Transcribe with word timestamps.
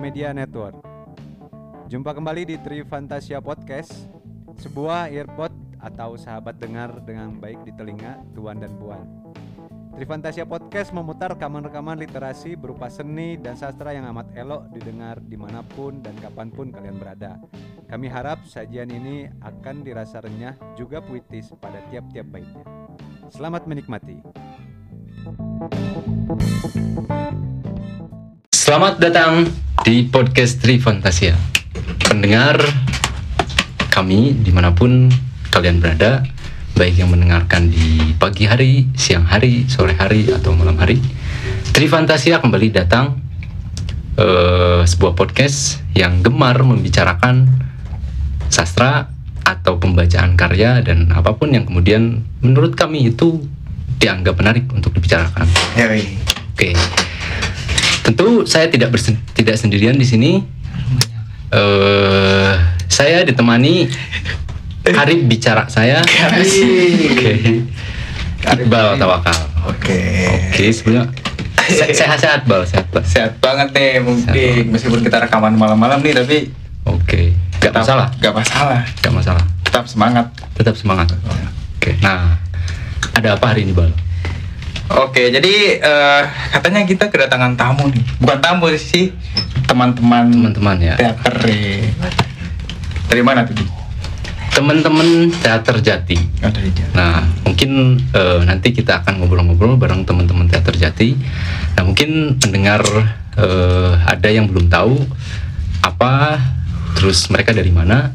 Media 0.00 0.32
Network. 0.32 0.80
Jumpa 1.92 2.16
kembali 2.16 2.48
di 2.48 2.56
Tri 2.56 2.80
Fantasia 2.88 3.36
Podcast, 3.36 4.08
sebuah 4.56 5.12
earbud 5.12 5.52
atau 5.76 6.16
sahabat 6.16 6.56
dengar 6.56 7.04
dengan 7.04 7.36
baik 7.36 7.68
di 7.68 7.72
telinga 7.76 8.16
tuan 8.32 8.56
dan 8.56 8.72
puan. 8.80 9.04
Tri 9.92 10.08
Fantasia 10.08 10.48
Podcast 10.48 10.96
memutar 10.96 11.36
rekaman-rekaman 11.36 12.00
literasi 12.00 12.56
berupa 12.56 12.88
seni 12.88 13.36
dan 13.36 13.60
sastra 13.60 13.92
yang 13.92 14.08
amat 14.08 14.32
elok 14.32 14.72
didengar 14.72 15.20
di 15.20 15.36
mana 15.36 15.60
pun 15.60 16.00
dan 16.00 16.16
kapan 16.16 16.48
pun 16.48 16.72
kalian 16.72 16.96
berada. 16.96 17.36
Kami 17.84 18.08
harap 18.08 18.40
sajian 18.48 18.88
ini 18.88 19.28
akan 19.44 19.84
dirasa 19.84 20.24
renyah 20.24 20.56
juga 20.80 21.04
puitis 21.04 21.52
pada 21.60 21.84
tiap-tiap 21.92 22.24
baitnya. 22.32 22.64
Selamat 23.28 23.68
menikmati. 23.68 24.24
Selamat 28.48 28.96
datang 28.96 29.50
di 29.80 30.04
podcast 30.04 30.60
Tri 30.60 30.76
Fantasia 30.76 31.32
Pendengar 32.04 32.60
kami 33.88 34.36
di 34.36 34.52
mana 34.52 34.76
pun 34.76 35.08
kalian 35.48 35.80
berada 35.80 36.20
Baik 36.76 37.00
yang 37.00 37.12
mendengarkan 37.12 37.72
di 37.72 38.12
pagi 38.16 38.44
hari, 38.44 38.88
siang 38.96 39.24
hari, 39.24 39.68
sore 39.68 39.96
hari, 39.96 40.28
atau 40.28 40.52
malam 40.52 40.76
hari 40.76 41.00
Tri 41.72 41.88
Fantasia 41.88 42.44
kembali 42.44 42.68
datang 42.68 43.16
eh, 44.20 44.84
Sebuah 44.84 45.16
podcast 45.16 45.80
yang 45.96 46.20
gemar 46.20 46.60
membicarakan 46.60 47.48
sastra 48.52 49.08
atau 49.40 49.80
pembacaan 49.80 50.36
karya 50.36 50.84
dan 50.84 51.08
apa 51.10 51.34
pun 51.34 51.56
yang 51.56 51.64
kemudian 51.64 52.20
menurut 52.44 52.76
kami 52.76 53.08
itu 53.08 53.40
dianggap 54.00 54.36
menarik 54.40 54.64
untuk 54.72 54.96
dibicarakan. 54.96 55.44
Oke. 56.56 56.72
Tentu 58.02 58.42
saya 58.44 58.66
tidak 58.66 58.90
bersen- 58.90 59.20
tidak 59.32 59.54
sendirian 59.54 59.94
di 59.94 60.04
sini. 60.04 60.32
Eh, 61.50 62.52
saya 62.86 63.22
ditemani 63.22 63.90
Karib 64.82 65.26
bicara 65.26 65.66
saya. 65.66 66.00
Oke. 66.00 67.62
Iqbal 68.40 68.96
Tawakal. 68.96 69.38
Oke. 69.66 70.00
Oke, 70.48 70.64
sebelumnya 70.70 71.12
se- 71.68 71.92
sehat-sehat 71.92 72.48
Bal, 72.48 72.64
sehat 72.64 72.88
Bal. 72.88 73.04
Sehat 73.04 73.36
banget 73.38 73.68
nih 73.70 74.00
mungkin 74.00 74.70
meskipun 74.70 75.00
kita 75.00 75.20
rekaman 75.20 75.52
malam-malam 75.52 76.00
nih 76.00 76.14
tapi 76.14 76.38
Oke. 76.82 77.36
Gak 77.60 77.70
tetap- 77.70 77.84
masalah, 77.84 78.08
Gak 78.16 78.32
masalah. 78.32 78.80
gak 78.96 79.12
masalah. 79.12 79.44
Tetap 79.62 79.84
semangat. 79.84 80.26
Tetap 80.56 80.74
semangat. 80.74 81.12
Oke. 81.76 81.92
Nah, 82.00 82.40
ada 83.12 83.36
apa 83.36 83.46
hari 83.46 83.62
ini 83.62 83.72
Bal? 83.72 83.92
Oke, 84.90 85.30
jadi 85.30 85.78
eh, 85.78 86.22
katanya 86.50 86.82
kita 86.82 87.06
kedatangan 87.06 87.54
tamu 87.54 87.86
nih. 87.94 88.02
Bukan 88.18 88.38
tamu 88.42 88.66
sih, 88.74 89.14
teman-teman 89.70 90.26
Teman-teman 90.26 90.76
ya. 90.82 90.98
teater. 90.98 91.34
Dari 93.06 93.22
mana 93.22 93.46
tuh? 93.46 93.54
Teman-teman 94.50 95.30
teater 95.38 95.78
Jati. 95.78 96.18
Nah, 96.98 97.22
mungkin 97.46 98.02
eh, 98.10 98.40
nanti 98.42 98.74
kita 98.74 99.06
akan 99.06 99.22
ngobrol-ngobrol 99.22 99.78
bareng 99.78 100.02
teman-teman 100.02 100.50
teater 100.50 100.74
Jati. 100.74 101.14
Nah, 101.78 101.86
mungkin 101.86 102.42
pendengar 102.42 102.82
eh, 103.38 103.92
ada 103.94 104.26
yang 104.26 104.50
belum 104.50 104.66
tahu 104.66 105.06
apa, 105.86 106.42
terus 106.98 107.30
mereka 107.30 107.54
dari 107.54 107.70
mana. 107.70 108.10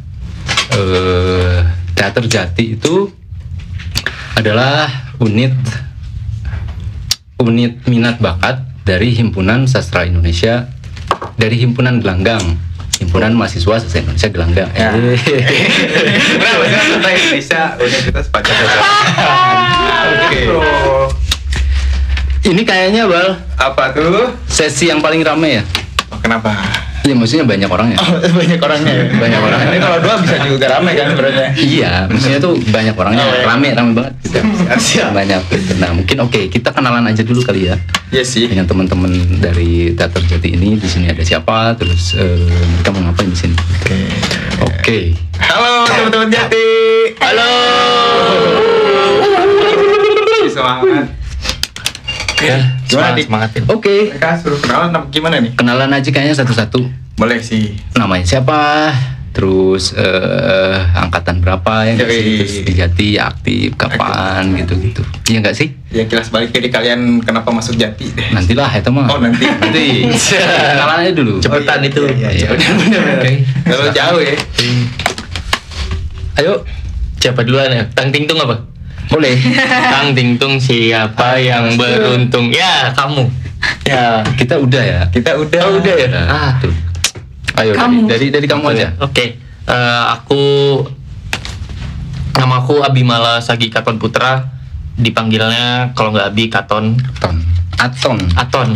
Eh, 0.76 1.60
teater 1.96 2.28
Jati 2.28 2.76
itu 2.76 3.08
adalah 4.36 4.92
unit 5.24 5.56
unit 7.42 7.84
minat 7.92 8.24
bakat 8.24 8.64
dari 8.88 9.12
Himpunan 9.12 9.68
Sastra 9.68 10.08
Indonesia 10.08 10.72
dari 11.36 11.60
Himpunan 11.60 12.00
Gelanggang. 12.00 12.42
Himpunan 12.96 13.36
Mahasiswa 13.36 13.76
Sastra 13.84 14.00
Indonesia 14.00 14.30
Gelanggang. 14.32 14.70
Ya. 14.72 14.96
Eh. 14.96 15.20
Kenapa 16.40 16.64
sih 16.64 16.80
Sastra 16.80 17.12
Indonesia 17.12 17.62
Universitas 17.76 18.26
Pancasila? 18.32 18.72
Oke. 20.16 20.42
Ini 22.46 22.62
kayaknya 22.62 23.10
Bal 23.10 23.42
Apa 23.58 23.90
tuh? 23.92 24.32
sesi 24.46 24.88
yang 24.88 25.02
paling 25.02 25.26
rame 25.26 25.60
ya. 25.60 25.64
Oh, 26.14 26.20
kenapa? 26.22 26.54
Iya 27.06 27.14
maksudnya 27.14 27.46
banyak 27.46 27.70
orang 27.70 27.88
ya. 27.94 27.98
Oh, 28.02 28.18
banyak 28.42 28.58
orangnya 28.58 28.90
ya? 28.92 29.06
Banyak 29.14 29.40
orang. 29.40 29.60
Ini 29.64 29.78
kalau 29.78 29.98
dua 30.02 30.14
bisa 30.18 30.36
juga 30.42 30.66
rame 30.68 30.92
kan 30.92 31.06
sebenarnya. 31.08 31.48
Iya, 31.54 31.92
maksudnya 32.10 32.40
tuh 32.40 32.58
banyak 32.66 32.96
orangnya, 32.96 33.22
Oh, 33.22 33.30
iya. 33.32 33.46
rame 33.46 33.68
rame 33.72 33.92
banget 33.94 34.14
gitu. 34.26 34.40
Siap. 34.76 35.14
Banyak. 35.14 35.42
Nah 35.78 35.94
mungkin 35.94 36.18
oke 36.20 36.50
kita 36.50 36.74
kenalan 36.74 37.06
aja 37.06 37.22
dulu 37.22 37.40
kali 37.40 37.70
ya 37.70 37.78
Iya 38.10 38.26
sih. 38.26 38.50
dengan 38.50 38.66
teman-teman 38.66 39.12
dari 39.38 39.94
teater 39.94 40.18
Jati 40.26 40.50
ini. 40.52 40.76
Di 40.76 40.90
sini 40.90 41.06
ada 41.06 41.22
siapa? 41.22 41.78
Terus 41.78 42.18
eh, 42.18 42.42
mereka 42.50 42.90
mau 42.90 43.06
ngapain 43.06 43.30
di 43.30 43.38
sini? 43.38 43.54
Oke. 43.54 43.98
Oke. 44.66 45.00
Halo 45.38 45.86
teman-teman 45.86 46.28
Jati. 46.28 46.68
Halo. 47.22 47.52
Semangat. 50.48 51.25
Oke, 52.36 52.52
Ya, 52.52 52.60
gimana 52.86 53.16
nih? 53.16 53.24
semangatin. 53.24 53.62
Oke. 53.72 53.96
Mereka 54.12 54.30
suruh 54.44 54.60
kenalan 54.60 54.92
apa 54.92 55.08
gimana 55.08 55.40
nih? 55.40 55.56
Kenalan 55.56 55.88
aja 55.90 56.10
kayaknya 56.12 56.36
satu-satu. 56.36 56.84
Boleh 57.16 57.40
sih. 57.40 57.80
Namanya 57.96 58.28
siapa? 58.28 58.92
Terus 59.32 59.96
eh, 59.96 60.76
angkatan 60.96 61.40
berapa 61.40 61.88
ya? 61.88 61.96
Yoi. 61.96 62.44
Terus 62.44 62.54
di 62.62 62.74
Jati 62.76 63.08
aktif 63.16 63.76
kapan 63.76 64.52
gitu-gitu. 64.54 65.00
Iya 65.28 65.40
nggak 65.40 65.56
sih? 65.56 65.72
Ya 65.92 66.04
kilas 66.06 66.28
balik 66.28 66.52
jadi 66.52 66.68
kalian 66.68 67.24
kenapa 67.24 67.56
masuk 67.56 67.80
Jati 67.80 68.12
deh. 68.12 68.28
Nantilah 68.32 68.68
itu 68.70 68.92
mah. 68.92 69.08
Oh, 69.08 69.20
nanti. 69.20 69.48
Nanti. 69.64 69.86
Kenalan 70.76 70.98
aja 71.08 71.12
dulu. 71.16 71.40
Cepetan 71.40 71.88
itu. 71.88 72.04
Iya, 72.04 72.30
iya. 72.32 72.48
Cepetan 72.48 72.74
bener-bener. 72.78 73.16
Oke. 73.16 73.32
Kalau 73.64 73.86
jauh 73.92 74.20
ya. 74.20 74.36
Ayo, 76.36 76.54
siapa 77.18 77.48
duluan 77.48 77.72
ya? 77.72 77.88
Tang 77.96 78.12
Ting 78.12 78.28
Tung 78.28 78.44
apa? 78.44 78.60
Boleh. 79.10 79.36
Tang 79.94 80.12
Ting 80.18 80.38
Tung 80.38 80.58
siapa 80.58 81.38
yang 81.40 81.78
beruntung? 81.78 82.50
Ya, 82.52 82.92
kamu. 82.94 83.30
Ya, 83.86 84.22
Kita 84.38 84.62
udah 84.62 84.84
ya. 84.84 85.02
kita 85.10 85.38
udah. 85.38 85.62
Oh, 85.66 85.78
udah 85.82 85.96
ya? 85.98 86.08
Udah. 86.10 86.26
Ah. 86.30 86.52
tuh. 86.62 86.74
Ayo 87.56 87.72
Kamu. 87.72 88.06
dari 88.12 88.28
dari, 88.30 88.44
dari 88.44 88.48
kamu 88.52 88.66
aja. 88.76 88.88
Oke. 89.00 89.40
Eh, 89.66 90.04
aku 90.12 90.42
nama 92.36 92.60
aku 92.62 92.84
Abimala 92.84 93.40
Sagi 93.40 93.72
Katon 93.72 93.96
Putra. 93.98 94.52
Dipanggilnya 94.96 95.92
kalau 95.96 96.12
nggak 96.12 96.36
Abi 96.36 96.52
Katon 96.52 97.00
Aton. 97.00 97.36
Aton. 97.80 98.18
Aton. 98.36 98.70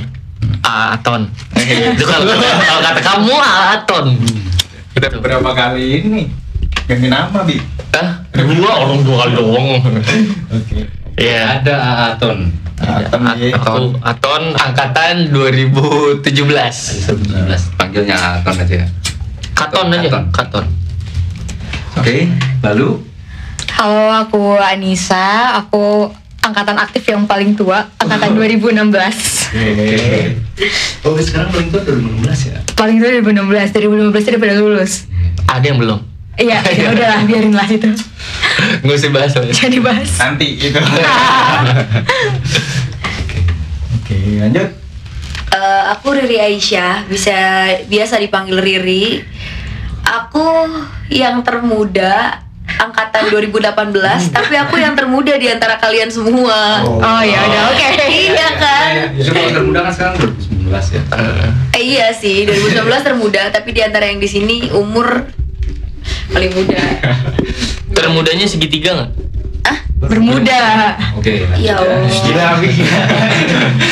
Ah, 0.64 0.96
Aton. 0.96 1.28
Itu 1.96 2.04
kalau 2.08 2.24
kalau 2.40 2.82
kata 2.82 3.02
kamu 3.04 3.34
Aton. 3.76 4.08
Udah 4.96 5.10
berapa 5.20 5.50
kali 5.52 5.86
ini? 6.04 6.22
Ganti 6.90 7.06
nama, 7.06 7.46
Bi. 7.46 7.62
Ah, 7.94 8.26
dua 8.34 8.72
orang 8.82 9.06
dua 9.06 9.16
kali 9.22 9.34
doang. 9.38 9.66
Oke. 10.58 10.90
Iya. 11.22 11.62
Ada 11.62 11.76
Aton. 12.18 12.50
Aton, 12.82 13.22
At- 13.30 13.38
iya. 13.38 13.54
aku 13.54 13.94
Aton 14.02 14.44
angkatan 14.58 15.30
2017. 15.30 16.26
19. 16.26 17.78
Panggilnya 17.78 18.42
Aton 18.42 18.58
aja. 18.58 18.90
Katon 19.54 19.94
aja, 19.94 20.10
Katon. 20.10 20.26
Katon. 20.34 20.66
Oke. 21.94 22.26
Lalu 22.66 23.06
Halo, 23.78 24.10
aku 24.26 24.58
Anissa. 24.58 25.62
Aku 25.62 26.10
angkatan 26.42 26.74
aktif 26.82 27.06
yang 27.06 27.30
paling 27.30 27.54
tua, 27.54 27.86
angkatan 28.02 28.34
2016. 28.34 29.54
Oke. 29.54 29.94
Oh, 31.06 31.14
sekarang 31.22 31.54
paling 31.54 31.70
tua 31.70 31.86
2016 31.86 32.50
ya. 32.50 32.58
Paling 32.74 32.98
tua 32.98 33.14
2016, 33.22 33.78
2015 33.78 34.26
udah 34.34 34.42
pada 34.42 34.56
lulus. 34.58 35.06
Ada 35.46 35.66
yang 35.70 35.78
belum? 35.78 36.19
Iya, 36.40 36.64
ya 36.80 36.88
udahlah, 36.96 37.22
biarin 37.28 37.52
lah 37.52 37.68
itu. 37.68 37.92
Nggak 38.80 38.96
usah 38.96 39.12
bahas 39.12 39.32
lah. 39.36 39.52
Jangan 39.52 39.72
dibahas. 39.76 40.10
Nanti 40.16 40.48
itu. 40.56 40.80
Oke, 44.00 44.18
lanjut. 44.40 44.70
Eh, 45.50 45.84
aku 45.92 46.16
Riri 46.16 46.40
Aisyah, 46.40 47.10
bisa 47.12 47.68
biasa 47.92 48.24
dipanggil 48.24 48.56
Riri. 48.64 49.20
Aku 50.08 50.66
yang 51.12 51.44
termuda 51.44 52.40
angkatan 52.80 53.28
2018, 53.34 54.32
tapi 54.32 54.56
aku 54.56 54.80
yang 54.80 54.96
termuda 54.96 55.36
di 55.36 55.52
antara 55.52 55.76
kalian 55.76 56.08
semua. 56.08 56.86
Oh 56.86 57.22
ya 57.22 57.40
udah, 57.46 57.62
oke. 57.76 57.88
Iya 58.30 58.48
kan? 58.56 58.92
Justru 59.18 59.36
kalau 59.36 59.52
termuda 59.60 59.80
kan 59.90 59.92
sekarang 59.92 60.16
2019 60.70 60.96
ya. 60.96 61.02
Eh, 61.76 61.82
iya 61.84 62.08
sih, 62.16 62.48
2019 62.48 63.06
termuda, 63.06 63.52
tapi 63.52 63.76
di 63.76 63.82
antara 63.84 64.08
yang 64.08 64.22
di 64.22 64.30
sini 64.30 64.70
umur 64.72 65.28
paling 66.30 66.52
muda. 66.54 66.82
Termudanya 68.00 68.46
segitiga 68.46 68.90
nggak? 68.96 69.12
Ah, 69.62 69.78
Bermuda. 70.00 70.62
Oke. 71.14 71.44
lanjut 71.46 71.68
ya. 71.68 71.76
Gila, 72.08 72.48
Bi. 72.58 72.70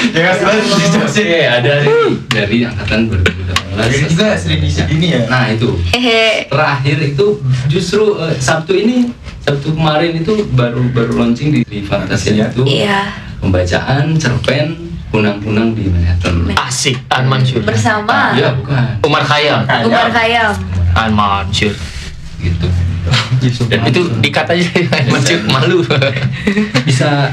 Jangan 0.10 0.34
selalu 0.34 0.60
Oke, 1.04 1.28
ada 1.44 1.72
dari 1.78 1.92
dari 2.32 2.58
angkatan 2.64 3.12
2018. 3.12 3.78
Ini 3.78 4.08
juga 4.08 4.28
sering 4.34 4.62
di 4.64 4.70
sini 4.72 5.08
ya. 5.12 5.22
Nah, 5.28 5.52
itu. 5.52 5.76
Hehe. 5.92 6.48
terakhir 6.48 6.98
itu 7.04 7.28
justru 7.68 8.16
eh, 8.18 8.34
Sabtu 8.38 8.74
ini 8.74 9.12
Sabtu 9.44 9.76
kemarin 9.76 10.18
itu 10.18 10.48
baru 10.52 10.82
baru 10.90 11.20
launching 11.20 11.52
di, 11.52 11.62
di 11.64 11.80
Fantasia 11.84 12.48
itu 12.48 12.64
Iya. 12.64 13.12
pembacaan 13.38 14.16
cerpen 14.18 14.76
punang-punang 15.08 15.72
di 15.72 15.88
Manhattan. 15.88 16.48
Asik, 16.58 17.00
An 17.08 17.28
Mansur. 17.28 17.64
bersama 17.64 18.34
Ya 18.34 18.52
bukan. 18.52 19.00
Umar 19.04 19.24
Khayyam. 19.24 19.64
Umar 19.86 20.10
Khayyam. 20.12 20.52
An 20.94 21.12
Mansur. 21.14 21.76
Gitu. 22.38 22.68
Dan 23.72 23.88
itu 23.88 24.02
dikat 24.20 24.46
aja 24.48 24.66
malu. 25.54 25.82
Bisa. 26.84 27.32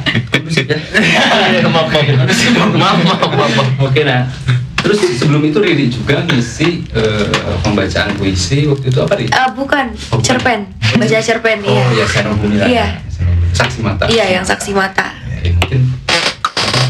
maaf, 1.64 1.88
maaf. 1.92 2.40
Maaf, 2.74 3.00
maaf. 3.30 3.68
Oke 3.82 4.02
nah. 4.02 4.24
Terus 4.76 5.00
sebelum 5.16 5.40
itu 5.40 5.56
Riri 5.58 5.88
juga 5.88 6.20
ngisi 6.28 6.84
eh, 6.92 7.28
pembacaan 7.64 8.20
puisi 8.20 8.68
waktu 8.68 8.92
itu 8.92 8.98
apa 9.00 9.16
Riri? 9.16 9.32
Ah, 9.32 9.48
bukan, 9.48 9.96
Oh, 10.12 10.20
cerpen. 10.20 10.68
Baca 10.94 11.18
cerpen, 11.18 11.64
Oh 11.64 11.72
iya. 11.72 11.84
ya 11.96 12.06
Seno 12.06 12.36
Gumira. 12.36 12.66
Iya. 12.68 12.86
Seno 13.08 13.32
Gumira. 13.32 13.56
Saksi 13.56 13.78
mata. 13.80 14.04
Iya, 14.12 14.24
yang 14.30 14.44
saksi 14.44 14.76
mata. 14.76 15.08
Oke, 15.40 15.48
mungkin 15.56 15.80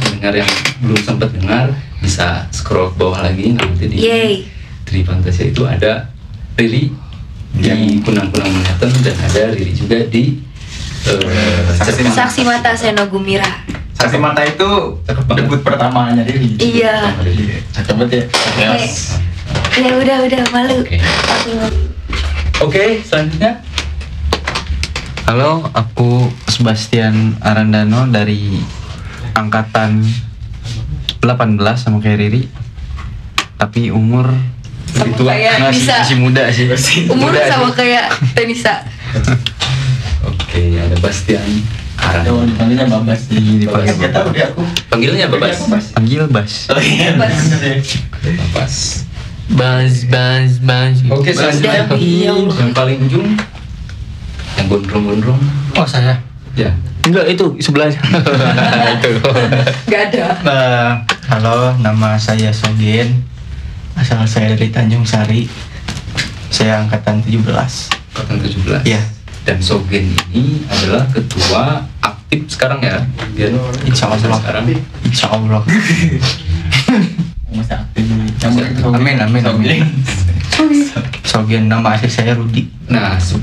pendengar 0.02 0.34
yang 0.34 0.50
belum 0.82 0.98
sempat 0.98 1.30
dengar 1.30 1.70
bisa 2.02 2.50
scroll 2.50 2.90
ke 2.90 2.98
bawah 2.98 3.22
lagi 3.22 3.54
nanti 3.54 3.86
di 3.86 3.96
Yeay. 4.02 4.42
Tri 4.82 5.06
Fantasia 5.06 5.46
itu 5.46 5.62
ada 5.62 6.10
Riri 6.58 6.90
di 7.54 8.02
Kunang-Kunang 8.02 8.50
Manhattan 8.50 8.90
dan 9.02 9.16
ada 9.18 9.42
Riri 9.54 9.72
juga 9.72 9.98
di 10.10 10.42
eh, 11.06 11.58
Saksi 11.78 12.02
Cerpen. 12.02 12.12
Saksi 12.12 12.40
mata 12.42 12.70
Seno 12.74 13.06
Gumira. 13.06 13.46
Saksi 13.94 14.18
mata 14.18 14.42
itu 14.42 14.98
debut 15.06 15.60
pertamanya 15.62 16.26
Riri. 16.26 16.58
Iya. 16.58 17.14
Cakep 17.70 17.94
banget 17.94 18.10
ya. 18.10 18.22
Eh, 18.78 18.90
Ya 19.74 19.90
udah 19.98 20.16
udah 20.22 20.42
malu. 20.54 20.86
Oke. 20.86 20.98
Aku 21.02 21.50
Oke, 22.62 23.02
selanjutnya 23.02 23.58
Halo, 25.26 25.66
aku 25.74 26.30
Sebastian 26.46 27.34
Arandano 27.42 28.06
dari 28.06 28.60
angkatan 29.34 30.04
18 31.18 31.58
sama 31.80 31.98
kayak 31.98 32.20
Riri. 32.20 32.42
Tapi 33.56 33.88
umur 33.88 34.30
Tua. 34.94 35.30
kayak 35.34 35.54
masih, 35.58 35.82
Nisa. 35.82 35.96
masih 36.00 36.16
muda 36.18 36.42
sih. 36.50 36.64
umur 37.12 37.30
Muda 37.34 37.40
sama 37.50 37.68
sih. 37.70 37.76
kayak 37.82 38.04
Tenisa. 38.34 38.74
Oke, 40.24 40.78
ada 40.78 40.96
Bastian 41.02 41.42
Aran. 41.98 42.24
Jangan 42.26 42.46
dipanggilnya 42.50 42.86
Babas. 42.90 43.20
Iya, 43.30 43.52
dipanggil 43.62 43.94
Babas. 43.94 44.14
tahu 44.14 44.28
deh 44.34 44.42
aku. 44.44 44.62
Panggilnya 44.90 45.26
Babas. 45.30 45.56
Panggil 45.94 46.22
Bas. 46.30 46.52
Oh 46.70 46.80
iya. 46.82 47.14
Babas. 47.14 47.38
Babas. 48.22 48.74
Bas, 49.44 49.94
bas, 50.08 50.50
bas. 50.64 50.96
Oke, 51.12 51.30
selanjutnya 51.36 51.84
Dan 51.84 52.00
iya. 52.00 52.32
yang 52.32 52.72
paling 52.72 52.96
ujung 53.04 53.28
yang 54.56 54.66
gondrong-gondrong. 54.70 55.40
Oh, 55.76 55.86
saya. 55.86 56.16
Ya. 56.54 56.70
Enggak, 57.04 57.28
itu 57.28 57.44
sebelahnya. 57.60 58.00
itu. 58.96 59.10
Gak 59.90 60.02
ada. 60.08 60.26
Eh, 60.40 60.90
halo, 61.28 61.76
nama 61.84 62.16
saya 62.16 62.48
Sogen. 62.54 63.33
Asal 63.94 64.26
saya 64.26 64.52
dari 64.52 64.68
Tanjung 64.68 65.02
Sari. 65.02 65.46
Saya 66.48 66.80
angkatan 66.80 67.22
17. 67.22 67.42
Angkatan 68.14 68.36
17. 68.38 68.82
Iya. 68.84 69.00
Dan 69.44 69.60
Sogen 69.60 70.08
ini 70.32 70.64
adalah 70.66 71.04
ketua 71.06 71.84
aktif 72.00 72.48
sekarang 72.48 72.80
ya. 72.80 72.96
Dia 73.34 73.52
Insya 73.84 74.08
Allah. 74.08 74.40
sekarang. 74.40 74.64
Insya 75.04 75.26
Allah. 75.28 75.60
Masih 77.54 77.76
aktif. 77.76 78.04
Amin, 78.82 79.16
amin, 79.16 79.42
amin. 79.44 79.84
Sogen, 81.24 81.66
nama 81.66 81.92
asli 81.92 82.08
saya 82.08 82.32
Rudi. 82.34 82.66
Nah, 82.86 83.18
se- 83.18 83.38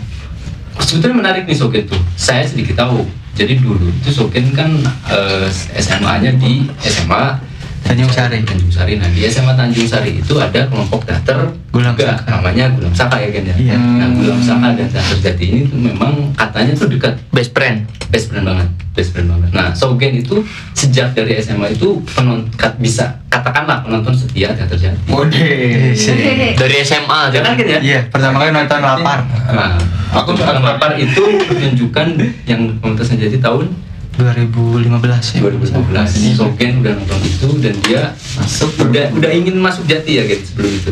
sebetulnya 0.79 1.21
menarik 1.21 1.43
nih 1.45 1.55
Sogen 1.55 1.83
tuh. 1.85 1.99
Saya 2.15 2.43
sedikit 2.43 2.75
tahu. 2.77 3.05
Jadi 3.31 3.61
dulu 3.61 3.87
itu 3.87 4.09
Sogen 4.09 4.51
kan 4.51 4.71
eh, 5.07 5.47
SMA-nya 5.75 6.35
di 6.35 6.65
SMA 6.81 7.39
Tanjung 7.81 8.07
Sari. 8.07 8.39
Tanjung 8.41 8.69
Sari. 8.69 8.93
Nah 8.95 9.07
di 9.07 9.21
SMA 9.23 9.53
Tanjung 9.53 9.85
Sari 9.85 10.11
itu 10.15 10.33
ada 10.35 10.65
kelompok 10.65 11.03
teater 11.03 11.49
Gulam 11.69 11.93
juga, 11.93 12.13
Saka. 12.13 12.29
namanya 12.33 12.65
Gulam 12.69 12.91
Saka 12.91 13.15
ya 13.17 13.29
kan 13.29 13.43
ya. 13.43 13.55
Iya. 13.55 13.75
Nah 13.75 14.07
Gulam 14.11 14.39
Saka 14.39 14.67
dan 14.71 14.87
Teater 14.87 15.17
Jati 15.19 15.45
ini 15.45 15.59
tuh 15.65 15.79
memang 15.79 16.13
katanya 16.33 16.73
tuh 16.73 16.87
dekat 16.87 17.15
Best 17.29 17.51
friend. 17.51 17.87
best 18.11 18.27
friend 18.27 18.43
banget 18.43 18.67
best 18.91 19.15
friend 19.15 19.31
banget 19.31 19.55
nah 19.55 19.71
Sogen 19.71 20.11
itu 20.13 20.43
sejak 20.73 21.15
dari 21.15 21.39
SMA 21.39 21.71
itu 21.71 21.95
penonton 22.11 22.51
bisa 22.75 23.07
katakanlah 23.25 23.79
penonton 23.81 24.11
setia 24.11 24.51
teater 24.51 24.75
jati 24.75 24.99
Wode. 25.07 25.95
Dari 26.59 26.75
SMA. 26.81 27.31
jangan 27.31 27.55
kan 27.55 27.63
ya 27.65 27.79
Iya, 27.79 27.99
pertama 28.11 28.43
kali 28.43 28.51
nonton 28.51 28.83
lapar. 28.83 29.23
nah 29.47 29.79
aku 30.11 30.35
juga 30.35 30.59
lapar 30.59 30.99
itu 30.99 31.23
pertunjukan 31.41 32.19
yang 32.43 32.67
pementasan 32.77 33.15
jati 33.15 33.39
tahun 33.39 33.71
2015 34.19 34.91
ya. 35.37 35.39
2015 35.39 36.35
Sogen 36.35 36.83
udah 36.83 36.93
nonton 36.99 37.19
itu 37.23 37.47
dan 37.63 37.75
dia 37.87 38.01
masuk 38.35 38.69
udah 38.83 39.05
udah 39.15 39.31
ingin 39.31 39.55
masuk 39.59 39.87
jati 39.87 40.19
ya 40.19 40.23
guys 40.27 40.51
sebelum 40.51 40.71
itu 40.71 40.91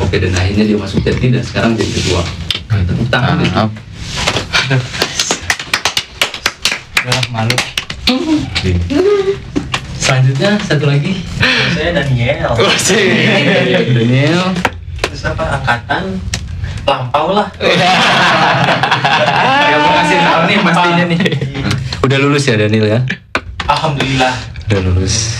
oke 0.00 0.16
dan 0.16 0.32
akhirnya 0.32 0.64
dia 0.64 0.78
masuk 0.80 1.04
jati 1.04 1.28
dan 1.28 1.44
sekarang 1.44 1.76
jadi 1.76 1.92
ketua 1.92 2.22
tepuk 2.68 3.08
tangan 3.12 3.36
nih. 3.40 3.50
Maaf. 3.52 3.70
Udah 7.04 7.20
malu. 7.32 7.56
Selanjutnya 10.00 10.56
satu 10.64 10.88
lagi 10.88 11.20
Saya 11.76 11.92
Daniel. 12.00 12.56
Daniel 13.92 14.56
Terus 15.04 15.22
apa 15.28 15.44
angkatan 15.60 16.04
lampau 16.88 17.36
lah. 17.36 17.48
Ya 19.68 19.76
mau 19.76 19.92
kasih 20.00 20.18
tahu 20.24 20.40
nih 20.48 20.56
pastinya 20.64 21.04
nih. 21.12 21.20
Udah 22.00 22.18
lulus 22.18 22.44
ya 22.44 22.54
Daniel 22.54 22.86
ya 22.86 23.00
Alhamdulillah. 23.64 24.32
udah 24.66 24.80
lulus 24.82 25.34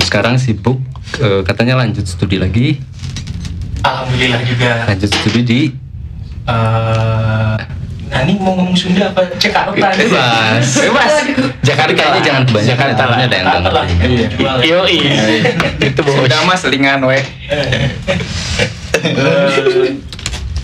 sekarang 0.00 0.36
sibuk 0.36 0.78
eh, 1.16 1.42
katanya 1.42 1.76
lanjut 1.76 2.04
studi 2.04 2.36
lagi 2.36 2.78
Alhamdulillah 3.80 4.40
juga. 4.42 4.70
lanjut 4.86 5.10
studi 5.10 5.42
di 5.42 5.60
Eh, 6.44 7.56
nah 8.04 8.20
ini 8.20 8.36
mau 8.36 8.52
ngomong 8.52 8.76
Sunda 8.76 9.08
apa 9.08 9.24
Jakarta? 9.34 9.72
bebas 9.72 10.76
bebas 10.76 11.12
Jakarta 11.64 11.92
kayaknya 11.94 12.20
jangan 12.22 12.42
kebanyakan 12.44 12.68
Jakarta 12.68 13.02
lah. 13.02 13.16
ada 13.16 13.32
yang 13.32 13.46
Jakarta 13.48 13.70
lah. 13.72 13.84
nggak 13.88 13.96
ngerti 13.96 14.36
Jual 14.36 14.56
ya. 14.60 14.68
Yo, 14.68 14.80
itu 15.80 16.00
bos. 16.04 16.20
Udah 16.20 16.44
mas 16.44 16.60
selingan 16.60 17.00
we. 17.00 17.16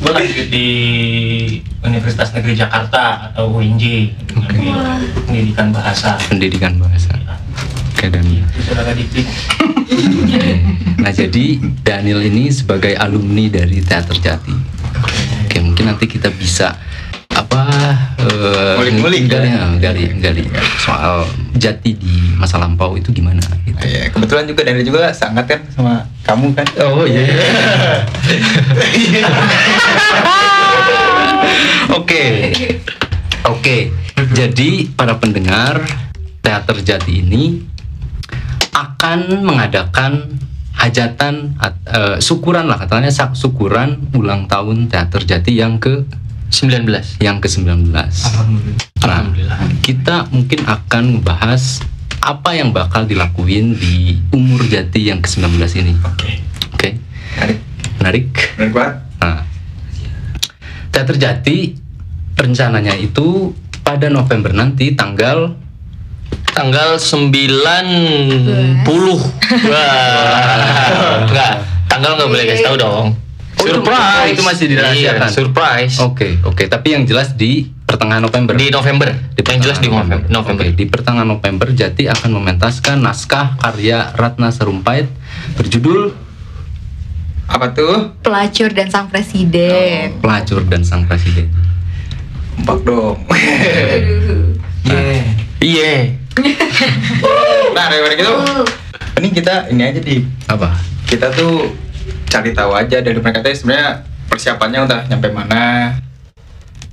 Gue 0.01 0.13
lanjut 0.13 0.47
di 0.49 0.69
Universitas 1.85 2.33
Negeri 2.33 2.57
Jakarta 2.57 3.31
atau 3.31 3.53
UNJ 3.53 4.17
ambil 4.33 4.75
pendidikan 5.29 5.69
bahasa. 5.71 6.17
Pendidikan 6.27 6.81
bahasa. 6.81 7.13
Oke 7.93 8.09
Daniel. 8.09 8.49
Itu 8.57 8.73
saudara 8.73 8.97
dikdik 8.97 9.29
nah 11.01 11.13
jadi 11.13 11.59
Daniel 11.81 12.21
ini 12.25 12.53
sebagai 12.53 12.93
alumni 12.97 13.49
dari 13.49 13.81
Teater 13.81 14.17
Jati. 14.17 14.57
Oke 15.49 15.59
mungkin 15.65 15.85
nanti 15.91 16.05
kita 16.07 16.29
bisa 16.31 16.77
eh, 18.23 18.75
Ngulik-ngulik 18.77 19.21
ya. 19.27 19.65
gali, 19.81 20.05
gali 20.19 20.45
soal 20.79 21.25
Jati 21.53 21.93
di 21.93 22.15
masa 22.35 22.57
lampau 22.57 22.95
itu 22.95 23.11
gimana 23.11 23.41
gitu 23.63 23.77
Iya, 23.81 24.09
kebetulan 24.09 24.45
juga 24.45 24.61
Daniel 24.63 24.85
juga 24.85 25.09
seangkat 25.11 25.45
kan 25.47 25.61
sama 25.71 25.95
kamu 26.23 26.53
kan. 26.53 26.67
Oh 26.83 27.05
iya. 27.05 27.25
Oke. 31.91 32.23
Oke. 33.47 33.77
Jadi 34.31 34.89
para 34.91 35.17
pendengar 35.17 35.81
teater 36.41 36.77
Jati 36.81 37.21
ini 37.21 37.61
akan 38.71 39.43
mengadakan 39.43 40.39
hajatan 40.73 41.57
at- 41.59 41.83
eh, 41.85 42.17
syukuran 42.19 42.65
lah 42.65 42.79
katanya 42.79 43.11
syukuran 43.35 44.09
ulang 44.15 44.47
tahun 44.47 44.89
teater 44.89 45.25
Jati 45.27 45.57
yang 45.57 45.77
ke 45.77 46.05
19. 46.51 47.23
yang 47.23 47.39
ke-19. 47.39 47.95
Nah, 47.95 49.25
kita 49.81 50.27
mungkin 50.35 50.61
akan 50.67 51.03
membahas 51.19 51.81
apa 52.21 52.53
yang 52.53 52.75
bakal 52.75 53.09
dilakuin 53.09 53.79
di 53.79 54.19
umur 54.35 54.61
Jati 54.69 55.09
yang 55.09 55.25
ke-19 55.25 55.57
ini. 55.81 55.95
oke 56.05 56.31
Oke. 56.77 56.89
Menarik. 58.03 58.29
Benar 58.59 58.71
banget. 58.75 58.95
Nah, 59.23 59.41
Teater 60.91 61.17
Jati 61.17 61.79
rencananya 62.37 62.99
itu 62.99 63.55
pada 63.81 64.11
November 64.13 64.53
nanti 64.53 64.93
tanggal 64.93 65.57
Tanggal 66.51 66.99
90. 66.99 68.85
Wah. 69.71 71.23
Enggak, 71.31 71.53
tanggal 71.87 72.11
nggak 72.19 72.29
boleh 72.29 72.45
kasih 72.51 72.65
tahu 72.67 72.77
dong. 72.77 73.15
Oh, 73.61 73.69
itu- 73.69 73.85
oh, 73.85 74.25
itu 74.25 74.43
masih 74.43 74.67
dirahasiakan. 74.67 75.29
Iya, 75.29 75.37
surprise. 75.37 75.97
Oke, 76.01 76.41
oke, 76.41 76.65
tapi 76.65 76.97
yang 76.97 77.05
jelas 77.05 77.35
di 77.35 77.69
pertengahan 77.85 78.25
November. 78.25 78.57
Di 78.57 78.71
November. 78.71 79.13
yang 79.37 79.61
jelas 79.61 79.79
di 79.79 79.91
November. 79.91 80.25
November. 80.27 80.65
Oke, 80.65 80.73
di 80.73 80.85
pertengahan 80.87 81.27
November 81.27 81.69
Jati 81.69 82.07
akan 82.07 82.31
mementaskan 82.33 82.97
naskah 82.99 83.59
karya 83.59 84.15
Ratna 84.15 84.49
Sarumpait 84.49 85.11
berjudul 85.55 86.15
Apa 87.45 87.75
tuh? 87.75 88.15
Pelacur 88.23 88.71
dan 88.71 88.87
sang 88.87 89.11
presiden. 89.11 90.23
Pelacur 90.23 90.63
dan 90.65 90.87
Sang 90.87 91.03
Presiden. 91.03 91.51
Empak 92.57 92.79
dong. 92.81 93.19
Iya. 95.61 96.17
Nah, 97.71 97.87
daripada 97.87 98.15
gitu, 98.15 98.33
Mending 99.15 99.35
kita 99.35 99.69
ini 99.69 99.83
aja 99.85 100.01
di 100.01 100.25
Apa? 100.47 100.73
kita 101.05 101.29
tuh 101.31 101.69
cari 102.31 102.55
tahu 102.55 102.71
aja 102.73 103.03
dari 103.03 103.19
mereka 103.19 103.43
teh 103.43 103.53
sebenarnya 103.53 104.07
persiapannya 104.31 104.81
udah 104.87 105.01
nyampe 105.11 105.29
mana 105.35 105.99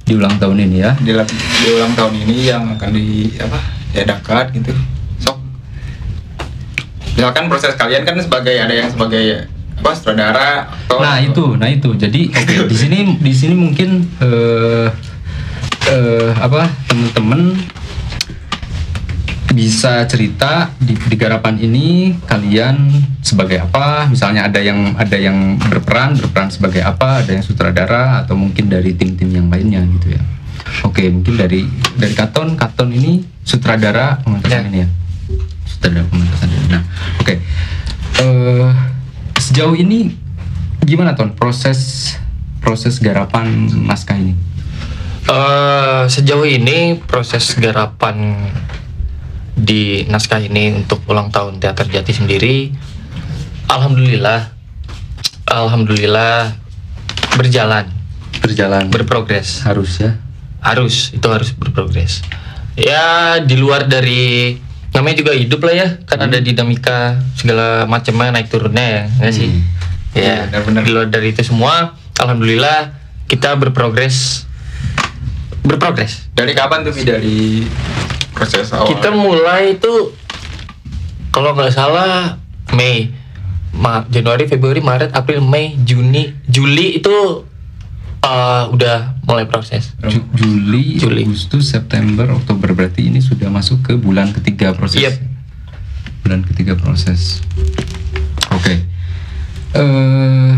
Di 0.08 0.15
ulang 0.15 0.39
tahun 0.39 0.65
ini 0.65 0.77
ya. 0.82 0.96
di, 0.98 1.12
di 1.13 1.70
ulang 1.77 1.94
tahun 1.94 2.13
ini 2.25 2.36
yang 2.48 2.63
akan 2.79 2.89
di 2.96 3.38
apa 3.38 3.60
diadakan 3.94 4.46
gitu 4.56 4.72
sok 5.20 5.38
misalkan 7.13 7.46
proses 7.51 7.75
kalian 7.77 8.01
kan 8.08 8.17
sebagai 8.17 8.56
ada 8.56 8.74
yang 8.74 8.89
sebagai 8.89 9.46
apa 9.77 9.89
sutradara 9.94 10.74
atau 10.89 10.98
Nah 10.98 11.22
itu, 11.22 11.53
nah 11.53 11.70
itu. 11.70 11.94
Jadi 11.94 12.34
di 12.65 12.75
sini 12.75 13.22
di 13.22 13.29
sini 13.29 13.53
mungkin 13.53 14.10
eh 14.17 14.89
eh, 15.86 16.29
apa 16.34 16.65
teman-teman 16.89 17.53
bisa 19.51 20.03
cerita 20.05 20.71
di, 20.77 20.93
di 20.95 21.15
garapan 21.15 21.55
ini 21.59 22.15
kalian 22.27 22.91
sebagai 23.23 23.63
apa? 23.63 24.07
Misalnya 24.11 24.47
ada 24.47 24.59
yang 24.59 24.95
ada 24.99 25.17
yang 25.17 25.55
berperan 25.57 26.19
berperan 26.19 26.51
sebagai 26.51 26.83
apa? 26.83 27.23
Ada 27.23 27.39
yang 27.39 27.43
sutradara 27.43 28.23
atau 28.23 28.35
mungkin 28.35 28.67
dari 28.67 28.93
tim-tim 28.95 29.31
yang 29.31 29.47
lainnya 29.47 29.83
gitu 29.99 30.15
ya. 30.15 30.21
Oke 30.83 31.07
mungkin 31.07 31.39
dari 31.39 31.63
dari 31.95 32.13
Katon 32.13 32.59
Katon 32.59 32.91
ini 32.91 33.23
sutradara 33.43 34.19
pementasan 34.21 34.67
Ya. 34.67 34.69
ini 34.69 34.77
ya. 34.83 34.89
Sutradara 35.63 36.05
pementasan 36.11 36.47
ini. 36.51 36.65
Nah 36.67 36.83
oke 37.23 37.33
eh 38.17 38.69
sejauh 39.39 39.75
ini 39.79 40.11
gimana 40.83 41.15
ton 41.15 41.31
proses 41.35 42.13
proses 42.59 42.99
garapan 42.99 43.71
naskah 43.87 44.19
ini? 44.19 44.35
Eh, 45.27 46.03
sejauh 46.07 46.47
ini 46.47 46.95
proses 47.03 47.51
garapan 47.59 48.47
di 49.57 50.05
naskah 50.05 50.37
ini 50.37 50.77
untuk 50.77 51.01
ulang 51.09 51.33
tahun 51.33 51.57
teater 51.57 51.89
Jati 51.89 52.13
sendiri, 52.13 52.69
alhamdulillah, 53.65 54.53
alhamdulillah 55.49 56.53
berjalan, 57.33 57.89
Berjalan 58.37 58.93
berprogres. 58.93 59.65
harus 59.65 59.97
ya. 59.97 60.21
Harus 60.61 61.09
itu 61.09 61.25
harus 61.25 61.49
berprogres. 61.57 62.21
Ya 62.77 63.41
di 63.41 63.57
luar 63.57 63.89
dari 63.89 64.53
namanya 64.93 65.25
juga 65.25 65.33
hidup 65.33 65.65
lah 65.65 65.73
ya, 65.73 65.87
kan 66.05 66.21
ada 66.21 66.37
dinamika 66.37 67.17
segala 67.33 67.89
macamnya 67.89 68.37
naik 68.37 68.53
turunnya 68.53 68.85
ya, 68.85 69.03
nggak 69.21 69.33
sih? 69.33 69.49
Hmm. 69.49 69.63
Ya, 70.17 70.49
benar-benar. 70.49 70.81
di 70.85 70.91
luar 70.93 71.07
dari 71.09 71.33
itu 71.33 71.41
semua, 71.45 71.97
alhamdulillah 72.17 72.93
kita 73.25 73.53
berprogres, 73.57 74.45
berprogres. 75.61 76.29
dari 76.33 76.53
kapan 76.57 76.85
tuh 76.85 76.93
dari 77.01 77.65
proses 78.38 78.70
awal 78.70 78.94
Kita 78.94 79.10
mulai 79.10 79.75
itu 79.75 80.13
kalau 81.34 81.53
nggak 81.53 81.74
salah 81.74 82.38
Mei, 82.74 83.10
Ma 83.74 84.06
Januari, 84.10 84.46
Februari, 84.46 84.82
Maret, 84.82 85.13
April, 85.13 85.41
Mei, 85.41 85.77
Juni, 85.82 86.34
Juli 86.46 86.98
itu 86.98 87.46
eh, 88.22 88.63
udah 88.70 89.17
mulai 89.24 89.46
proses. 89.46 89.94
Ju- 90.03 90.25
Juli, 90.34 90.98
Juli. 90.98 91.24
Agustus, 91.24 91.72
September, 91.72 92.27
Oktober 92.34 92.74
berarti 92.74 93.08
ini 93.08 93.22
sudah 93.22 93.48
masuk 93.48 93.86
ke 93.86 93.94
bulan 93.96 94.34
ketiga 94.34 94.74
proses. 94.74 95.00
Yep. 95.01 95.15
Bulan 96.25 96.41
ketiga 96.44 96.74
proses. 96.75 97.39
Oke. 98.51 98.84
Eh 99.77 100.51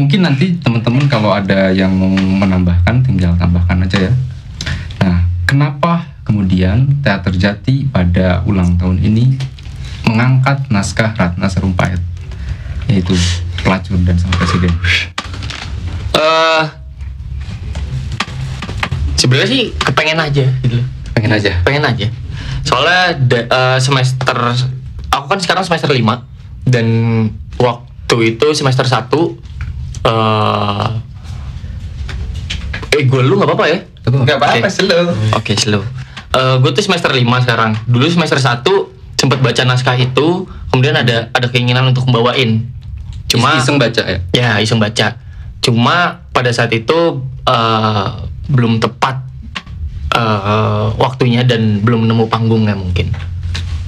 mungkin 0.00 0.24
nanti 0.24 0.56
teman-teman 0.64 1.04
kalau 1.12 1.28
ada 1.28 1.68
yang 1.76 1.92
mau 1.92 2.08
menambahkan 2.08 3.04
tinggal 3.04 3.36
tambahkan 3.36 3.84
aja 3.84 4.08
ya. 4.08 4.12
Nah, 5.04 5.28
kenapa 5.44 6.08
kemudian 6.30 7.02
Teater 7.02 7.34
Jati 7.34 7.84
pada 7.84 8.46
ulang 8.46 8.78
tahun 8.78 9.02
ini 9.02 9.34
mengangkat 10.06 10.70
naskah 10.70 11.10
Ratna 11.12 11.50
Sarumpait 11.50 11.98
yaitu 12.86 13.18
pelacur 13.60 13.98
dan 14.00 14.14
sang 14.14 14.30
presiden. 14.30 14.70
eh 16.12 16.64
sebenarnya 19.16 19.48
sih 19.48 19.62
kepengen 19.74 20.18
aja 20.18 20.46
gitu. 20.60 20.78
Pengen 21.10 21.34
aja. 21.34 21.52
pengen 21.60 21.82
aja 21.84 22.06
soalnya 22.62 23.18
da- 23.18 23.48
eh, 23.48 23.78
semester 23.78 24.38
aku 25.08 25.26
kan 25.26 25.38
sekarang 25.38 25.62
semester 25.62 25.90
5 25.90 26.22
dan 26.64 26.86
waktu 27.56 28.16
itu 28.30 28.46
semester 28.54 28.86
1 28.86 29.10
eh 30.00 30.88
eh 32.90 33.02
gue 33.04 33.20
lu 33.20 33.36
nggak 33.36 33.48
apa-apa 33.48 33.66
ya 33.66 33.78
nggak 34.02 34.36
apa-apa 34.36 34.62
Oke. 34.62 34.70
slow 34.72 35.04
Oke, 35.34 35.52
slow. 35.54 35.82
Eh 36.30 36.56
gue 36.62 36.70
tuh 36.70 36.84
semester 36.84 37.10
5 37.10 37.44
sekarang. 37.44 37.72
Dulu 37.86 38.06
semester 38.06 38.38
1 38.38 38.62
sempat 39.20 39.38
baca 39.44 39.62
naskah 39.68 39.96
itu, 40.00 40.48
kemudian 40.72 40.96
ada 40.96 41.28
ada 41.34 41.46
keinginan 41.52 41.92
untuk 41.92 42.08
membawain. 42.08 42.64
Cuma 43.30 43.60
iseng 43.60 43.78
baca 43.78 44.02
ya. 44.02 44.18
ya 44.34 44.50
iseng 44.58 44.80
baca. 44.80 45.20
Cuma 45.60 46.24
pada 46.32 46.50
saat 46.50 46.72
itu 46.72 47.22
eh, 47.46 48.08
belum 48.48 48.80
tepat 48.80 49.22
eh, 50.16 50.86
waktunya 50.96 51.44
dan 51.46 51.84
belum 51.84 52.08
nemu 52.08 52.26
panggungnya 52.26 52.74
mungkin 52.74 53.12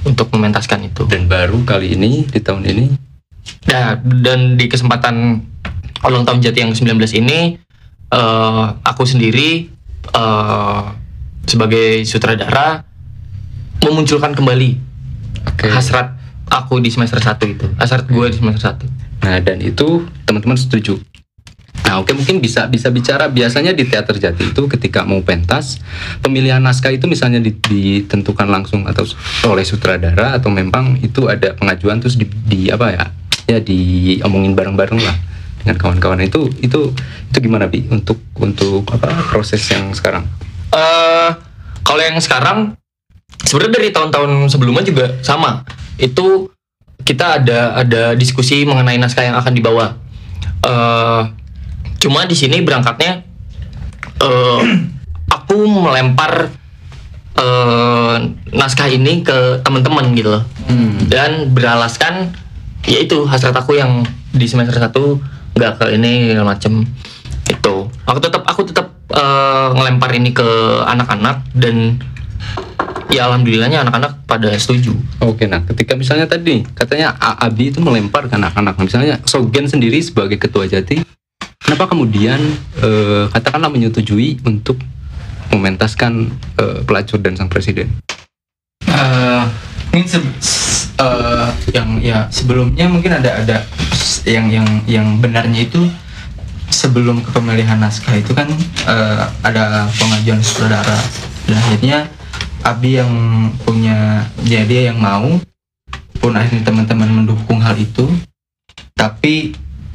untuk 0.05 0.29
mementaskan 0.35 0.85
itu. 0.87 1.07
Dan 1.09 1.25
baru 1.27 1.63
kali 1.65 1.95
ini 1.95 2.27
di 2.27 2.39
tahun 2.39 2.63
ini 2.67 2.85
Nah, 3.67 3.97
dan 4.03 4.59
di 4.59 4.65
kesempatan 4.67 5.39
ulang 6.03 6.23
tahun 6.27 6.43
Jati 6.43 6.59
yang 6.63 6.71
ke-19 6.75 6.99
ini 7.15 7.57
eh, 8.11 8.65
aku 8.83 9.03
sendiri 9.07 9.71
eh, 10.11 10.83
sebagai 11.47 12.03
sutradara 12.07 12.87
memunculkan 13.83 14.31
kembali 14.31 14.79
Oke. 15.47 15.67
hasrat 15.67 16.15
aku 16.47 16.79
di 16.79 16.89
semester 16.93 17.19
1 17.19 17.35
itu. 17.49 17.67
Hasrat 17.75 18.07
gue 18.07 18.25
di 18.31 18.37
semester 18.39 18.77
1. 18.79 18.87
Nah, 19.23 19.39
dan 19.39 19.59
itu 19.63 20.03
teman-teman 20.27 20.59
setuju. 20.59 20.99
Nah, 21.83 21.99
oke 21.99 22.15
mungkin 22.15 22.39
bisa 22.39 22.65
bisa 22.71 22.87
bicara 22.87 23.27
biasanya 23.27 23.75
di 23.75 23.83
teater 23.83 24.15
Jati 24.15 24.55
itu 24.55 24.61
ketika 24.71 25.03
mau 25.03 25.19
pentas, 25.19 25.83
pemilihan 26.23 26.63
naskah 26.63 26.95
itu 26.95 27.11
misalnya 27.11 27.43
di- 27.43 27.59
ditentukan 27.59 28.47
langsung 28.47 28.87
atau 28.87 29.03
oleh 29.51 29.67
sutradara 29.67 30.39
atau 30.39 30.47
memang 30.47 30.97
itu 31.03 31.27
ada 31.27 31.51
pengajuan 31.53 31.99
terus 31.99 32.15
di, 32.15 32.25
di 32.47 32.71
apa 32.71 32.87
ya? 32.95 33.05
Ya 33.51 33.59
diomongin 33.59 34.55
bareng-bareng 34.55 34.99
lah 35.03 35.15
dengan 35.59 35.75
kawan-kawan 35.75 36.23
itu 36.23 36.47
itu 36.63 36.95
itu 37.29 37.37
gimana 37.43 37.67
bi 37.67 37.83
untuk 37.91 38.17
untuk 38.39 38.87
apa 38.87 39.11
proses 39.27 39.61
yang 39.67 39.91
sekarang? 39.91 40.23
Eh 40.73 41.29
kalau 41.83 42.01
yang 42.01 42.17
sekarang 42.17 42.73
sebenarnya 43.45 43.73
dari 43.77 43.89
tahun-tahun 43.93 44.49
sebelumnya 44.49 44.83
juga 44.83 45.05
sama. 45.21 45.61
Itu 46.01 46.49
kita 47.03 47.43
ada 47.43 47.77
ada 47.77 48.03
diskusi 48.17 48.63
mengenai 48.65 48.97
naskah 48.97 49.25
yang 49.27 49.37
akan 49.37 49.53
dibawa. 49.53 49.87
eh 50.63 51.21
cuma 51.99 52.23
di 52.27 52.35
sini 52.35 52.63
berangkatnya 52.63 53.23
eh 54.23 54.61
aku 55.35 55.57
melempar 55.67 56.49
eh 57.37 58.15
naskah 58.53 58.87
ini 58.89 59.21
ke 59.21 59.61
teman-teman 59.61 60.09
gitu 60.17 60.39
loh. 60.39 60.43
Dan 61.07 61.53
beralaskan 61.53 62.33
yaitu 62.87 63.23
hasrat 63.27 63.55
aku 63.55 63.79
yang 63.79 64.03
di 64.33 64.43
semester 64.49 64.75
1 64.75 64.91
nggak 65.53 65.71
ke 65.79 65.85
ini 65.93 66.33
macem 66.41 66.83
itu 67.47 67.75
aku 68.07 68.19
tetap 68.19 68.43
aku 68.47 68.62
eh, 69.13 69.67
ngelempar 69.71 70.11
ini 70.13 70.33
ke 70.33 70.47
anak-anak 70.83 71.45
dan 71.53 72.01
ya 73.07 73.29
alhamdulillahnya 73.29 73.85
anak-anak 73.85 74.25
pada 74.25 74.49
setuju 74.57 74.97
Oke, 75.21 75.45
nah 75.45 75.61
ketika 75.63 75.93
misalnya 75.93 76.25
tadi 76.25 76.65
katanya 76.73 77.13
A- 77.15 77.45
Abi 77.45 77.69
itu 77.69 77.77
melempar 77.77 78.25
ke 78.25 78.35
anak-anak, 78.35 78.75
misalnya 78.81 79.21
Sogen 79.23 79.69
sendiri 79.69 80.01
sebagai 80.01 80.35
ketua 80.35 80.65
Jati, 80.65 81.05
kenapa 81.61 81.87
kemudian 81.87 82.41
eh, 82.81 83.29
katakanlah 83.29 83.69
menyetujui 83.69 84.41
untuk 84.43 84.81
mementaskan 85.47 86.33
eh, 86.57 86.79
pelacur 86.83 87.21
dan 87.21 87.37
sang 87.37 87.47
presiden? 87.47 87.93
Eh, 88.83 89.43
mungkin 89.93 90.09
se- 90.09 90.89
eh, 90.97 91.47
yang 91.71 92.01
ya 92.01 92.25
sebelumnya 92.27 92.89
mungkin 92.89 93.13
ada 93.13 93.45
ada 93.45 93.57
yang 94.25 94.49
yang 94.49 94.67
yang 94.89 95.07
benarnya 95.21 95.69
itu 95.69 95.85
sebelum 96.73 97.21
kepemilihan 97.21 97.77
naskah 97.77 98.17
itu 98.17 98.33
kan 98.33 98.49
eh, 98.89 99.23
ada 99.45 99.85
pengajuan 99.93 100.41
sutradara. 100.41 100.97
Dan 101.45 101.61
akhirnya 101.61 102.09
Abi 102.63 102.97
yang 102.97 103.13
punya 103.61 104.25
ya 104.41 104.65
dia 104.65 104.89
yang 104.89 104.97
mau. 104.97 105.37
Pun 106.17 106.33
akhirnya 106.33 106.65
teman-teman 106.65 107.23
mendukung 107.23 107.61
hal 107.61 107.77
itu. 107.77 108.09
Tapi 108.97 109.53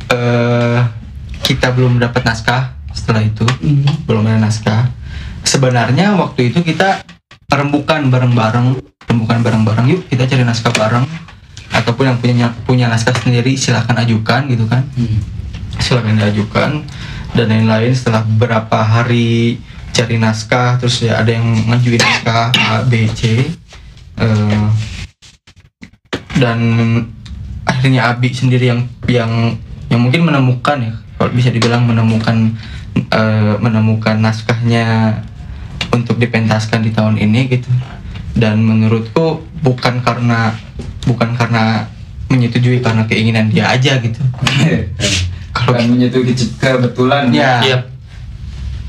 eh, 0.08 0.78
kita 1.42 1.74
belum 1.74 1.98
dapat 1.98 2.22
naskah 2.22 2.78
setelah 2.94 3.26
itu. 3.26 3.44
Belum 4.06 4.22
ada 4.28 4.38
naskah. 4.38 4.92
Sebenarnya 5.42 6.14
waktu 6.14 6.54
itu 6.54 6.62
kita 6.62 7.02
rembukan 7.50 8.06
bareng-bareng. 8.06 8.78
Rembukan 9.08 9.38
bareng-bareng. 9.42 9.86
Yuk 9.88 10.00
kita 10.12 10.28
cari 10.28 10.44
naskah 10.44 10.70
bareng. 10.76 11.08
Ataupun 11.72 12.04
yang 12.12 12.18
punya 12.20 12.48
punya 12.68 12.86
naskah 12.88 13.16
sendiri 13.16 13.56
silahkan 13.56 13.96
ajukan 14.04 14.48
gitu 14.48 14.64
kan 14.68 14.88
silahkan 15.80 16.18
diajukan 16.18 16.84
dan 17.34 17.46
lain-lain. 17.48 17.94
Setelah 17.94 18.22
beberapa 18.26 18.82
hari 18.82 19.58
cari 19.94 20.20
naskah 20.20 20.78
terus 20.78 21.02
ya 21.02 21.18
ada 21.18 21.34
yang 21.34 21.46
ngajuin 21.66 21.98
naskah 21.98 22.54
A 22.54 22.86
B 22.86 23.08
C 23.10 23.50
Eh, 24.18 24.66
dan 26.42 26.58
akhirnya 27.62 28.10
Abi 28.10 28.34
sendiri 28.34 28.74
yang 28.74 28.82
yang 29.06 29.54
yang 29.86 30.00
mungkin 30.02 30.26
menemukan 30.26 30.78
ya 30.82 30.92
kalau 31.18 31.30
bisa 31.30 31.54
dibilang 31.54 31.86
menemukan 31.86 32.58
eh, 32.98 33.54
menemukan 33.62 34.18
naskahnya 34.18 35.18
untuk 35.94 36.18
dipentaskan 36.18 36.82
di 36.82 36.90
tahun 36.90 37.22
ini 37.22 37.46
gitu. 37.46 37.70
Dan 38.34 38.62
menurutku 38.62 39.42
bukan 39.62 40.02
karena 40.02 40.54
bukan 41.06 41.34
karena 41.34 41.86
menyetujui 42.28 42.84
karena 42.84 43.08
keinginan 43.08 43.48
dia 43.48 43.72
aja 43.72 43.96
gitu 44.04 44.20
kalau 45.58 45.82
menyetujui 45.82 46.34
kebetulan 46.58 47.34
ya. 47.34 47.58
Iya. 47.64 47.78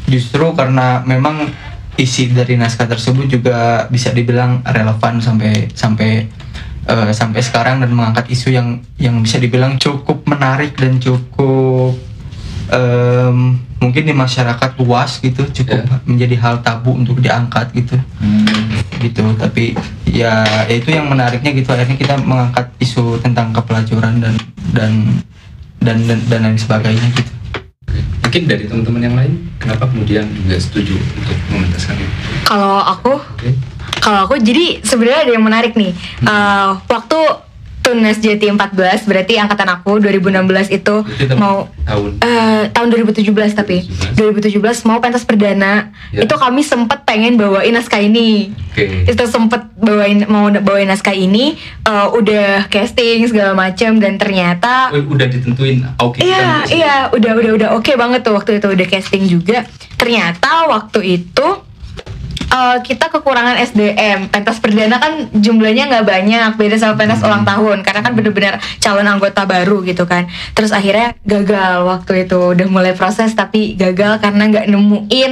justru 0.10 0.42
karena 0.58 1.06
memang 1.06 1.50
isi 2.00 2.32
dari 2.32 2.56
naskah 2.56 2.88
tersebut 2.90 3.30
juga 3.30 3.86
bisa 3.92 4.10
dibilang 4.10 4.64
relevan 4.66 5.20
sampai 5.22 5.70
sampai 5.76 6.26
eh, 6.88 7.12
sampai 7.14 7.42
sekarang 7.44 7.84
dan 7.84 7.92
mengangkat 7.94 8.32
isu 8.32 8.50
yang 8.56 8.82
yang 8.98 9.20
bisa 9.22 9.38
dibilang 9.38 9.76
cukup 9.78 10.26
menarik 10.26 10.74
dan 10.80 10.98
cukup 10.98 11.94
em, 12.72 13.60
mungkin 13.80 14.04
di 14.06 14.14
masyarakat 14.16 14.76
luas 14.80 15.20
gitu 15.20 15.44
cukup 15.52 15.88
menjadi 16.06 16.36
hal 16.40 16.56
tabu 16.64 16.96
untuk 16.96 17.20
diangkat 17.20 17.72
gitu. 17.76 17.96
Gitu. 19.00 19.24
Tapi 19.40 19.76
ya 20.08 20.44
ya 20.68 20.74
itu 20.74 20.92
yang 20.92 21.08
menariknya 21.08 21.52
gitu. 21.56 21.72
Akhirnya 21.72 21.98
kita 22.00 22.16
mengangkat 22.20 22.72
isu 22.80 23.20
tentang 23.24 23.56
kepelacuran 23.56 24.20
dan 24.24 24.36
dan 24.76 24.92
dan 25.80 25.98
dan, 26.06 26.20
dan 26.28 26.40
lain 26.46 26.60
sebagainya 26.60 27.08
gitu 27.16 27.32
Mungkin 28.30 28.46
dari 28.46 28.70
teman-teman 28.70 29.02
yang 29.02 29.16
lain, 29.18 29.34
kenapa 29.58 29.90
kemudian 29.90 30.22
juga 30.30 30.62
setuju 30.62 30.94
untuk 30.94 31.34
mementaskan 31.50 31.98
itu? 31.98 32.14
Kalau 32.46 32.78
aku, 32.78 33.18
Oke. 33.18 33.58
kalau 34.06 34.30
aku 34.30 34.38
jadi 34.38 34.86
sebenarnya 34.86 35.26
ada 35.26 35.34
yang 35.34 35.42
menarik 35.42 35.74
nih. 35.74 35.98
Eh, 36.22 36.70
waktu 36.78 37.20
Tunas 37.92 38.18
JT 38.18 38.44
14 38.48 38.78
berarti 39.04 39.34
angkatan 39.36 39.70
aku 39.72 39.98
2016 39.98 40.30
itu 40.70 40.96
Itu 41.04 41.26
tahun- 41.28 41.36
mau 41.36 41.66
tahun 41.82 42.10
eh, 42.20 42.64
tahun 42.70 42.88
2017 42.92 43.26
tapi 43.52 43.82
2017 44.14 44.56
mau 44.84 44.98
pentas 44.98 45.24
perdana 45.24 45.90
Ya. 46.10 46.22
itu 46.24 46.36
kami 46.36 46.62
sempat 46.62 47.02
pengen 47.04 47.34
bawain 47.36 47.70
naskah 47.70 47.98
ini 48.00 48.50
Oke. 48.68 49.06
itu 49.06 49.24
sempet 49.26 49.62
bawain 49.76 50.26
mau 50.26 50.50
bawain 50.50 50.86
naskah 50.86 51.12
ini 51.12 51.54
eh, 51.82 52.08
udah 52.10 52.66
casting 52.68 53.26
segala 53.26 53.54
macam 53.54 53.98
dan 53.98 54.16
ternyata 54.16 54.90
udah 54.92 55.26
ditentuin 55.26 55.82
oke 55.98 56.18
Iya, 56.20 56.64
kita 56.64 56.72
iya, 56.72 56.94
udah 57.10 57.32
udah 57.36 57.52
udah 57.56 57.70
oke 57.74 57.92
banget 57.96 58.22
tuh 58.22 58.34
waktu 58.34 58.58
itu 58.58 58.68
udah 58.68 58.88
casting 58.88 59.24
juga. 59.26 59.66
Ternyata 59.96 60.50
waktu 60.68 61.00
itu 61.18 61.48
eh, 62.50 62.78
kita 62.82 63.14
kekurangan 63.14 63.56
SDM. 63.62 64.34
Pentas 64.34 64.58
perdana 64.58 64.98
kan 64.98 65.30
jumlahnya 65.32 65.88
nggak 65.88 66.06
banyak, 66.06 66.52
beda 66.58 66.76
sama 66.82 66.98
pentas 66.98 67.22
ulang 67.22 67.46
tahun 67.46 67.86
karena 67.86 68.02
kan 68.02 68.14
bener-bener 68.18 68.58
calon 68.82 69.06
anggota 69.06 69.46
baru 69.46 69.86
gitu 69.86 70.10
kan. 70.10 70.26
Terus 70.58 70.74
akhirnya 70.74 71.14
gagal 71.24 71.86
waktu 71.86 72.26
itu 72.26 72.58
udah 72.58 72.68
mulai 72.68 72.98
proses 72.98 73.32
tapi 73.38 73.78
gagal 73.78 74.20
karena 74.20 74.50
nggak 74.50 74.66
nemuin 74.66 75.32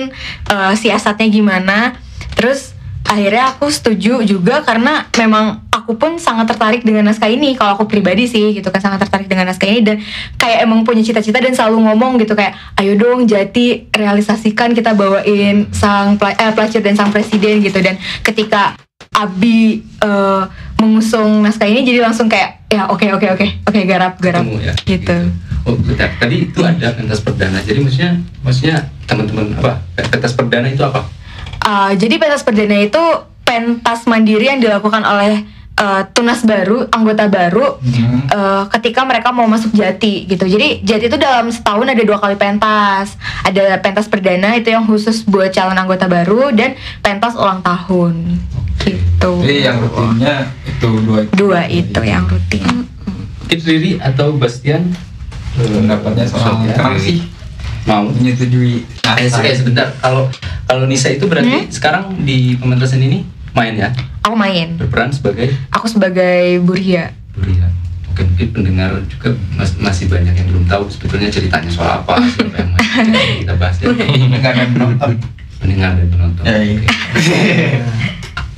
eh, 0.53 0.73
siasatnya 0.77 1.27
gimana. 1.33 1.97
Terus 2.37 2.76
akhirnya 3.07 3.55
aku 3.55 3.71
setuju 3.71 4.19
juga 4.27 4.61
karena 4.67 5.07
memang 5.15 5.63
aku 5.71 5.95
pun 5.95 6.19
sangat 6.19 6.51
tertarik 6.51 6.83
dengan 6.83 7.07
naskah 7.07 7.31
ini. 7.31 7.55
Kalau 7.55 7.79
aku 7.79 7.87
pribadi 7.87 8.27
sih 8.27 8.51
gitu 8.51 8.67
kan 8.67 8.83
sangat 8.83 9.07
tertarik 9.07 9.31
dengan 9.31 9.47
naskah 9.47 9.65
ini. 9.71 9.81
Dan 9.81 9.97
kayak 10.35 10.67
emang 10.67 10.83
punya 10.83 11.01
cita-cita 11.01 11.39
dan 11.39 11.55
selalu 11.55 11.87
ngomong 11.87 12.19
gitu 12.19 12.35
kayak 12.35 12.59
ayo 12.83 12.99
dong 12.99 13.23
Jati 13.23 13.87
realisasikan 13.95 14.75
kita 14.75 14.91
bawain 14.93 15.71
sang 15.71 16.19
eh, 16.19 16.51
pelacur 16.51 16.83
dan 16.83 16.99
sang 16.99 17.09
presiden 17.15 17.63
gitu. 17.63 17.79
Dan 17.79 17.95
ketika 18.21 18.75
Abi 19.15 19.81
eh, 20.03 20.43
mengusung 20.77 21.41
naskah 21.41 21.65
ini 21.65 21.87
jadi 21.87 22.03
langsung 22.03 22.27
kayak 22.27 22.67
ya 22.67 22.91
oke 22.91 23.07
oke 23.15 23.27
oke 23.39 23.47
oke 23.71 23.79
garap 23.87 24.19
garap 24.19 24.43
ketemu 24.43 24.59
ya? 24.59 24.73
gitu. 24.83 25.17
oh 25.63 25.79
bentar. 25.79 26.11
Tadi 26.19 26.51
itu 26.51 26.59
ada 26.59 26.91
pentas 26.91 27.23
perdana. 27.23 27.63
Jadi 27.63 27.79
maksudnya 27.79 28.11
maksudnya 28.43 28.75
teman-teman 29.07 29.55
apa? 29.55 29.79
Pentas 29.95 30.35
perdana 30.35 30.67
itu 30.67 30.83
apa 30.83 31.17
Uh, 31.67 31.91
jadi 31.99 32.15
pentas 32.15 32.47
perdana 32.47 32.79
itu 32.79 33.03
pentas 33.43 34.07
mandiri 34.07 34.47
yang 34.47 34.63
dilakukan 34.63 35.03
oleh 35.03 35.43
uh, 35.75 36.07
tunas 36.15 36.39
baru, 36.47 36.87
anggota 36.87 37.27
baru 37.27 37.75
uh, 38.31 38.71
ketika 38.71 39.03
mereka 39.03 39.35
mau 39.35 39.51
masuk 39.51 39.75
jati 39.75 40.23
gitu. 40.31 40.47
Jadi 40.47 40.79
jati 40.87 41.11
itu 41.11 41.19
dalam 41.19 41.51
setahun 41.51 41.91
ada 41.91 42.03
dua 42.07 42.23
kali 42.23 42.39
pentas. 42.39 43.19
Ada 43.43 43.83
pentas 43.83 44.07
perdana 44.07 44.55
itu 44.55 44.71
yang 44.71 44.87
khusus 44.87 45.27
buat 45.27 45.51
calon 45.51 45.75
anggota 45.75 46.07
baru 46.07 46.55
dan 46.55 46.79
pentas 47.03 47.35
ulang 47.35 47.59
tahun 47.59 48.39
gitu. 48.87 49.31
Jadi 49.43 49.67
yang 49.67 49.83
rutinnya 49.83 50.47
itu 50.63 50.89
dua 51.03 51.19
itu. 51.27 51.31
Dua 51.35 51.61
itu 51.67 51.99
yang 51.99 52.23
rutin. 52.31 52.63
Mungkin 53.43 53.59
Riri 53.63 53.91
atau 53.99 54.35
Bastian 54.35 54.91
Pendapatnya 55.57 56.25
soal 56.29 56.61
sih 57.01 57.25
mau 57.87 58.03
menyetujui 58.05 58.83
eh, 58.83 59.15
naskah 59.23 59.41
eh, 59.41 59.55
sebentar 59.55 59.87
kalau 59.97 60.27
kalau 60.63 60.83
Nisa 60.83 61.07
itu 61.07 61.23
berarti 61.23 61.47
Hmm? 61.47 61.71
sekarang 61.71 62.03
di 62.19 62.53
pementasan 62.53 62.99
ini 62.99 63.23
main 63.53 63.73
ya 63.73 63.89
Aku 64.21 64.35
main. 64.35 64.75
berperan 64.75 65.07
sebagai 65.09 65.55
Aku 65.71 65.87
sebagai 65.87 66.59
Buria. 66.61 67.15
Buria 67.31 67.71
mungkin 68.05 68.27
mungkin 68.29 68.47
pendengar 68.51 68.89
juga 69.07 69.29
mas- 69.53 69.77
masih 69.77 70.05
banyak 70.05 70.33
yang 70.33 70.47
belum 70.47 70.65
tahu 70.65 70.83
sebetulnya 70.87 71.29
ceritanya 71.29 71.69
soal 71.69 72.01
apa 72.01 72.19
siapa 72.27 72.55
yang 72.55 72.69
main 72.73 73.39
kita 73.39 73.55
bahas 73.55 73.75
ya 73.77 73.87
dengan 74.27 74.53
yang 74.53 74.69
menonton. 74.69 75.11
pendengar 75.57 75.91
dan 75.93 76.07
penonton 76.07 76.43
Ya, 76.43 76.55
iya. 76.59 76.81
Oke. 77.13 77.39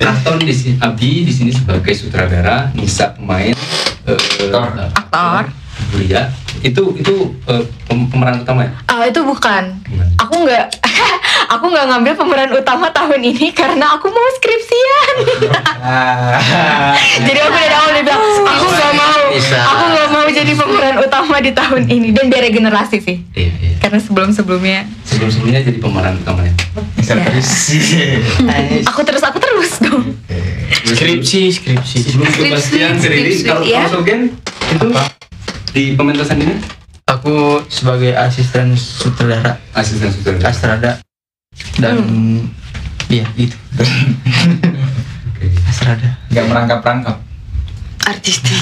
Anton 0.00 0.40
di 0.40 0.48
sini 0.50 0.74
Abi 0.76 1.22
di 1.22 1.30
sini 1.30 1.52
sebagai 1.52 1.92
sutradara 1.92 2.72
Nisa 2.72 3.12
pemain 3.12 3.52
eh, 3.52 4.16
Aktor. 4.42 4.90
Aktor. 4.90 5.44
Buria 5.90 6.22
itu 6.60 6.82
itu 6.94 7.14
pem- 7.84 8.06
pemeran 8.06 8.40
utama 8.40 8.62
ya 8.62 8.72
Ah 8.84 9.02
itu 9.02 9.20
bukan. 9.20 9.74
Bukan. 9.82 10.08
Aku 10.20 10.34
nggak, 10.40 10.64
aku 11.54 11.64
nggak 11.66 11.86
ngambil 11.88 12.12
pemeran 12.14 12.50
utama 12.52 12.86
tahun 12.90 13.16
ini 13.18 13.48
karena 13.50 13.96
aku 13.96 14.06
mau 14.06 14.26
skripsian. 14.34 15.14
Ah. 15.80 16.92
jadi 17.26 17.40
aku 17.40 17.56
dari 17.56 17.72
awal 17.72 17.88
udah 17.90 18.02
bilang 18.02 18.20
aku 18.46 18.66
nggak 18.68 18.92
mau, 18.94 19.20
Bisa. 19.30 19.56
aku 19.58 19.84
nggak 19.88 20.08
mau 20.10 20.26
jadi 20.26 20.52
pemeran 20.54 20.96
utama 20.98 21.36
di 21.38 21.50
tahun 21.50 21.82
ini 21.86 22.08
dan 22.10 22.28
biar 22.28 22.42
regenerasi 22.44 22.96
sih. 22.98 23.16
iya 23.32 23.50
iya 23.56 23.72
Karena 23.80 23.96
sebelum 23.98 24.30
sebelumnya 24.30 24.84
sebelum 25.02 25.30
sebelumnya 25.30 25.60
jadi 25.62 25.78
pemeran 25.78 26.14
utamanya 26.18 26.52
Bisa 26.94 27.12
Ya. 27.12 27.24
terus. 27.24 27.48
aku 28.84 29.00
terus 29.02 29.22
aku 29.22 29.38
terus 29.38 29.70
dong. 29.80 30.04
skripsi 30.86 31.40
skripsi 31.50 31.96
sebelum 32.04 32.28
Skripsi, 32.28 32.52
Bastian 32.52 32.94
Riri 32.98 33.32
skripsi, 33.32 33.42
kalau 33.42 33.62
ya. 33.64 33.80
kalau 33.82 33.90
Sogen 33.96 34.20
itu 34.70 34.86
di 35.70 35.94
pementasan 35.94 36.42
ini? 36.42 36.54
Aku 37.06 37.62
sebagai 37.66 38.14
asisten 38.14 38.74
sutradara. 38.78 39.58
Asisten 39.74 40.10
sutradara. 40.14 40.46
Astrada. 40.50 40.90
Dan 41.78 41.96
iya 43.10 43.26
gitu. 43.34 43.54
Oke. 45.34 45.46
Astrada. 45.66 46.18
Nggak 46.30 46.46
merangkap-rangkap. 46.46 47.18
artistik. 48.00 48.56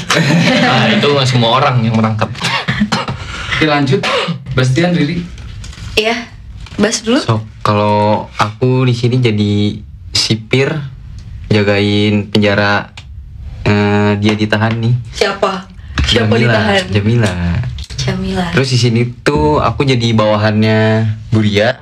Nah, 0.60 0.90
itu 0.98 1.08
nggak 1.08 1.28
semua 1.28 1.56
orang 1.62 1.80
yang 1.80 1.96
merangkap. 1.96 2.28
Oke 3.56 3.64
lanjut. 3.64 4.04
Bastian 4.52 4.92
Riri? 4.92 5.24
Ya 5.96 6.28
Bas 6.78 7.00
dulu. 7.00 7.18
So, 7.18 7.42
kalau 7.64 8.28
aku 8.36 8.84
di 8.84 8.94
sini 8.94 9.18
jadi 9.18 9.82
sipir 10.14 10.78
jagain 11.48 12.28
penjara 12.28 12.92
eh, 13.64 14.14
dia 14.20 14.34
ditahan 14.36 14.78
nih. 14.78 14.94
siapa 15.10 15.67
Jamila, 16.08 16.80
Jamila. 16.88 17.32
Jamila 17.98 18.44
Terus 18.56 18.68
di 18.72 18.78
sini 18.80 19.00
tuh 19.20 19.60
aku 19.60 19.84
jadi 19.84 20.16
bawahannya 20.16 21.04
Buria, 21.28 21.76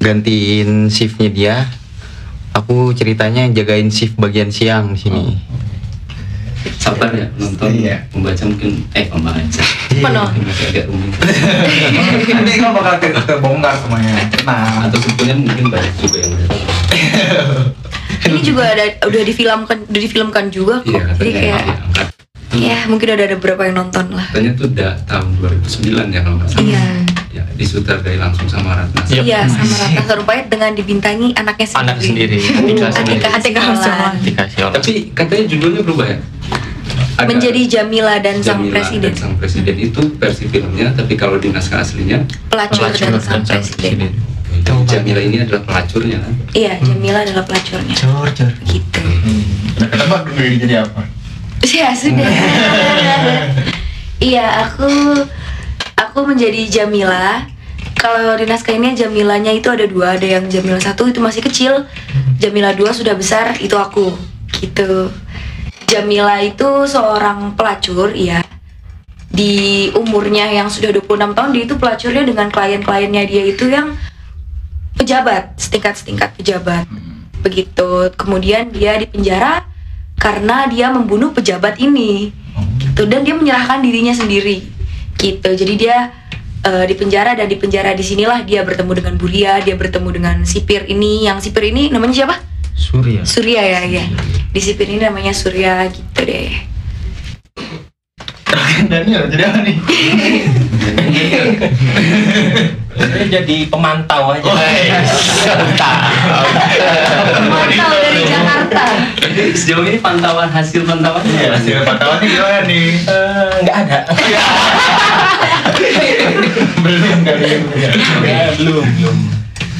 gantiin 0.00 0.88
shiftnya 0.88 1.28
dia. 1.28 1.56
Aku 2.52 2.92
ceritanya 2.92 3.48
jagain 3.48 3.88
shift 3.88 4.16
bagian 4.16 4.48
siang 4.48 4.96
di 4.96 5.00
sini. 5.00 5.24
sabar 6.78 7.10
ya 7.10 7.26
nonton 7.34 7.74
Iya. 7.74 8.06
membaca 8.14 8.42
mungkin 8.46 8.86
eh 8.94 9.10
pembaca 9.10 9.62
Penuh. 9.90 10.26
Mungkin 10.30 10.42
masih 10.46 10.66
agak 10.70 10.84
rumit 10.86 11.10
Nanti 12.30 12.52
kau 12.54 12.70
bakal 12.70 12.94
terbongkar 13.02 13.74
semuanya. 13.82 14.14
Tenang. 14.30 14.74
atau 14.86 14.98
sebetulnya 15.02 15.34
mungkin 15.42 15.64
banyak 15.68 15.94
juga 15.98 16.18
yang 16.22 16.32
ini 18.22 18.38
juga 18.40 18.62
ada 18.70 18.84
udah 19.02 19.22
difilmkan 19.26 19.78
udah 19.90 20.00
difilmkan 20.00 20.44
juga 20.48 20.74
kok 20.80 20.94
iya 20.94 21.02
jadi 21.18 21.30
kayak 21.34 21.62
ya 22.56 22.78
mungkin 22.88 23.06
udah 23.16 23.26
ada 23.26 23.36
beberapa 23.40 23.62
yang 23.64 23.76
nonton 23.80 24.06
lah. 24.12 24.26
Katanya 24.28 24.52
tuh 24.56 24.66
udah 24.68 24.92
tahun 25.08 25.28
2009 25.40 26.12
ya 26.12 26.20
kalau 26.20 26.36
nggak 26.36 26.50
salah. 26.52 26.64
Iya. 26.68 26.84
Ya 27.32 27.44
disutradai 27.56 28.16
langsung 28.20 28.44
sama 28.44 28.76
Ratna. 28.76 29.00
Yep. 29.08 29.22
iya 29.24 29.40
sama 29.48 29.72
Ratna. 29.72 30.00
Sarumpait 30.04 30.44
dengan 30.52 30.70
dibintangi 30.76 31.32
anaknya 31.32 31.66
sendiri. 31.68 31.88
Anak 31.88 31.98
sendiri, 32.04 32.38
Atika 32.60 32.88
sendiri. 32.92 33.20
Atika 33.24 33.28
Atika 33.32 33.60
orang. 33.72 34.72
tapi 34.76 34.92
katanya 35.16 35.44
judulnya 35.48 35.80
berubah 35.80 36.06
ya? 36.12 36.18
Ada 37.12 37.28
menjadi 37.28 37.60
Jamila 37.68 38.14
dan 38.18 38.40
sang 38.40 38.60
Jamila 38.64 38.74
presiden. 38.80 39.12
Dan 39.12 39.14
sang 39.16 39.34
presiden. 39.38 39.74
Itu 39.78 40.00
versi 40.16 40.44
filmnya 40.48 40.92
tapi 40.92 41.14
kalau 41.16 41.36
di 41.40 41.48
naskah 41.52 41.80
aslinya? 41.80 42.24
Pelacur, 42.52 42.88
dan 42.92 43.20
sang 43.20 43.44
presiden. 43.44 44.12
Jadi 44.12 44.32
Jamila 44.86 45.20
ini 45.24 45.36
adalah 45.40 45.62
pelacurnya 45.64 46.18
kan? 46.20 46.32
Iya 46.52 46.76
Jamila 46.84 47.24
adalah 47.24 47.44
pelacurnya. 47.48 47.96
Cor 47.96 48.28
cor 48.30 48.52
gitu. 48.68 49.00
Udah 49.80 49.88
ketebak 49.88 50.20
dulu 50.28 50.42
jadi 50.60 50.74
apa? 50.84 51.02
Ya 51.70 51.94
sudah 51.94 52.30
Iya, 54.22 54.70
aku 54.70 54.86
aku 55.98 56.18
menjadi 56.22 56.70
Jamila. 56.70 57.42
Kalau 57.98 58.38
di 58.38 58.46
naskah 58.46 58.78
ini 58.78 58.94
Jamilanya 58.94 59.50
itu 59.50 59.66
ada 59.66 59.82
dua, 59.82 60.14
ada 60.14 60.22
yang 60.22 60.46
Jamila 60.46 60.78
satu 60.78 61.10
itu 61.10 61.18
masih 61.18 61.42
kecil, 61.42 61.90
Jamila 62.38 62.70
dua 62.70 62.94
sudah 62.94 63.18
besar, 63.18 63.58
itu 63.58 63.74
aku. 63.74 64.14
Gitu. 64.62 65.10
Jamila 65.90 66.38
itu 66.38 66.86
seorang 66.86 67.58
pelacur, 67.58 68.14
iya. 68.14 68.46
Di 69.26 69.90
umurnya 69.98 70.46
yang 70.54 70.70
sudah 70.70 70.94
26 70.94 71.34
tahun 71.34 71.50
dia 71.50 71.62
itu 71.66 71.74
pelacurnya 71.74 72.22
dengan 72.22 72.46
klien-kliennya 72.52 73.22
dia 73.26 73.42
itu 73.42 73.64
yang 73.70 73.98
pejabat, 74.94 75.58
setingkat-setingkat 75.58 76.30
pejabat. 76.38 76.86
Begitu. 77.42 78.12
Kemudian 78.14 78.70
dia 78.70 78.98
dipenjara 79.02 79.66
karena 80.22 80.70
dia 80.70 80.86
membunuh 80.94 81.34
pejabat 81.34 81.82
ini. 81.82 82.30
Gitu. 82.78 83.02
Dan 83.10 83.26
dia 83.26 83.34
menyerahkan 83.34 83.82
dirinya 83.82 84.14
sendiri. 84.14 84.62
Gitu. 85.18 85.50
Jadi 85.50 85.74
dia 85.74 86.14
eh, 86.62 86.86
di 86.86 86.94
penjara 86.94 87.34
dan 87.34 87.50
di 87.50 87.58
penjara 87.58 87.90
di 87.90 88.06
sinilah 88.06 88.46
dia 88.46 88.62
bertemu 88.62 89.02
dengan 89.02 89.14
Buria, 89.18 89.58
dia 89.58 89.74
bertemu 89.74 90.08
dengan 90.14 90.36
sipir 90.46 90.86
ini. 90.86 91.26
Yang 91.26 91.50
sipir 91.50 91.74
ini 91.74 91.90
namanya 91.90 92.22
siapa? 92.22 92.38
Surya 92.78 93.26
Surya 93.26 93.62
ya, 93.66 93.80
ya. 93.82 94.04
Di 94.54 94.60
sipir 94.62 94.86
ini 94.86 95.02
namanya 95.02 95.34
Surya 95.34 95.90
gitu 95.90 96.22
deh. 96.22 96.70
Daniel 98.82 99.26
jadi 99.26 99.42
apa 99.50 99.58
nih? 99.66 99.76
Saya 102.92 103.24
jadi 103.24 103.56
pemantau 103.72 104.36
aja. 104.36 104.52
Mantau 107.48 107.92
dari 107.96 108.22
Jakarta. 108.28 108.84
Jadi 109.16 109.42
sejauh 109.56 109.84
ini 109.88 109.98
pantauan 109.98 110.52
hasil 110.52 110.84
pantauannya 110.84 111.32
Iya, 111.32 111.48
hasil 111.56 111.76
pantauannya 111.88 112.26
gimana 112.28 112.60
nih? 112.68 112.88
Eh, 113.08 113.52
Nggak 113.64 113.76
ada. 113.88 113.98
Belum 116.82 117.18
kali 117.24 117.46
ya. 117.48 117.58
Ya, 118.26 118.44
belum, 118.58 118.84
belum. 118.84 119.16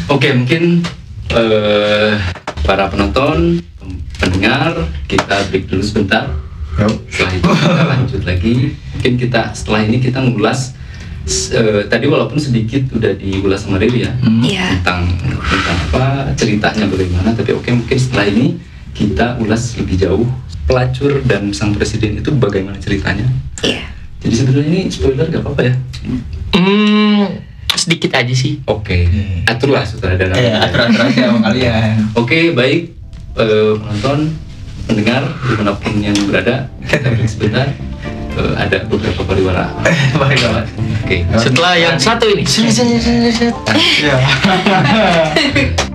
Oke, 0.09 0.29
mungkin 0.33 0.81
eh, 1.35 2.11
para 2.64 2.88
penonton, 2.88 3.61
pendengar, 4.16 4.88
kita 5.11 5.42
break 5.51 5.68
dulu 5.68 5.83
sebentar. 5.83 6.31
Setelah 7.11 7.33
itu 7.37 7.48
kita 7.53 7.85
lanjut 7.85 8.22
lagi. 8.25 8.55
Mungkin 8.96 9.12
kita 9.20 9.53
setelah 9.53 9.85
ini 9.85 10.01
kita 10.01 10.22
ngulas 10.25 10.72
eh, 11.27 11.83
tadi 11.87 12.07
walaupun 12.07 12.37
sedikit 12.37 12.83
udah 12.93 13.15
diulas 13.15 13.63
sama 13.63 13.79
Riri 13.79 14.05
ya 14.05 14.13
Iya. 14.43 14.67
tentang 14.81 15.07
tentang 15.23 15.79
apa 15.91 16.05
ceritanya 16.35 16.85
bagaimana. 16.87 17.31
Tapi 17.33 17.51
oke 17.53 17.69
mungkin 17.71 17.99
setelah 17.99 18.27
ini 18.27 18.47
kita 18.93 19.39
ulas 19.39 19.73
lebih 19.77 19.97
jauh 19.97 20.27
pelacur 20.63 21.23
dan 21.25 21.51
sang 21.51 21.73
presiden 21.73 22.19
itu 22.19 22.31
bagaimana 22.33 22.79
ceritanya. 22.79 23.25
Iya. 23.63 23.87
Jadi 24.23 24.35
sebenarnya 24.35 24.71
ini 24.71 24.83
spoiler 24.87 25.27
gak 25.27 25.43
apa-apa 25.43 25.63
ya? 25.67 25.75
Hmm, 26.55 27.27
sedikit 27.75 28.15
aja 28.15 28.31
sih. 28.31 28.63
Oke, 28.71 29.11
aturlah 29.43 29.83
sutradara. 29.83 30.31
Eh, 30.39 30.55
atur-atur 30.55 31.03
aja 31.03 31.21
sama 31.27 31.41
kalian. 31.51 31.97
Oke, 32.21 32.55
baik 32.55 32.95
eh, 33.35 33.73
penonton, 33.75 34.31
pendengar 34.87 35.27
di 35.27 35.55
mana 35.59 35.73
pun 35.75 35.95
yang 35.99 36.15
berada, 36.31 36.71
kita 36.87 37.11
break 37.11 37.27
sebentar. 37.27 37.67
Eh, 38.33 38.55
ada 38.57 38.77
beberapa 38.88 39.21
pariwara. 39.29 39.68
Baik, 40.21 40.40
Oke, 41.05 41.16
Setelah 41.37 41.77
yang 41.77 41.97
satu 42.01 42.25
ini. 42.33 42.45
Iya. 44.03 44.16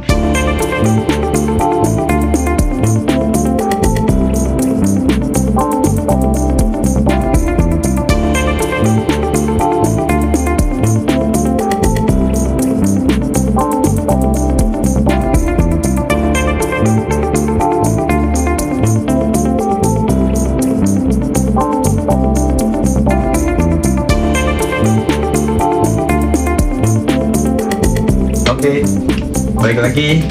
lagi 30.07 30.23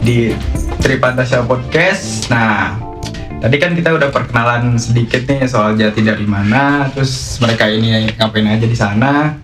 di 0.00 0.18
Tripantasya 0.80 1.44
Podcast. 1.44 2.32
Nah, 2.32 2.80
tadi 3.44 3.60
kan 3.60 3.76
kita 3.76 3.92
udah 3.92 4.08
perkenalan 4.08 4.80
sedikit 4.80 5.20
nih 5.28 5.44
soal 5.44 5.76
jati 5.76 6.00
dari 6.00 6.24
mana, 6.24 6.88
terus 6.88 7.36
mereka 7.36 7.68
ini 7.68 8.08
ngapain 8.16 8.48
aja 8.48 8.64
di 8.64 8.72
sana. 8.72 9.36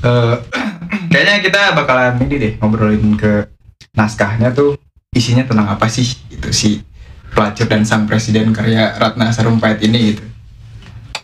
Eh, 0.00 0.34
kayaknya 1.12 1.44
kita 1.44 1.60
bakalan 1.76 2.16
ini 2.24 2.34
deh 2.40 2.52
ngobrolin 2.56 3.12
ke 3.20 3.44
naskahnya 3.92 4.56
tuh 4.56 4.80
isinya 5.12 5.44
tentang 5.44 5.68
apa 5.68 5.84
sih 5.84 6.16
itu 6.32 6.48
si 6.48 6.80
pelacur 7.36 7.68
dan 7.68 7.84
sang 7.84 8.08
presiden 8.08 8.56
karya 8.56 8.96
Ratna 8.96 9.36
Sarumpait 9.36 9.76
ini 9.84 10.16
gitu. 10.16 10.24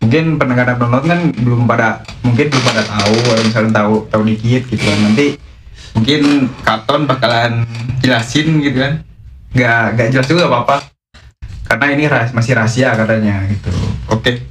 Mungkin 0.04 0.36
pendengar 0.36 0.68
dan 0.68 0.76
penonton 0.76 1.08
kan 1.08 1.20
belum 1.32 1.64
pada 1.64 2.04
mungkin 2.20 2.52
belum 2.52 2.64
pada 2.76 2.84
tahu 2.84 3.16
atau 3.24 3.40
misalnya 3.48 3.72
tahu 3.72 3.94
tahu 4.12 4.22
dikit 4.28 4.68
gitu 4.68 4.84
kan 4.84 5.00
nanti 5.00 5.40
mungkin 5.94 6.50
Katon 6.62 7.04
bakalan 7.06 7.66
jelasin 8.00 8.60
gitu 8.60 8.78
kan? 8.82 9.04
Nggak 9.52 9.82
nggak 9.96 10.08
jelas 10.12 10.28
juga 10.28 10.48
apa 10.48 10.58
apa 10.64 10.76
karena 11.72 11.86
ini 11.96 12.04
rahas- 12.04 12.36
masih 12.36 12.52
rahasia 12.52 12.92
katanya 12.92 13.48
gitu. 13.48 13.72
Oke. 14.12 14.44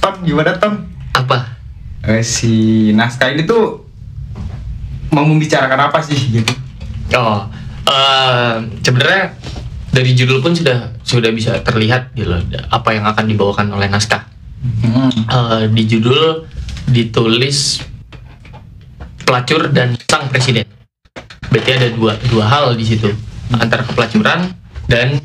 Ton 0.00 0.20
gimana 0.24 0.56
Ton 0.60 0.88
Apa? 1.10 1.58
Eh, 2.06 2.22
si 2.22 2.88
naskah 2.94 3.34
ini 3.34 3.42
tuh 3.44 3.82
mau 5.10 5.26
membicarakan 5.26 5.90
apa 5.90 5.98
sih 6.00 6.16
gitu? 6.38 6.54
Oh, 7.18 7.44
eh, 7.84 8.54
sebenarnya 8.80 9.34
dari 9.90 10.14
judul 10.14 10.38
pun 10.38 10.54
sudah 10.54 10.94
sudah 11.02 11.34
bisa 11.34 11.58
terlihat 11.66 12.14
gitu 12.14 12.30
loh, 12.30 12.40
apa 12.70 12.94
yang 12.94 13.04
akan 13.10 13.26
dibawakan 13.26 13.74
oleh 13.74 13.90
naskah. 13.90 14.22
Eh, 15.26 15.66
di 15.74 15.82
judul 15.90 16.46
ditulis 16.86 17.82
pelacur 19.24 19.70
dan 19.70 19.94
sang 20.08 20.28
presiden. 20.28 20.66
Berarti 21.50 21.70
ada 21.74 21.88
dua 21.90 22.14
dua 22.30 22.44
hal 22.46 22.78
di 22.78 22.84
situ. 22.86 23.10
Antara 23.50 23.82
kepelacuran 23.82 24.54
dan 24.86 25.18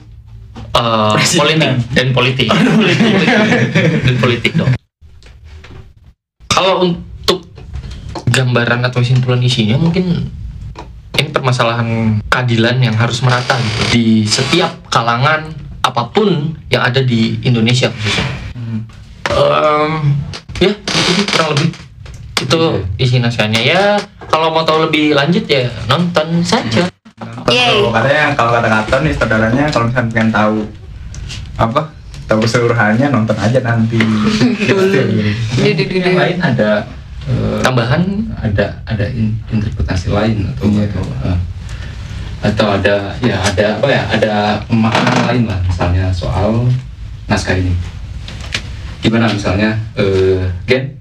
eh, 0.74 1.14
politik 1.38 1.70
dan 1.94 2.08
politik. 2.14 2.48
Dan 4.06 4.16
politik 4.18 4.52
dong. 4.58 4.74
Kalau 6.50 6.88
untuk 6.88 7.46
gambaran 8.32 8.82
atau 8.88 9.04
kesimpulan 9.04 9.44
isinya 9.44 9.78
mungkin 9.78 10.32
ini 11.16 11.30
permasalahan 11.32 12.20
keadilan 12.28 12.82
yang 12.84 12.96
harus 12.96 13.24
merata 13.24 13.56
gitu. 13.60 13.82
Di 13.96 14.06
setiap 14.28 14.88
kalangan 14.92 15.52
apa 15.86 16.12
pun 16.12 16.58
yang 16.68 16.84
ada 16.84 17.00
di 17.00 17.40
Indonesia 17.46 17.94
khususnya. 17.94 18.28
Em, 19.36 20.16
ya 20.60 20.72
itu 20.72 21.22
kurang 21.32 21.50
lebih 21.56 21.85
itu 22.36 22.60
isi 22.98 23.24
naskahnya. 23.24 23.60
Ya 23.60 23.82
kalau 24.28 24.52
mau 24.52 24.68
tahu 24.68 24.90
lebih 24.90 25.16
lanjut 25.16 25.48
ya 25.48 25.72
nonton 25.88 26.44
saja. 26.44 26.88
Yeay. 27.48 27.80
kalau 27.80 27.96
katanya 27.96 28.24
kalau 28.36 28.52
kata 28.52 28.68
Katon 28.68 29.02
nih 29.08 29.14
saudaranya 29.16 29.64
kalau 29.72 29.86
misalnya 29.88 30.10
pengen 30.12 30.30
tahu 30.36 30.56
apa 31.56 31.82
tahu 32.28 32.40
keseluruhannya 32.44 33.08
nonton 33.08 33.38
aja 33.40 33.60
nanti. 33.64 34.00
Gitu. 35.56 35.92
yang 35.96 36.18
lain 36.20 36.38
ada 36.42 36.84
eh, 37.24 37.60
tambahan? 37.64 38.04
ada 38.36 38.84
ada 38.84 39.06
in- 39.10 39.40
interpretasi 39.48 40.12
lain 40.12 40.44
atau 40.52 40.68
Iya. 40.68 40.86
atau 40.92 41.04
eh, 41.24 41.38
atau 42.46 42.68
ada 42.78 42.96
ya 43.24 43.38
ada 43.42 43.66
apa 43.80 43.88
ya 43.90 44.04
ada 44.12 44.34
pemahaman 44.68 45.18
lain 45.32 45.44
lah 45.48 45.60
misalnya 45.64 46.12
soal 46.12 46.68
naskah 47.26 47.56
ini. 47.56 47.72
Gimana 49.00 49.32
misalnya 49.32 49.72
eh 49.96 50.44
Gen 50.68 50.92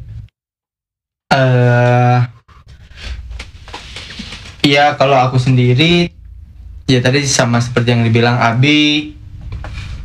eh 1.34 2.18
Iya 4.64 4.96
kalau 4.96 5.20
aku 5.20 5.36
sendiri 5.36 6.08
ya 6.88 6.98
tadi 7.04 7.20
sama 7.28 7.60
seperti 7.60 7.92
yang 7.92 8.00
dibilang 8.00 8.40
Abi 8.40 9.12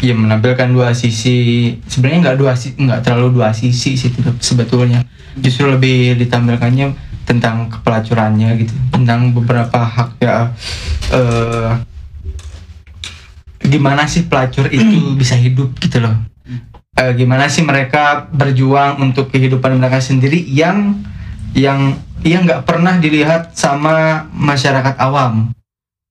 ya 0.03 0.11
menampilkan 0.11 0.67
dua 0.75 0.91
sisi. 0.91 1.71
Sebenarnya 1.87 2.19
nggak 2.27 2.37
dua 2.43 2.51
nggak 2.59 3.01
terlalu 3.07 3.39
dua 3.39 3.55
sisi 3.55 3.95
sih 3.95 4.11
sebetulnya. 4.43 5.07
Justru 5.39 5.71
lebih 5.71 6.19
ditampilkannya 6.19 6.91
tentang 7.23 7.71
kepelacurannya 7.71 8.59
gitu 8.59 8.73
tentang 8.91 9.31
beberapa 9.31 9.79
hak 9.79 10.17
ya 10.17 10.49
eh 11.13 11.71
gimana 13.63 14.09
sih 14.09 14.25
pelacur 14.27 14.67
itu 14.67 15.15
bisa 15.15 15.39
hidup 15.39 15.71
gitu 15.79 16.03
loh. 16.03 16.19
Eh, 16.99 17.15
gimana 17.15 17.47
sih 17.47 17.63
mereka 17.63 18.27
berjuang 18.27 18.99
untuk 18.99 19.31
kehidupan 19.31 19.79
mereka 19.79 20.03
sendiri 20.03 20.43
yang 20.51 20.99
yang 21.55 21.97
yang 22.25 22.43
nggak 22.43 22.67
pernah 22.67 22.99
dilihat 22.99 23.55
sama 23.55 24.27
masyarakat 24.35 24.95
awam. 24.99 25.55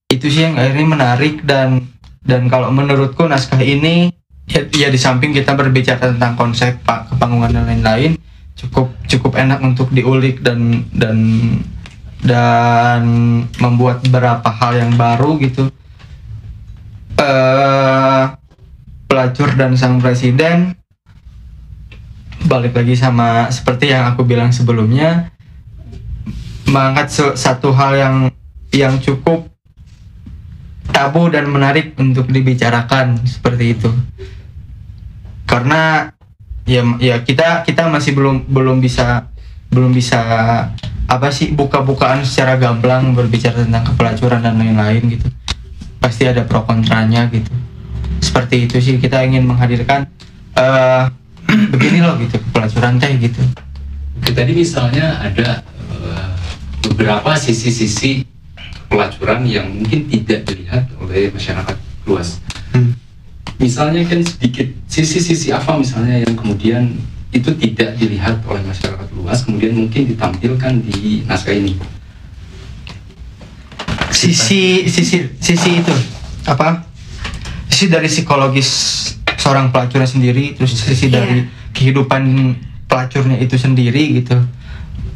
Itu 0.09 0.33
sih 0.33 0.49
yang 0.49 0.57
akhirnya 0.57 0.89
menarik 0.89 1.45
dan 1.45 1.85
dan 2.25 2.49
kalau 2.49 2.73
menurutku 2.73 3.29
naskah 3.29 3.61
ini 3.61 4.13
ya, 4.49 4.65
ya 4.73 4.89
di 4.89 4.97
samping 4.97 5.37
kita 5.37 5.53
berbicara 5.53 6.17
tentang 6.17 6.35
konsep 6.37 6.81
pak 6.85 7.13
kepanggungan 7.13 7.53
dan 7.53 7.65
lain-lain 7.69 8.17
cukup 8.59 8.91
cukup 9.07 9.39
enak 9.39 9.61
untuk 9.63 9.93
diulik 9.95 10.43
dan 10.43 10.83
dan 10.91 11.19
dan 12.25 13.03
membuat 13.63 14.03
beberapa 14.03 14.49
hal 14.51 14.73
yang 14.75 14.93
baru 14.97 15.39
gitu. 15.39 15.71
Eh 17.21 18.25
pelacur 19.09 19.49
dan 19.57 19.73
sang 19.75 19.99
presiden 20.05 20.77
balik 22.49 22.73
lagi 22.73 22.97
sama 22.97 23.53
seperti 23.53 23.93
yang 23.93 24.09
aku 24.09 24.25
bilang 24.25 24.49
sebelumnya 24.49 25.29
mengangkat 26.65 27.37
satu 27.37 27.77
hal 27.77 27.93
yang 27.93 28.17
yang 28.73 28.97
cukup 29.01 29.49
tabu 30.89 31.29
dan 31.29 31.49
menarik 31.53 31.93
untuk 32.01 32.27
dibicarakan 32.33 33.21
seperti 33.29 33.77
itu. 33.77 33.93
Karena 35.45 36.09
ya 36.65 36.85
ya 37.01 37.21
kita 37.21 37.69
kita 37.69 37.89
masih 37.93 38.17
belum 38.17 38.49
belum 38.49 38.81
bisa 38.81 39.29
belum 39.69 39.93
bisa 39.93 40.21
apa 41.09 41.29
sih 41.33 41.53
buka-bukaan 41.53 42.25
secara 42.25 42.61
gamblang 42.61 43.17
berbicara 43.17 43.65
tentang 43.65 43.85
kepelacuran 43.93 44.41
dan 44.41 44.57
lain-lain 44.57 45.05
gitu. 45.09 45.29
Pasti 46.01 46.25
ada 46.25 46.45
pro 46.49 46.65
kontranya 46.65 47.29
gitu. 47.29 47.53
Seperti 48.25 48.69
itu 48.69 48.77
sih 48.81 48.97
kita 48.97 49.21
ingin 49.25 49.45
menghadirkan 49.45 50.09
eh 50.57 51.05
begini 51.73 52.05
loh 52.05 52.21
gitu 52.21 52.37
kepelacuran 52.37 53.01
teh 53.01 53.13
gitu 53.19 53.41
Oke, 54.19 54.35
tadi 54.35 54.51
misalnya 54.51 55.23
ada 55.23 55.63
eh, 55.95 56.29
beberapa 56.91 57.39
sisi-sisi 57.39 58.27
pelacuran 58.91 59.47
yang 59.47 59.71
mungkin 59.71 60.11
tidak 60.11 60.43
dilihat 60.43 60.91
oleh 60.99 61.31
masyarakat 61.31 61.77
luas. 62.03 62.43
Hmm. 62.75 62.99
Misalnya 63.63 64.03
kan 64.11 64.21
sedikit 64.27 64.67
sisi-sisi 64.91 65.55
apa 65.55 65.79
misalnya 65.79 66.27
yang 66.27 66.35
kemudian 66.35 66.99
itu 67.31 67.53
tidak 67.57 67.95
dilihat 68.01 68.43
oleh 68.49 68.61
masyarakat 68.67 69.09
luas, 69.15 69.47
kemudian 69.47 69.77
mungkin 69.77 70.09
ditampilkan 70.11 70.83
di 70.83 71.23
naskah 71.29 71.55
ini. 71.55 71.79
sisi 74.09 74.89
sisi 74.91 75.31
sisi 75.39 75.79
itu 75.79 75.95
apa 76.43 76.83
sisi 77.71 77.87
dari 77.87 78.11
psikologis 78.11 78.71
seorang 79.49 79.67
pelacurnya 79.69 80.05
sendiri 80.07 80.53
terus 80.53 80.77
sisi 80.77 81.09
Iya. 81.09 81.19
dari 81.19 81.39
kehidupan 81.73 82.23
pelacurnya 82.85 83.37
itu 83.37 83.57
sendiri 83.57 84.19
gitu 84.19 84.37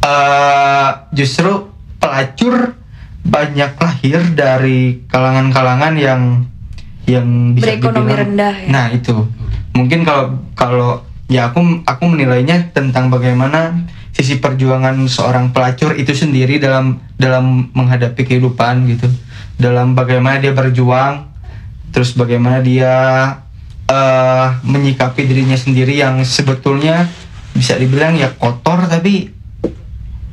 Eh 0.02 0.88
justru 1.12 1.70
pelacur 1.96 2.74
banyak 3.22 3.70
lahir 3.76 4.18
dari 4.34 5.06
kalangan-kalangan 5.06 5.94
yang 5.94 6.22
yang 7.04 7.26
bisa 7.52 7.70
Berekonomi 7.72 8.02
dibilang- 8.02 8.20
rendah 8.26 8.54
ya. 8.56 8.68
nah 8.68 8.86
itu 8.90 9.14
mungkin 9.70 10.02
kalau 10.02 10.24
kalau 10.52 10.90
ya 11.28 11.46
aku 11.46 11.62
aku 11.84 12.04
menilainya 12.04 12.70
tentang 12.70 13.08
bagaimana 13.08 13.78
sisi 14.10 14.36
perjuangan 14.36 14.98
seorang 15.06 15.50
pelacur 15.50 15.94
itu 15.94 16.10
sendiri 16.12 16.58
dalam 16.58 16.98
dalam 17.14 17.70
menghadapi 17.70 18.22
kehidupan 18.24 18.86
gitu 18.88 19.06
dalam 19.56 19.94
bagaimana 19.94 20.36
dia 20.36 20.50
berjuang 20.50 21.30
terus 21.88 22.12
bagaimana 22.12 22.58
dia 22.58 22.90
eh, 23.92 24.46
menyikapi 24.64 25.28
dirinya 25.28 25.54
sendiri 25.54 26.00
yang 26.00 26.24
sebetulnya 26.24 27.04
bisa 27.52 27.76
dibilang 27.76 28.16
ya 28.16 28.32
kotor 28.32 28.88
tapi 28.88 29.28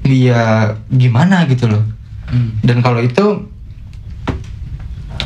ya 0.07 0.73
gimana 0.87 1.43
gitu 1.45 1.67
loh. 1.67 1.83
Dan 2.63 2.79
kalau 2.79 3.03
itu 3.03 3.49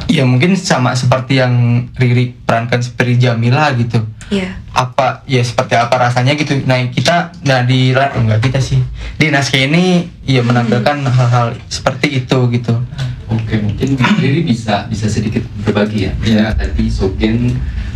ya 0.07 0.23
mungkin 0.25 0.53
sama 0.55 0.93
seperti 0.93 1.39
yang 1.39 1.85
Riri 1.95 2.33
perankan 2.43 2.81
seperti 2.81 3.21
Jamila 3.21 3.69
gitu. 3.77 4.01
Iya. 4.33 4.55
apa 4.73 5.21
ya 5.29 5.45
seperti 5.45 5.77
apa 5.77 5.93
rasanya 6.09 6.33
gitu. 6.33 6.57
Nah 6.65 6.81
kita 6.89 7.29
nah 7.45 7.61
di 7.61 7.93
la- 7.93 8.17
enggak 8.17 8.41
kita 8.49 8.57
sih. 8.57 8.81
Di 9.19 9.29
naskah 9.29 9.69
ini 9.69 10.09
ya 10.25 10.41
menampilkan 10.41 11.05
hal-hal 11.05 11.53
seperti 11.69 12.23
itu 12.25 12.37
gitu. 12.49 12.73
Oke, 13.29 13.61
mungkin 13.61 13.93
Riri 14.17 14.41
bisa 14.41 14.89
bisa 14.89 15.05
sedikit 15.05 15.45
berbagi 15.61 16.09
ya. 16.09 16.11
Ya, 16.25 16.45
tadi 16.57 16.89
Sogen 16.89 17.53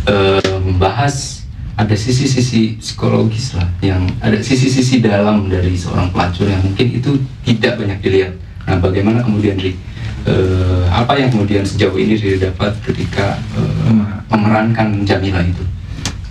eh, 0.08 0.58
membahas 0.64 1.44
ada 1.78 1.94
sisi-sisi 1.94 2.74
psikologis 2.82 3.54
lah, 3.54 3.70
yang 3.78 4.02
ada 4.18 4.42
sisi-sisi 4.42 4.98
dalam 4.98 5.46
dari 5.46 5.78
seorang 5.78 6.10
pelacur 6.10 6.50
yang 6.50 6.58
mungkin 6.58 6.90
itu 6.90 7.22
tidak 7.46 7.78
banyak 7.78 7.98
dilihat. 8.02 8.34
Nah, 8.66 8.82
bagaimana 8.82 9.22
kemudian 9.22 9.54
Riri 9.56 9.78
eh, 10.26 10.84
apa 10.90 11.14
yang 11.16 11.30
kemudian 11.30 11.62
sejauh 11.62 11.94
ini 11.94 12.18
Riri 12.18 12.42
dapat 12.42 12.74
ketika 12.82 13.38
eh, 13.54 13.92
memerankan 14.26 15.06
Jamila 15.06 15.38
itu? 15.46 15.62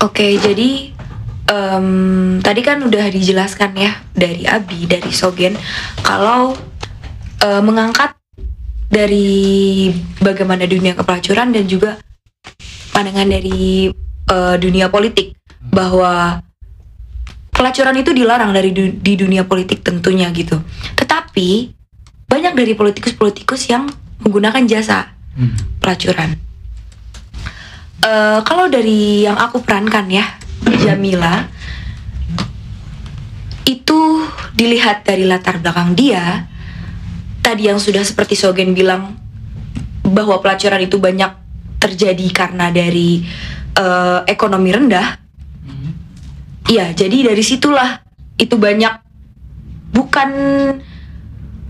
Oke, 0.04 0.36
jadi 0.38 0.94
em, 1.50 1.88
tadi 2.44 2.62
kan 2.62 2.84
udah 2.84 3.08
dijelaskan 3.10 3.72
ya 3.80 3.98
dari 4.14 4.44
Abi, 4.46 4.86
dari 4.86 5.10
Sogen, 5.16 5.56
kalau 6.04 6.54
eh, 7.42 7.62
mengangkat 7.64 8.14
dari 8.92 9.90
bagaimana 10.20 10.68
dunia 10.68 10.92
kepelacuran 10.92 11.56
dan 11.56 11.66
juga 11.66 11.98
pandangan 12.98 13.30
dari 13.30 13.94
eh, 14.26 14.56
dunia 14.58 14.90
politik 14.90 15.38
bahwa 15.70 16.42
pelacuran 17.54 18.02
itu 18.02 18.10
dilarang 18.10 18.50
dari 18.50 18.74
du- 18.74 18.98
di 18.98 19.14
dunia 19.14 19.46
politik 19.46 19.86
tentunya 19.86 20.26
gitu. 20.34 20.58
Tetapi 20.98 21.78
banyak 22.26 22.58
dari 22.58 22.74
politikus-politikus 22.74 23.70
yang 23.70 23.86
menggunakan 24.26 24.66
jasa 24.66 25.14
pelacuran. 25.78 26.34
Eh, 28.02 28.40
kalau 28.42 28.66
dari 28.66 29.30
yang 29.30 29.38
aku 29.38 29.62
perankan 29.62 30.10
ya, 30.10 30.26
Jamila, 30.82 31.46
itu 33.70 34.26
dilihat 34.58 35.06
dari 35.06 35.30
latar 35.30 35.62
belakang 35.62 35.94
dia, 35.94 36.50
tadi 37.46 37.70
yang 37.70 37.78
sudah 37.78 38.02
seperti 38.02 38.34
Sogen 38.34 38.74
bilang 38.74 39.22
bahwa 40.02 40.42
pelacuran 40.42 40.82
itu 40.82 40.98
banyak 40.98 41.47
terjadi 41.78 42.28
karena 42.34 42.70
dari 42.74 43.22
eh, 43.78 44.20
ekonomi 44.28 44.70
rendah. 44.74 45.08
Iya, 46.68 46.92
jadi 46.92 47.32
dari 47.32 47.44
situlah 47.46 48.04
itu 48.36 48.60
banyak 48.60 48.94
bukan 49.96 50.30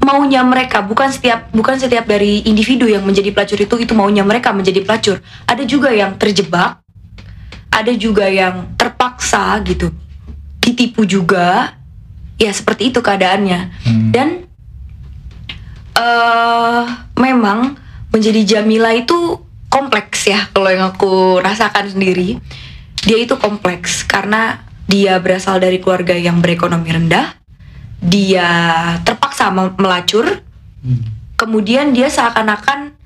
maunya 0.02 0.42
mereka 0.42 0.82
bukan 0.82 1.12
setiap 1.12 1.52
bukan 1.52 1.78
setiap 1.78 2.08
dari 2.08 2.42
individu 2.48 2.88
yang 2.88 3.04
menjadi 3.04 3.30
pelacur 3.36 3.60
itu 3.60 3.76
itu 3.78 3.94
maunya 3.94 4.26
mereka 4.26 4.50
menjadi 4.56 4.82
pelacur. 4.82 5.22
Ada 5.46 5.64
juga 5.70 5.94
yang 5.94 6.18
terjebak 6.18 6.82
ada 7.78 7.94
juga 7.94 8.26
yang 8.26 8.74
terpaksa 8.74 9.62
gitu 9.62 9.94
ditipu 10.64 11.06
juga. 11.06 11.78
Ya 12.38 12.54
seperti 12.54 12.94
itu 12.94 13.02
keadaannya. 13.02 13.60
Dan 14.14 14.46
eh 15.98 16.84
memang 17.18 17.78
menjadi 18.14 18.42
Jamila 18.46 18.94
itu 18.94 19.42
kompleks 19.68 20.28
ya 20.28 20.48
kalau 20.52 20.70
yang 20.72 20.92
aku 20.94 21.40
rasakan 21.44 21.92
sendiri. 21.92 22.40
Dia 23.08 23.18
itu 23.24 23.40
kompleks 23.40 24.04
karena 24.04 24.64
dia 24.90 25.20
berasal 25.22 25.62
dari 25.62 25.80
keluarga 25.80 26.16
yang 26.18 26.44
berekonomi 26.44 26.90
rendah. 26.92 27.38
Dia 28.02 28.50
terpaksa 29.04 29.52
melacur. 29.54 30.44
Kemudian 31.38 31.94
dia 31.94 32.10
seakan-akan 32.10 32.98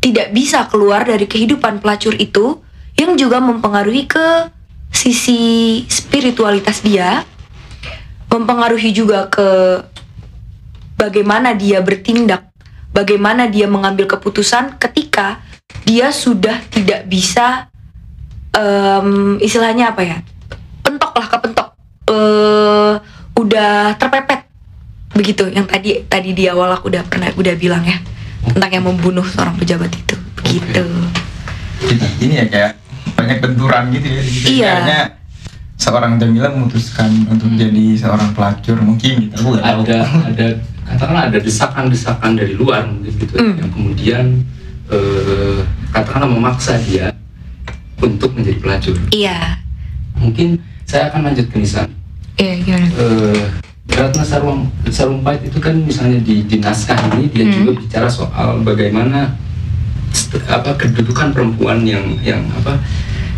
tidak 0.00 0.32
bisa 0.32 0.64
keluar 0.70 1.04
dari 1.04 1.26
kehidupan 1.26 1.82
pelacur 1.82 2.16
itu 2.16 2.62
yang 2.96 3.18
juga 3.18 3.42
mempengaruhi 3.42 4.06
ke 4.06 4.48
sisi 4.94 5.82
spiritualitas 5.90 6.80
dia. 6.80 7.26
Mempengaruhi 8.30 8.94
juga 8.94 9.26
ke 9.26 9.82
bagaimana 10.94 11.56
dia 11.56 11.82
bertindak 11.82 12.50
bagaimana 12.94 13.46
dia 13.46 13.70
mengambil 13.70 14.06
keputusan 14.06 14.76
ketika 14.78 15.40
dia 15.90 16.14
sudah 16.14 16.62
tidak 16.70 17.10
bisa 17.10 17.66
em, 18.54 19.34
istilahnya 19.42 19.90
apa 19.90 20.06
ya? 20.06 20.16
Pentok 20.86 21.18
lah 21.18 21.26
kepentok. 21.26 21.68
Eh 22.06 22.92
udah 23.34 23.98
terpepet. 23.98 24.46
Begitu 25.10 25.50
yang 25.50 25.66
tadi 25.66 26.06
tadi 26.06 26.30
di 26.30 26.46
awal 26.46 26.70
aku 26.70 26.86
udah 26.86 27.02
pernah 27.10 27.26
udah 27.34 27.54
bilang 27.58 27.82
ya 27.82 27.98
tentang 28.46 28.70
yang 28.70 28.86
membunuh 28.86 29.26
seorang 29.26 29.58
pejabat 29.58 29.90
itu. 29.90 30.14
Begitu. 30.38 30.86
Ini, 31.80 32.06
ini 32.22 32.34
ya 32.38 32.46
kayak 32.46 32.72
banyak 33.18 33.38
benturan 33.42 33.90
gitu 33.90 34.06
ya. 34.06 34.22
Jadi 34.22 34.38
Iya. 34.46 34.70
kayaknya 34.70 35.00
seorang 35.74 36.12
Jamila 36.22 36.48
memutuskan 36.54 37.10
untuk 37.26 37.50
jadi 37.58 37.84
seorang 37.98 38.30
pelacur 38.30 38.78
mungkin 38.78 39.26
gitu. 39.26 39.34
Aku 39.34 39.46
nggak 39.58 39.64
tahu 39.66 39.80
ada 39.82 39.98
ada 40.30 40.46
katakanlah 40.86 41.24
ada 41.34 41.38
desakan-desakan 41.42 42.30
dari 42.38 42.54
luar 42.54 42.86
mungkin 42.86 43.10
gitu 43.18 43.34
Hmm. 43.34 43.58
yang 43.58 43.70
kemudian 43.74 44.24
eh, 44.90 45.58
katakanlah 45.90 46.28
memaksa 46.28 46.78
dia 46.80 47.10
untuk 47.98 48.32
menjadi 48.32 48.58
pelacur. 48.58 48.96
iya 49.10 49.58
Mungkin 50.14 50.60
saya 50.84 51.08
akan 51.08 51.30
lanjut 51.30 51.46
ke 51.48 51.56
Nisan. 51.56 51.88
Iya 52.36 52.52
gimana? 52.60 52.86
Eh, 52.92 53.44
Ratna 53.90 54.22
Sarum 54.22 54.68
Sarumpait 54.86 55.40
itu 55.40 55.58
kan 55.58 55.74
misalnya 55.76 56.20
di, 56.20 56.42
di 56.42 56.56
naskah 56.58 56.96
ini 57.12 57.26
dia 57.26 57.44
Hmm. 57.44 57.54
juga 57.56 57.70
bicara 57.78 58.08
soal 58.08 58.60
bagaimana 58.60 59.34
apa 60.46 60.70
kedudukan 60.74 61.30
perempuan 61.30 61.82
yang 61.82 62.04
yang 62.20 62.42
apa 62.54 62.78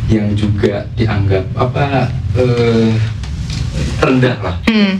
yang 0.07 0.35
juga 0.35 0.85
dianggap 0.93 1.45
apa 1.55 2.09
eh, 2.37 2.93
rendah 3.99 4.37
lah, 4.41 4.57
Hmm. 4.67 4.99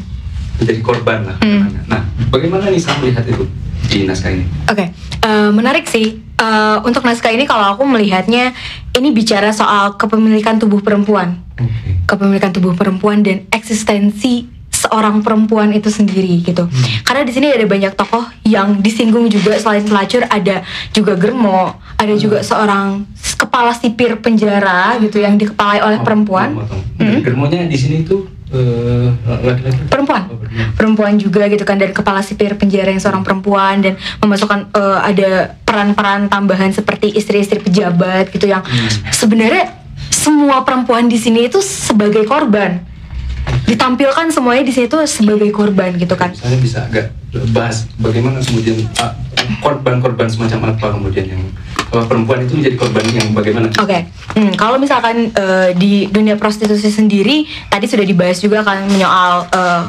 menjadi 0.57 0.81
korban 0.81 1.21
lah. 1.25 1.37
Hmm. 1.41 1.69
Nah, 1.85 2.01
bagaimana 2.29 2.69
nih 2.69 2.79
saya 2.79 2.97
melihat 2.99 3.25
itu 3.25 3.45
di 3.89 4.05
naskah 4.05 4.31
ini? 4.31 4.45
Oke, 4.69 4.91
eh, 5.23 5.51
menarik 5.51 5.87
sih. 5.87 6.21
Eh, 6.33 6.77
untuk 6.83 7.07
naskah 7.07 7.31
ini 7.31 7.47
kalau 7.47 7.79
aku 7.79 7.87
melihatnya 7.87 8.51
ini 8.93 9.15
bicara 9.15 9.55
soal 9.55 9.95
kepemilikan 9.95 10.59
tubuh 10.59 10.83
perempuan, 10.83 11.39
Oke. 11.55 12.03
kepemilikan 12.05 12.51
tubuh 12.51 12.75
perempuan 12.75 13.23
dan 13.23 13.47
eksistensi 13.55 14.51
seorang 14.73 15.23
perempuan 15.23 15.71
itu 15.71 15.87
sendiri 15.87 16.43
gitu. 16.43 16.67
Karena 17.07 17.23
di 17.23 17.31
sini 17.31 17.55
ada 17.55 17.63
banyak 17.63 17.95
tokoh 17.95 18.27
yang 18.43 18.83
disinggung 18.83 19.31
juga 19.31 19.55
selain 19.55 19.87
pelacur 19.87 20.27
ada 20.27 20.67
juga 20.91 21.15
Germo, 21.15 21.79
ada 21.95 22.15
juga 22.19 22.43
seorang 22.43 23.07
kepala 23.39 23.71
sipir 23.71 24.19
penjara 24.19 24.99
gitu 24.99 25.23
yang 25.23 25.39
dikepalai 25.39 25.79
oleh 25.79 25.99
Oh, 26.01 26.05
perempuan. 26.05 26.59
Hmm. 26.99 27.23
Germonya 27.23 27.71
di 27.71 27.79
sini 27.79 28.03
tuh 28.03 28.27
laki-laki. 28.53 29.89
perempuan 29.89 30.23
Oh, 30.29 30.37
perempuan. 30.37 30.73
perempuan 30.77 31.15
juga 31.17 31.49
gitu 31.49 31.65
kan 31.65 31.81
dari 31.81 31.91
kepala 31.91 32.21
sipir 32.21 32.53
penjara 32.55 32.93
yang 32.93 33.01
seorang 33.01 33.25
perempuan 33.25 33.81
dan 33.81 33.95
memasukkan 34.21 34.69
eh, 34.71 34.99
ada 35.03 35.31
peran-peran 35.65 36.29
tambahan 36.29 36.69
seperti 36.71 37.17
istri-istri 37.17 37.65
pejabat 37.65 38.29
gitu 38.29 38.45
yang 38.45 38.61
sebenarnya 39.09 39.73
semua 40.13 40.61
perempuan 40.63 41.09
di 41.09 41.17
sini 41.17 41.49
itu 41.49 41.65
sebagai 41.65 42.29
korban 42.29 42.85
ditampilkan 43.73 44.29
semuanya 44.29 44.63
di 44.69 44.73
sini 44.77 44.87
tuh 44.87 45.01
sebagai 45.09 45.49
korban 45.49 45.97
gitu 45.97 46.13
kan 46.13 46.29
Saya 46.37 46.61
bisa 46.61 46.85
agak 46.85 47.17
bahas 47.57 47.89
bagaimana 47.97 48.45
kemudian 48.45 48.85
ah, 49.01 49.17
korban-korban 49.65 50.29
semacam 50.29 50.77
apa 50.77 50.87
kemudian 50.93 51.25
yang 51.33 51.43
apa 51.93 52.09
perempuan 52.09 52.45
itu 52.45 52.57
menjadi 52.57 52.77
korban 52.77 53.05
yang 53.13 53.29
bagaimana? 53.37 53.69
Oke, 53.77 54.09
Hmm, 54.33 54.49
kalau 54.57 54.81
misalkan 54.81 55.29
eh, 55.29 55.77
di 55.77 56.09
dunia 56.09 56.41
prostitusi 56.41 56.89
sendiri 56.89 57.45
tadi 57.69 57.85
sudah 57.85 58.01
dibahas 58.01 58.41
juga 58.41 58.65
kan 58.65 58.89
menyoal 58.89 59.45
eh, 59.53 59.83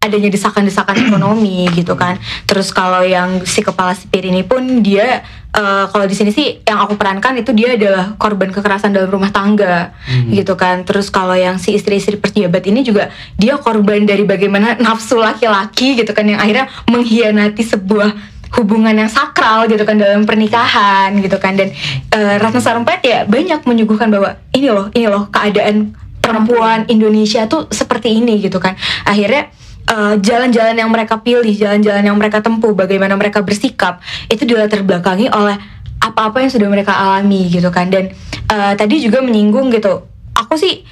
adanya 0.00 0.32
desakan-desakan 0.32 0.96
ekonomi 1.12 1.68
gitu 1.76 1.92
kan. 1.92 2.16
Terus 2.48 2.72
kalau 2.72 3.04
yang 3.04 3.44
si 3.44 3.60
kepala 3.60 3.92
sipir 3.92 4.24
ini 4.24 4.40
pun 4.40 4.80
dia 4.80 5.20
eh, 5.52 5.84
kalau 5.92 6.08
di 6.08 6.16
sini 6.16 6.32
sih 6.32 6.56
yang 6.64 6.80
aku 6.88 6.96
perankan 6.96 7.36
itu 7.36 7.52
dia 7.52 7.76
adalah 7.76 8.16
korban 8.16 8.48
kekerasan 8.48 8.96
dalam 8.96 9.12
rumah 9.12 9.28
tangga 9.28 9.92
gitu 10.32 10.56
kan. 10.56 10.88
Terus 10.88 11.12
kalau 11.12 11.36
yang 11.36 11.60
si 11.60 11.76
istri-istri 11.76 12.16
pejabat 12.16 12.64
ini 12.64 12.80
juga 12.80 13.12
dia 13.36 13.60
korban 13.60 14.08
dari 14.08 14.24
bagaimana 14.24 14.72
nafsu 14.88 15.20
laki-laki 15.20 16.00
gitu 16.00 16.16
kan 16.16 16.24
yang 16.24 16.40
akhirnya 16.40 16.72
mengkhianati 16.88 17.60
sebuah 17.60 18.08
hubungan 18.56 18.96
yang 18.96 19.12
sakral 19.12 19.68
gitu 19.68 19.84
kan 19.84 20.00
dalam 20.00 20.24
pernikahan 20.24 21.12
gitu 21.20 21.36
kan 21.36 21.60
dan 21.60 21.76
eh, 22.16 22.40
Ratna 22.40 22.64
Sarumpait 22.64 23.04
ya 23.04 23.28
banyak 23.28 23.68
menyuguhkan 23.68 24.08
bahwa 24.08 24.40
ini 24.56 24.72
loh 24.72 24.88
ini 24.96 25.12
loh 25.12 25.28
keadaan 25.28 25.92
perempuan 26.24 26.88
Indonesia 26.88 27.44
tuh 27.44 27.68
seperti 27.68 28.16
ini 28.16 28.40
gitu 28.40 28.56
kan 28.64 28.80
akhirnya 29.04 29.52
eh, 29.88 30.14
jalan-jalan 30.20 30.76
yang 30.76 30.90
mereka 30.90 31.20
pilih 31.20 31.52
jalan-jalan 31.52 32.04
yang 32.04 32.16
mereka 32.18 32.44
tempuh 32.44 32.74
bagaimana 32.76 33.16
mereka 33.16 33.40
bersikap 33.40 34.02
itu 34.28 34.44
dilatar 34.44 34.84
belakangi 34.84 35.30
oleh 35.32 35.56
apa-apa 36.00 36.40
yang 36.40 36.52
sudah 36.52 36.68
mereka 36.68 36.96
alami 36.96 37.48
gitu 37.48 37.68
kan. 37.72 37.88
Dan 37.88 38.12
eh, 38.50 38.72
tadi 38.76 39.00
juga 39.00 39.24
menyinggung 39.24 39.72
gitu 39.72 40.04
aku 40.36 40.56
sih 40.56 40.82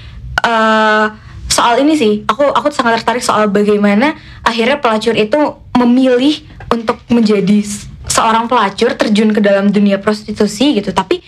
eh, 0.44 1.06
soal 1.48 1.74
ini 1.80 1.96
sih 1.96 2.22
aku 2.28 2.44
aku 2.44 2.68
sangat 2.70 3.00
tertarik 3.00 3.24
soal 3.24 3.48
bagaimana 3.48 4.14
akhirnya 4.44 4.78
pelacur 4.78 5.16
itu 5.16 5.56
memilih 5.74 6.44
untuk 6.68 7.00
menjadi 7.08 7.64
seorang 8.08 8.50
pelacur 8.50 8.92
terjun 8.98 9.30
ke 9.32 9.40
dalam 9.40 9.70
dunia 9.70 10.00
prostitusi 10.00 10.76
gitu. 10.76 10.90
Tapi 10.92 11.22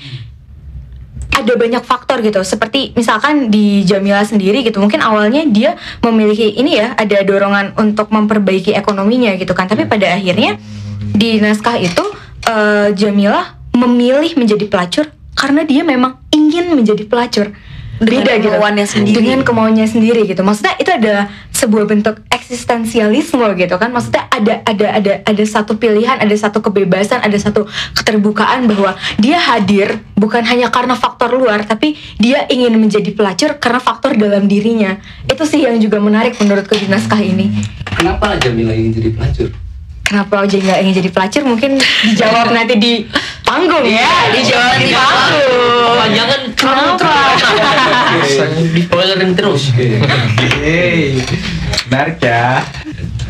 ada 1.30 1.52
banyak 1.56 1.82
faktor 1.86 2.20
gitu. 2.20 2.42
Seperti 2.42 2.92
misalkan 2.94 3.48
di 3.48 3.86
Jamila 3.86 4.22
sendiri 4.22 4.60
gitu 4.66 4.82
mungkin 4.82 5.00
awalnya 5.00 5.46
dia 5.46 5.78
memiliki 6.04 6.52
ini 6.58 6.78
ya 6.78 6.92
ada 6.98 7.22
dorongan 7.22 7.78
untuk 7.78 8.10
memperbaiki 8.12 8.74
ekonominya 8.76 9.34
gitu 9.38 9.54
kan. 9.56 9.70
Tapi 9.70 9.86
pada 9.86 10.16
akhirnya 10.16 10.58
di 11.14 11.40
naskah 11.40 11.80
itu 11.80 12.04
eh, 12.46 12.92
Jamila 12.94 13.58
memilih 13.74 14.34
menjadi 14.34 14.66
pelacur 14.66 15.06
karena 15.38 15.62
dia 15.64 15.86
memang 15.86 16.20
ingin 16.34 16.74
menjadi 16.74 17.06
pelacur 17.06 17.54
Dengan 18.00 18.24
Beda 18.24 18.32
gitu. 18.40 18.48
kemauannya 18.48 18.86
sendiri. 18.88 19.16
dengan 19.20 19.40
kemauannya 19.44 19.86
sendiri 19.86 20.20
gitu 20.24 20.40
maksudnya 20.40 20.72
itu 20.80 20.88
adalah 20.88 21.28
sebuah 21.52 21.84
bentuk 21.84 22.24
eksistensialisme 22.32 23.44
gitu 23.60 23.76
kan 23.76 23.92
maksudnya 23.92 24.24
ada 24.32 24.64
ada 24.64 24.86
ada 24.96 25.12
ada 25.20 25.44
satu 25.44 25.76
pilihan 25.76 26.16
ada 26.16 26.32
satu 26.32 26.64
kebebasan 26.64 27.20
ada 27.20 27.36
satu 27.36 27.68
keterbukaan 27.92 28.64
bahwa 28.64 28.96
dia 29.20 29.36
hadir 29.36 30.00
bukan 30.16 30.40
hanya 30.48 30.72
karena 30.72 30.96
faktor 30.96 31.36
luar 31.36 31.68
tapi 31.68 32.00
dia 32.16 32.48
ingin 32.48 32.72
menjadi 32.80 33.12
pelacur 33.12 33.60
karena 33.60 33.80
faktor 33.84 34.16
dalam 34.16 34.48
dirinya 34.48 34.96
itu 35.28 35.44
sih 35.44 35.68
yang 35.68 35.76
juga 35.76 36.00
menarik 36.00 36.40
menurutku 36.40 36.72
di 36.80 36.88
naskah 36.88 37.20
ini 37.20 37.52
Kenapa 38.00 38.32
Jamila 38.40 38.72
ingin 38.72 38.96
jadi 38.96 39.10
pelacur? 39.12 39.52
Kenapa 40.10 40.42
Oja 40.42 40.58
nggak 40.58 40.78
ingin 40.82 40.94
jadi 40.98 41.10
pelacur? 41.14 41.42
Mungkin 41.46 41.78
dijawab 41.78 42.50
nanti 42.58 42.74
di 42.82 42.92
panggung 43.46 43.86
ya. 43.86 44.34
Dijawab 44.34 44.74
di 44.82 44.90
panggung. 44.90 46.10
Jangan 46.10 46.40
kenapa? 46.58 47.14
di 48.74 48.80
spoilerin 48.82 49.30
terus. 49.38 49.70
Hey, 50.58 51.22
menarik 51.86 52.18
ya. 52.18 52.58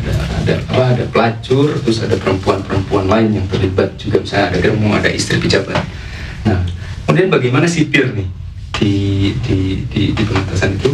ada 0.01 0.13
ada 0.41 0.53
apa? 0.57 0.83
Ada 0.97 1.05
pelacur 1.13 1.77
terus 1.85 2.01
ada 2.01 2.17
perempuan-perempuan 2.17 3.05
lain 3.05 3.37
yang 3.37 3.45
terlibat 3.45 3.93
juga. 4.01 4.25
Misalnya 4.25 4.57
ada 4.57 4.57
germo 4.57 4.89
ada 4.97 5.09
istri 5.13 5.37
pejabat. 5.37 5.77
Nah 6.49 6.65
kemudian 7.05 7.29
bagaimana 7.29 7.69
sipir 7.69 8.09
nih 8.17 8.25
di 8.81 8.93
di 9.45 9.85
di, 9.85 10.01
di 10.17 10.23
pementasan 10.25 10.81
itu? 10.81 10.89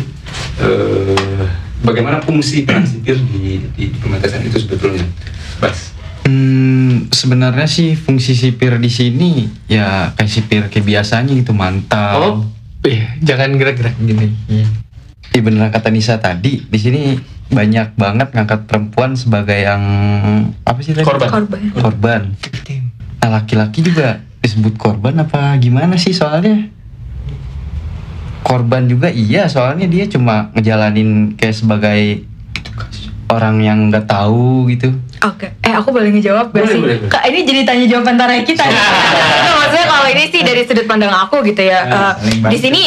Eh, 0.60 1.67
bagaimana 1.86 2.22
fungsi 2.24 2.66
peran 2.66 2.86
sipir 2.86 3.18
di, 3.18 3.62
di, 3.78 3.84
di 3.90 3.98
pementasan 4.02 4.46
itu 4.46 4.58
sebetulnya 4.62 5.06
Bas 5.62 5.98
Hmm, 6.28 7.08
sebenarnya 7.08 7.72
sih 7.72 7.96
fungsi 7.96 8.36
sipir 8.36 8.76
di 8.84 8.92
sini 8.92 9.48
ya 9.72 10.12
kayak 10.12 10.28
sipir 10.28 10.64
kayak 10.68 10.84
biasanya 10.84 11.32
gitu 11.32 11.56
mantau. 11.56 12.20
Oh, 12.20 12.36
iya, 12.84 13.16
jangan 13.24 13.56
gerak-gerak 13.56 13.96
gini. 13.96 14.36
Iya 15.32 15.42
bener 15.44 15.72
kata 15.72 15.88
Nisa 15.88 16.20
tadi 16.20 16.68
di 16.68 16.80
sini 16.80 17.16
banyak 17.48 17.96
banget 17.96 18.36
ngangkat 18.36 18.68
perempuan 18.68 19.16
sebagai 19.16 19.56
yang 19.56 19.82
apa 20.68 20.80
sih 20.84 20.92
tadi? 20.92 21.08
Korban. 21.08 21.32
korban 21.32 21.62
Korban. 21.80 22.22
Nah 23.24 23.30
laki-laki 23.32 23.80
juga 23.80 24.20
disebut 24.44 24.76
korban 24.76 25.24
apa 25.24 25.56
gimana 25.64 25.96
sih 25.96 26.12
soalnya? 26.12 26.68
Korban 28.48 28.88
juga 28.88 29.12
iya 29.12 29.46
soalnya 29.46 29.84
dia 29.86 30.08
cuma 30.08 30.48
ngejalanin 30.54 31.36
kayak 31.36 31.52
sebagai 31.54 32.24
orang 33.28 33.60
yang 33.60 33.92
nggak 33.92 34.08
tahu 34.08 34.72
gitu. 34.72 34.96
Oke, 35.20 35.52
eh 35.60 35.74
aku 35.74 35.90
boleh 35.90 36.14
ngejawab 36.14 36.54
gak 36.54 36.56
Boleh, 36.56 36.70
sih? 36.70 36.80
boleh, 36.80 36.96
boleh. 36.98 37.12
Kak, 37.12 37.24
ini 37.26 37.40
jadi 37.44 37.62
tanya 37.66 37.86
jawab 37.86 38.06
antara 38.08 38.38
kita. 38.40 38.64
Nggak, 38.64 39.56
maksudnya 39.60 39.88
kalau 39.90 40.08
ini 40.08 40.24
sih 40.30 40.42
dari 40.42 40.62
sudut 40.64 40.86
pandang 40.86 41.12
aku 41.12 41.44
gitu 41.44 41.60
ya. 41.60 41.84
Ya, 41.84 42.16
Eh, 42.16 42.38
bantu. 42.40 42.54
di 42.54 42.58
sini 42.58 42.84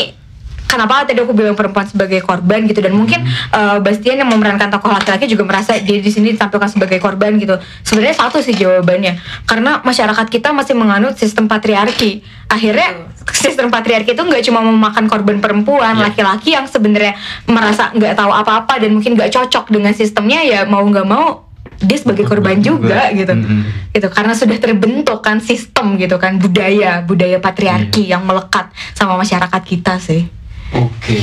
kenapa 0.70 1.02
tadi 1.02 1.18
aku 1.18 1.34
bilang 1.34 1.58
perempuan 1.58 1.82
sebagai 1.82 2.22
korban 2.22 2.62
gitu 2.70 2.78
dan 2.78 2.94
mungkin 2.94 3.26
eh, 3.26 3.78
Bastian 3.82 4.22
yang 4.22 4.30
memerankan 4.30 4.70
tokoh 4.70 4.94
laki-laki 4.94 5.26
juga 5.26 5.42
merasa 5.42 5.74
dia 5.82 5.98
di 5.98 6.10
sini 6.10 6.38
ditampilkan 6.38 6.70
sebagai 6.70 7.02
korban 7.02 7.34
gitu. 7.42 7.58
Sebenarnya 7.82 8.22
satu 8.22 8.38
sih 8.38 8.54
jawabannya. 8.54 9.18
Karena 9.50 9.82
masyarakat 9.82 10.26
kita 10.30 10.54
masih 10.54 10.78
menganut 10.78 11.18
sistem 11.18 11.50
patriarki. 11.50 12.22
Akhirnya 12.46 13.10
sistem 13.34 13.74
patriarki 13.74 14.14
itu 14.14 14.22
nggak 14.22 14.42
cuma 14.46 14.62
memakan 14.62 15.10
korban 15.10 15.42
perempuan, 15.42 15.98
laki-laki 15.98 16.54
yang 16.54 16.70
sebenarnya 16.70 17.18
merasa 17.50 17.90
nggak 17.90 18.14
tahu 18.14 18.30
apa-apa 18.30 18.78
dan 18.78 18.94
mungkin 18.94 19.18
nggak 19.18 19.34
cocok 19.34 19.70
dengan 19.70 19.94
sistemnya 19.94 20.42
ya 20.46 20.66
mau 20.66 20.82
nggak 20.86 21.06
mau 21.06 21.50
dia 21.80 21.96
sebagai 21.96 22.28
korban 22.28 22.60
juga 22.60 23.08
gitu 23.16 23.32
Mm-mm. 23.32 23.92
gitu 23.96 24.08
karena 24.12 24.36
sudah 24.36 24.58
terbentuk 24.60 25.24
kan 25.24 25.40
sistem 25.40 25.96
gitu 25.96 26.20
kan 26.20 26.36
budaya 26.36 27.00
budaya 27.00 27.40
patriarki 27.40 28.04
yang 28.04 28.20
melekat 28.28 28.68
sama 28.92 29.16
masyarakat 29.16 29.62
kita 29.64 29.96
sih 29.96 30.28
Oke. 30.72 31.18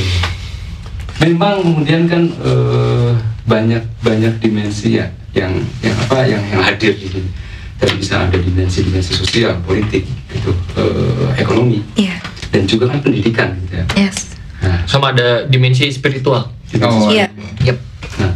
Memang 1.20 1.62
kemudian 1.62 2.06
kan 2.06 2.24
eh, 2.30 3.12
banyak 3.44 3.84
banyak 4.00 4.34
dimensi 4.38 4.96
ya 4.96 5.08
yang 5.32 5.54
yang 5.80 5.96
apa 5.98 6.18
yang 6.24 6.42
yang 6.48 6.62
hadir 6.62 6.94
di 6.94 7.08
sini. 7.08 7.30
Dan 7.78 7.94
bisa 7.94 8.26
ada 8.26 8.34
dimensi-dimensi 8.34 9.14
sosial, 9.14 9.54
politik, 9.62 10.02
gitu, 10.28 10.50
eh, 10.74 11.30
ekonomi, 11.38 11.86
iya 11.94 12.18
dan 12.50 12.66
juga 12.66 12.90
kan 12.90 12.98
pendidikan, 13.00 13.54
gitu 13.62 13.78
ya. 13.78 13.86
yes 13.94 14.34
Nah, 14.58 14.82
Sama 14.90 15.14
ada 15.14 15.46
dimensi 15.46 15.86
spiritual. 15.88 16.50
Oh, 16.82 17.14
iya. 17.14 17.30
Yep. 17.62 17.78
Nah, 18.18 18.34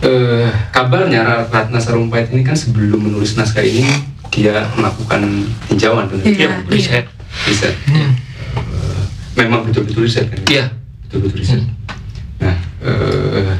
eh, 0.00 0.46
kabarnya 0.70 1.20
Ra- 1.20 1.48
Ratna 1.50 1.82
Sarumpait 1.82 2.30
ini 2.30 2.46
kan 2.46 2.54
sebelum 2.54 3.02
menulis 3.02 3.34
naskah 3.34 3.60
ini 3.60 3.82
dia 4.30 4.70
melakukan 4.78 5.26
tinjauan 5.66 6.06
benar 6.06 6.22
Iya, 6.22 6.38
Yep, 6.38 6.70
riset. 6.70 7.04
riset. 7.42 7.74
Eh, 7.90 8.10
memang 9.36 9.68
betul-betul 9.68 10.08
riset 10.08 10.26
kan? 10.26 10.40
Iya. 10.48 10.72
betul-betul 11.06 11.38
riset. 11.38 11.60
Nah, 12.40 12.56
eh, 12.82 13.56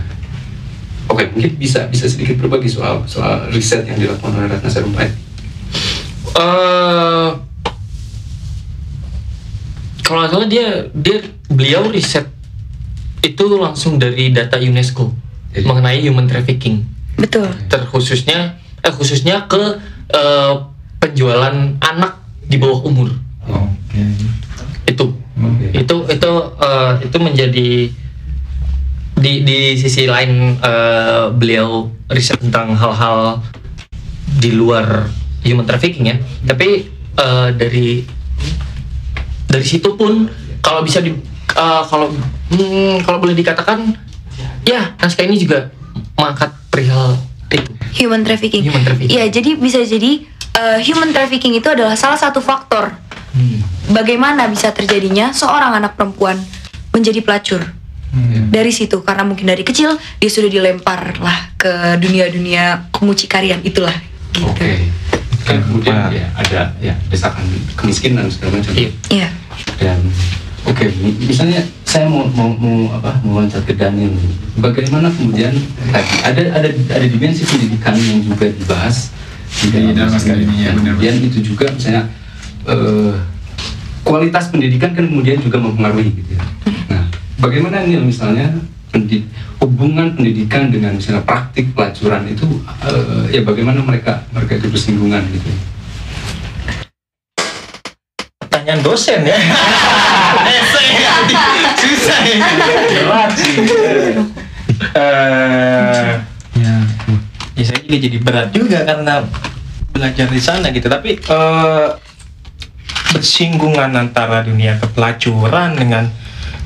oke 1.06 1.22
mungkin 1.32 1.52
bisa 1.56 1.86
bisa 1.86 2.08
sedikit 2.08 2.40
berbagi 2.40 2.66
soal 2.66 3.06
soal 3.06 3.46
riset 3.48 3.86
yang 3.86 3.96
dilakukan 3.96 4.34
oleh 4.34 4.48
Ratna 4.50 4.68
Sarumpait. 4.68 5.12
eh 6.36 7.30
kalau 10.02 10.18
nggak 10.22 10.32
salah 10.32 10.48
dia 10.48 10.86
dia 10.92 11.18
beliau 11.48 11.88
riset 11.88 12.26
itu 13.22 13.44
langsung 13.56 13.98
dari 13.98 14.30
data 14.30 14.56
UNESCO. 14.56 15.10
Jadi- 15.50 15.64
mengenai 15.64 16.04
human 16.04 16.28
trafficking 16.28 16.84
Betul. 17.16 17.48
terkhususnya 17.66 18.60
eh 18.82 18.92
khususnya 18.92 19.48
ke 19.48 19.80
eh, 20.12 20.52
penjualan 21.00 21.56
anak 21.80 22.12
di 22.44 22.60
bawah 22.60 22.84
umur 22.84 23.08
Oke. 23.42 23.98
itu 24.84 25.04
Oke. 25.36 25.66
itu 25.76 25.96
itu 26.08 26.32
eh, 26.60 26.92
itu 27.04 27.16
menjadi 27.20 27.70
di 29.16 29.32
di 29.44 29.58
sisi 29.76 30.08
lain 30.08 30.56
eh, 30.60 31.24
beliau 31.32 31.92
riset 32.08 32.40
tentang 32.40 32.76
hal-hal 32.76 33.44
di 34.40 34.52
luar 34.52 35.08
human 35.44 35.68
trafficking 35.68 36.08
ya 36.08 36.16
tapi 36.44 36.88
eh, 37.16 37.48
dari 37.52 38.04
dari 39.46 39.66
situ 39.66 39.92
pun 39.96 40.28
kalau 40.64 40.80
bisa 40.80 41.04
di 41.04 41.12
eh, 41.52 41.82
kalau 41.88 42.08
hmm, 42.52 43.04
kalau 43.04 43.20
boleh 43.20 43.36
dikatakan 43.36 43.92
ya 44.64 44.96
naskah 45.00 45.24
ini 45.28 45.36
juga 45.36 45.68
mengangkat 46.16 46.50
perihal 46.72 47.16
itu 47.52 47.76
Human 47.96 48.22
trafficking. 48.28 48.68
Human 48.68 48.84
trafficking. 48.84 49.16
Iya, 49.16 49.24
jadi 49.32 49.56
bisa 49.56 49.80
jadi 49.80 50.20
uh, 50.52 50.78
human 50.84 51.16
trafficking 51.16 51.56
itu 51.56 51.68
adalah 51.68 51.96
salah 51.96 52.20
satu 52.20 52.44
faktor 52.44 52.92
Hmm. 53.36 53.60
bagaimana 53.92 54.48
bisa 54.48 54.72
terjadinya 54.72 55.28
seorang 55.28 55.76
anak 55.76 55.92
perempuan 55.92 56.40
menjadi 56.96 57.20
pelacur. 57.20 57.60
Hmm. 58.16 58.48
Dari 58.48 58.72
situ 58.72 59.04
karena 59.04 59.28
mungkin 59.28 59.44
dari 59.44 59.60
kecil 59.60 59.92
dia 60.16 60.30
sudah 60.32 60.48
dilempar 60.48 61.20
lah 61.20 61.52
ke 61.60 62.00
dunia-dunia 62.00 62.88
kemucikarian 62.88 63.60
itulah 63.60 63.92
gitu. 64.32 64.48
Oke. 64.48 64.88
Kan 65.44 65.60
kemudian 65.68 66.08
ya 66.08 66.26
ada 66.32 66.72
ya 66.80 66.96
desakan 67.12 67.44
kemiskinan 67.76 68.24
segala 68.32 68.56
macam. 68.56 68.72
Iya. 68.72 68.90
Iya. 69.12 69.28
Dan 69.76 70.00
oke, 70.64 70.88
mi- 71.04 71.28
misalnya 71.28 71.60
saya 71.84 72.08
mau 72.08 72.24
mau 72.32 72.56
mau 72.56 72.96
apa 72.96 73.20
mau 73.20 73.44
loncat 73.44 73.68
ke 73.68 73.76
Daniel. 73.76 74.16
Bagaimana 74.56 75.12
kemudian 75.12 75.52
tadi 75.92 76.12
ada 76.24 76.42
ada 76.56 76.68
ada 76.72 77.06
dimensi 77.06 77.44
pendidikan 77.44 77.92
yang 78.00 78.24
juga 78.24 78.48
dibahas 78.48 79.12
Di 79.46 79.70
dalam 79.70 80.10
naskah 80.10 80.36
ini, 80.36 80.68
ya, 80.68 80.74
benar. 80.74 80.98
Kemudian 80.98 81.14
itu 81.22 81.38
juga 81.40 81.70
misalnya 81.70 82.10
eh, 82.66 83.14
kualitas 84.02 84.50
pendidikan 84.50 84.92
kan 84.92 85.06
kemudian 85.06 85.38
juga 85.38 85.58
mempengaruhi 85.58 86.10
gitu 86.14 86.30
ya. 86.34 86.42
Nah, 86.86 87.02
bagaimana 87.38 87.82
nih 87.82 87.98
misalnya 87.98 88.54
pendi- 88.90 89.26
hubungan 89.58 90.14
pendidikan 90.14 90.70
dengan 90.70 90.94
misalnya 90.94 91.22
praktik 91.22 91.74
pelacuran 91.74 92.26
itu 92.26 92.46
eh, 92.82 93.34
ya 93.34 93.42
bagaimana 93.42 93.82
mereka 93.82 94.22
mereka 94.30 94.56
itu 94.56 94.70
bersinggungan 94.70 95.22
gitu. 95.30 95.50
Pertanyaan 98.38 98.80
dosen 98.82 99.20
ya. 99.22 99.38
Susah 101.76 102.18
ya. 102.22 102.36
Berat 102.90 103.30
sih. 103.34 103.54
Eh, 104.92 106.08
Ya. 106.56 106.72
ya 107.52 107.62
saya 107.62 107.78
juga 107.84 107.96
jadi 108.00 108.16
berat 108.16 108.48
juga 108.48 108.80
karena 108.80 109.20
belajar 109.92 110.26
di 110.26 110.40
sana 110.40 110.72
gitu. 110.72 110.88
Tapi 110.88 111.20
bersinggungan 113.16 113.96
antara 113.96 114.44
dunia 114.44 114.76
kepelacuran 114.76 115.72
dengan 115.72 116.04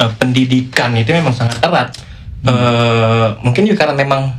eh, 0.03 0.13
pendidikan 0.19 0.91
itu 0.99 1.15
memang 1.15 1.31
sangat 1.31 1.63
erat. 1.63 1.95
Eh, 2.43 3.29
mungkin 3.47 3.71
juga 3.71 3.87
karena 3.87 3.95
memang 3.95 4.35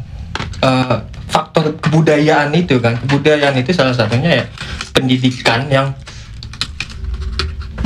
eh, 0.60 0.98
faktor 1.32 1.80
kebudayaan 1.80 2.52
itu 2.52 2.84
kan, 2.84 3.00
kebudayaan 3.00 3.56
itu 3.64 3.72
salah 3.72 3.96
satunya 3.96 4.44
ya 4.44 4.46
pendidikan 4.92 5.72
yang 5.72 5.96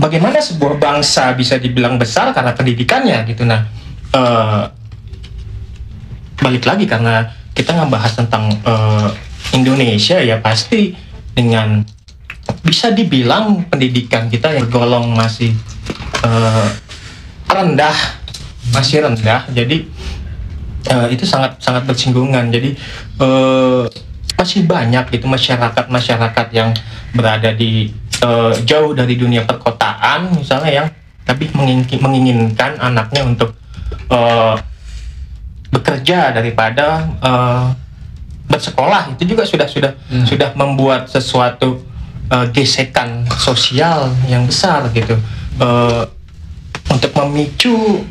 bagaimana 0.02 0.42
sebuah 0.42 0.82
bangsa 0.82 1.38
bisa 1.38 1.62
dibilang 1.62 2.02
besar 2.02 2.34
karena 2.34 2.58
pendidikannya 2.58 3.30
gitu. 3.30 3.46
Nah, 3.46 3.62
eh, 4.10 4.64
balik 6.42 6.66
lagi 6.66 6.90
karena 6.90 7.30
kita 7.54 7.78
ngebahas 7.78 8.14
tentang 8.18 8.50
eh, 8.50 9.10
Indonesia 9.54 10.18
ya 10.18 10.42
pasti 10.42 10.98
dengan 11.38 11.86
bisa 12.62 12.90
dibilang 12.90 13.66
pendidikan 13.70 14.30
kita 14.30 14.54
yang 14.54 14.70
golong 14.70 15.14
masih 15.14 15.54
eh, 16.22 16.68
rendah, 17.46 17.98
masih 18.70 19.06
rendah. 19.06 19.46
Jadi 19.50 19.86
eh, 20.86 21.08
itu 21.14 21.26
sangat 21.26 21.58
sangat 21.62 21.86
bersinggungan. 21.86 22.50
Jadi 22.50 22.74
eh, 23.22 23.84
masih 24.36 24.68
banyak 24.68 25.16
gitu 25.16 25.26
masyarakat 25.26 25.86
masyarakat 25.88 26.48
yang 26.52 26.74
berada 27.16 27.54
di 27.54 27.90
eh, 28.22 28.54
jauh 28.66 28.92
dari 28.92 29.16
dunia 29.16 29.48
perkotaan 29.48 30.36
misalnya 30.36 30.72
yang 30.84 30.88
tapi 31.26 31.50
mengingin- 31.56 32.02
menginginkan 32.04 32.78
anaknya 32.78 33.26
untuk 33.26 33.56
eh, 34.12 34.56
bekerja 35.72 36.32
daripada 36.32 37.10
eh, 37.20 37.66
bersekolah 38.46 39.18
itu 39.18 39.34
juga 39.34 39.44
sudah 39.44 39.66
sudah 39.66 39.92
Hmm. 40.06 40.22
sudah 40.22 40.54
membuat 40.54 41.10
sesuatu 41.10 41.82
eh, 42.32 42.48
gesekan 42.54 43.26
sosial 43.38 44.14
yang 44.30 44.46
besar 44.46 44.88
gitu. 44.94 45.18
Eh, 45.60 46.04
untuk 46.92 47.12
memicu 47.18 48.06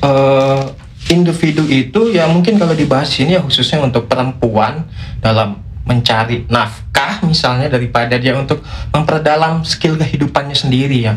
eh, 0.00 0.64
individu 1.12 1.68
itu 1.68 2.14
ya 2.14 2.24
mungkin 2.30 2.56
kalau 2.56 2.72
dibahas 2.72 3.12
ini 3.20 3.36
ya 3.36 3.40
khususnya 3.44 3.82
untuk 3.84 4.08
perempuan 4.08 4.88
dalam 5.20 5.60
mencari 5.84 6.48
nafkah 6.48 7.20
misalnya 7.28 7.68
daripada 7.68 8.16
dia 8.16 8.32
untuk 8.32 8.64
memperdalam 8.88 9.60
skill 9.68 10.00
kehidupannya 10.00 10.56
sendiri 10.56 11.04
ya. 11.04 11.14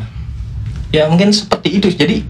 Ya 0.92 1.08
mungkin 1.08 1.32
seperti 1.32 1.80
itu. 1.80 1.88
Jadi 1.92 2.24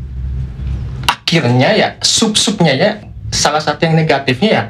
akhirnya 1.10 1.74
ya 1.74 1.88
sub-subnya 2.00 2.74
ya 2.78 2.92
salah 3.34 3.60
satu 3.60 3.84
yang 3.84 4.00
negatifnya 4.00 4.50
ya 4.50 4.64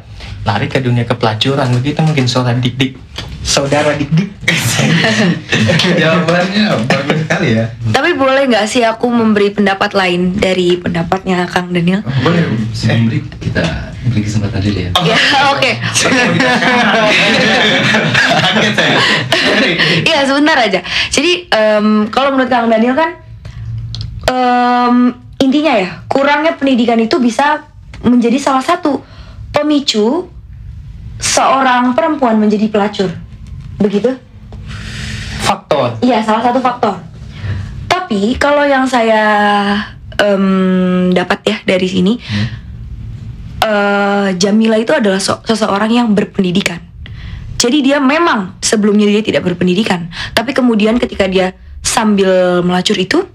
lari 0.48 0.72
ke 0.72 0.80
dunia 0.80 1.04
kepelacuran 1.04 1.68
begitu 1.76 2.00
mungkin 2.00 2.24
saudara 2.24 2.56
dik-dik 2.56 2.96
saudara 3.44 4.00
dik-dik 4.00 4.32
Jawabannya 6.02 6.88
bagus 6.88 7.18
sekali 7.26 7.58
ya. 7.58 7.66
Tapi 7.92 8.14
boleh 8.16 8.48
nggak 8.48 8.66
sih 8.70 8.86
aku 8.86 9.10
memberi 9.10 9.52
pendapat 9.52 9.92
lain 9.98 10.38
dari 10.38 10.78
pendapatnya 10.78 11.50
Kang 11.50 11.74
Daniel? 11.74 12.06
Boleh. 12.24 12.46
Sebelum 12.72 13.10
break 13.10 13.26
kita 13.42 13.64
beri 14.08 14.22
kesempatan 14.24 14.60
dulu 14.64 14.80
ya. 14.80 14.92
Ya, 15.04 15.18
oke. 15.54 15.72
Saya. 15.92 16.26
Iya 20.08 20.24
sebentar 20.24 20.56
aja. 20.56 20.80
Jadi 21.12 21.52
em, 21.52 22.08
kalau 22.08 22.32
menurut 22.32 22.48
Kang 22.48 22.72
Daniel 22.72 22.96
kan 22.96 23.20
em, 24.32 24.96
intinya 25.44 25.74
ya 25.76 25.90
kurangnya 26.08 26.56
pendidikan 26.56 26.98
itu 26.98 27.20
bisa 27.20 27.68
menjadi 28.02 28.40
salah 28.40 28.64
satu 28.64 29.04
pemicu 29.52 30.37
seorang 31.18 31.94
perempuan 31.98 32.38
menjadi 32.38 32.70
pelacur. 32.70 33.10
Begitu? 33.78 34.18
faktor 35.48 35.96
Iya 36.04 36.20
salah 36.26 36.44
satu 36.44 36.60
faktor. 36.60 36.96
Tapi 37.88 38.36
kalau 38.36 38.68
yang 38.68 38.84
saya 38.84 39.24
em, 40.20 41.12
dapat 41.16 41.40
ya 41.48 41.58
dari 41.64 41.88
sini, 41.88 42.14
eh, 43.64 44.28
Jamila 44.36 44.76
itu 44.76 44.92
adalah 44.92 45.20
so- 45.24 45.44
seseorang 45.48 45.92
yang 45.92 46.08
berpendidikan. 46.12 46.84
Jadi 47.58 47.82
dia 47.82 47.98
memang 47.98 48.54
sebelumnya 48.62 49.10
dia 49.10 49.24
tidak 49.26 49.50
berpendidikan, 49.50 50.14
tapi 50.38 50.54
kemudian 50.54 51.02
ketika 51.02 51.26
dia 51.26 51.58
sambil 51.82 52.62
melacur 52.62 52.94
itu, 52.94 53.26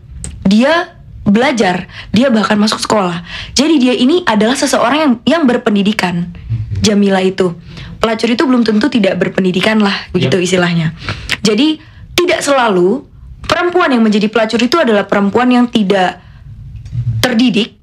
dia 0.46 0.94
belajar, 1.26 1.90
dia 2.14 2.30
bahkan 2.30 2.54
masuk 2.54 2.78
sekolah. 2.78 3.26
Jadi 3.58 3.82
dia 3.82 3.94
ini 3.98 4.22
adalah 4.22 4.54
seseorang 4.54 4.98
yang 4.98 5.12
yang 5.26 5.42
berpendidikan. 5.42 6.30
Jamila 6.80 7.20
itu. 7.20 7.52
Pelacur 8.00 8.28
itu 8.30 8.42
belum 8.46 8.62
tentu 8.64 8.88
tidak 8.88 9.20
berpendidikan 9.20 9.78
lah, 9.78 9.94
begitu 10.10 10.40
istilahnya. 10.40 10.96
Jadi 11.44 11.78
tidak 12.16 12.40
selalu 12.40 13.04
perempuan 13.44 13.92
yang 13.92 14.02
menjadi 14.02 14.30
pelacur 14.30 14.58
itu 14.62 14.78
adalah 14.78 15.04
perempuan 15.04 15.50
yang 15.50 15.66
tidak 15.68 16.22
terdidik, 17.22 17.78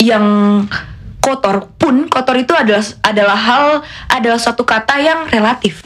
yang 0.00 0.24
kotor 1.22 1.72
pun 1.80 2.04
kotor 2.10 2.36
itu 2.36 2.52
adalah 2.52 2.84
adalah 3.00 3.38
hal 3.38 3.66
adalah 4.12 4.36
suatu 4.36 4.66
kata 4.66 5.00
yang 5.00 5.20
relatif 5.30 5.80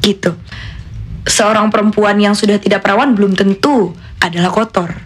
gitu. 0.00 0.32
Seorang 1.28 1.68
perempuan 1.68 2.16
yang 2.16 2.32
sudah 2.32 2.56
tidak 2.56 2.80
perawan 2.80 3.12
belum 3.12 3.36
tentu 3.36 3.92
adalah 4.24 4.48
kotor. 4.48 4.96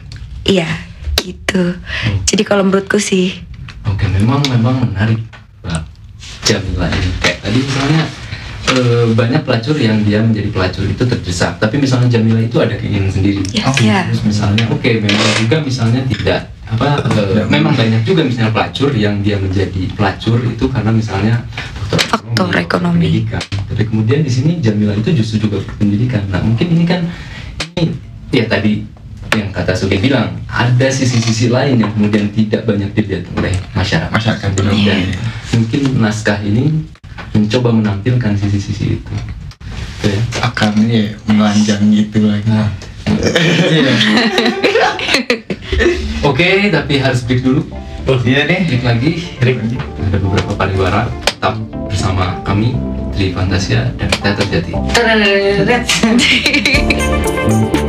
Iya 0.47 0.71
gitu. 1.19 1.79
Jadi 2.27 2.43
kalau 2.43 2.67
menurutku 2.67 2.99
sih 2.99 3.35
Oke, 3.83 4.07
memang 4.07 4.43
memang 4.47 4.79
menarik 4.79 5.19
Ini. 6.43 7.11
Kayak 7.23 7.39
tadi 7.47 7.59
misalnya 7.63 8.03
eh, 8.73 9.07
banyak 9.15 9.43
pelacur 9.47 9.77
yang 9.79 10.03
dia 10.03 10.19
menjadi 10.21 10.49
pelacur 10.51 10.85
itu 10.85 11.03
terdesak, 11.07 11.57
tapi 11.63 11.79
misalnya 11.79 12.09
Jamila 12.11 12.41
itu 12.43 12.57
ada 12.59 12.75
keinginan 12.75 13.11
sendiri. 13.13 13.43
Yes, 13.55 13.77
ya. 13.79 14.09
Terus 14.11 14.23
misalnya, 14.27 14.65
oke, 14.69 14.91
memang 14.99 15.31
juga 15.39 15.57
misalnya 15.63 16.03
tidak 16.11 16.51
apa, 16.73 17.05
eh, 17.05 17.45
memang 17.47 17.77
banyak 17.77 18.03
juga 18.03 18.25
misalnya 18.25 18.51
pelacur 18.51 18.91
yang 18.97 19.21
dia 19.21 19.37
menjadi 19.37 19.83
pelacur 19.93 20.41
itu 20.41 20.65
karena 20.73 20.91
misalnya 20.91 21.35
Faktor 21.93 22.57
ekonomi. 22.57 23.07
pendidikan. 23.07 23.43
Tapi 23.69 23.83
kemudian 23.89 24.21
di 24.25 24.33
sini 24.33 24.53
Jamila 24.59 24.97
itu 24.97 25.13
justru 25.13 25.49
juga 25.49 25.61
berpendidikan. 25.61 26.25
Nah 26.33 26.41
mungkin 26.41 26.67
ini 26.73 26.85
kan 26.89 27.05
ini 27.77 27.93
ya 28.33 28.49
tadi 28.49 28.89
yang 29.33 29.49
kata 29.49 29.73
Sugi 29.73 29.97
bilang 29.97 30.37
ada 30.49 30.89
sisi-sisi 30.93 31.49
lain 31.49 31.81
yang 31.81 31.91
kemudian 31.97 32.29
tidak 32.33 32.69
banyak 32.69 32.93
dilihat 32.93 33.25
oleh 33.37 33.55
masyarakat. 33.73 34.13
Masyarakat, 34.13 34.49
dan 34.53 34.65
benar. 34.69 34.99
mungkin 35.57 35.81
naskah 36.01 36.39
ini 36.45 36.85
mencoba 37.33 37.73
menampilkan 37.73 38.37
sisi-sisi 38.37 39.01
itu. 39.01 39.15
Ya. 40.03 40.19
akan 40.51 40.83
ya 40.91 41.15
menelanjang 41.31 41.79
gitu 41.95 42.27
lagi 42.27 42.51
Oke, 46.27 46.75
tapi 46.75 46.99
harus 46.99 47.23
break 47.23 47.47
dulu. 47.47 47.63
iya 48.27 48.51
nih 48.51 48.67
Break 48.67 48.83
lagi. 48.83 49.11
Break. 49.39 49.63
Ada 50.11 50.19
beberapa 50.19 50.53
pariwara. 50.59 51.07
Tetap 51.23 51.55
bersama 51.87 52.43
kami 52.43 52.75
Tri 53.15 53.31
Fantasia 53.31 53.95
dan 53.95 54.11
Teater 54.11 54.47
Jati. 54.51 54.75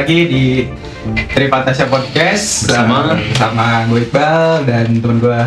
lagi 0.00 0.32
di 0.32 0.44
Tri 1.28 1.52
Fantasia 1.52 1.84
Podcast 1.84 2.64
Bersama- 2.64 3.20
sama 3.36 3.84
gue 3.84 4.00
Iqbal 4.00 4.64
dan 4.64 4.96
temen 4.96 5.20
gue 5.20 5.40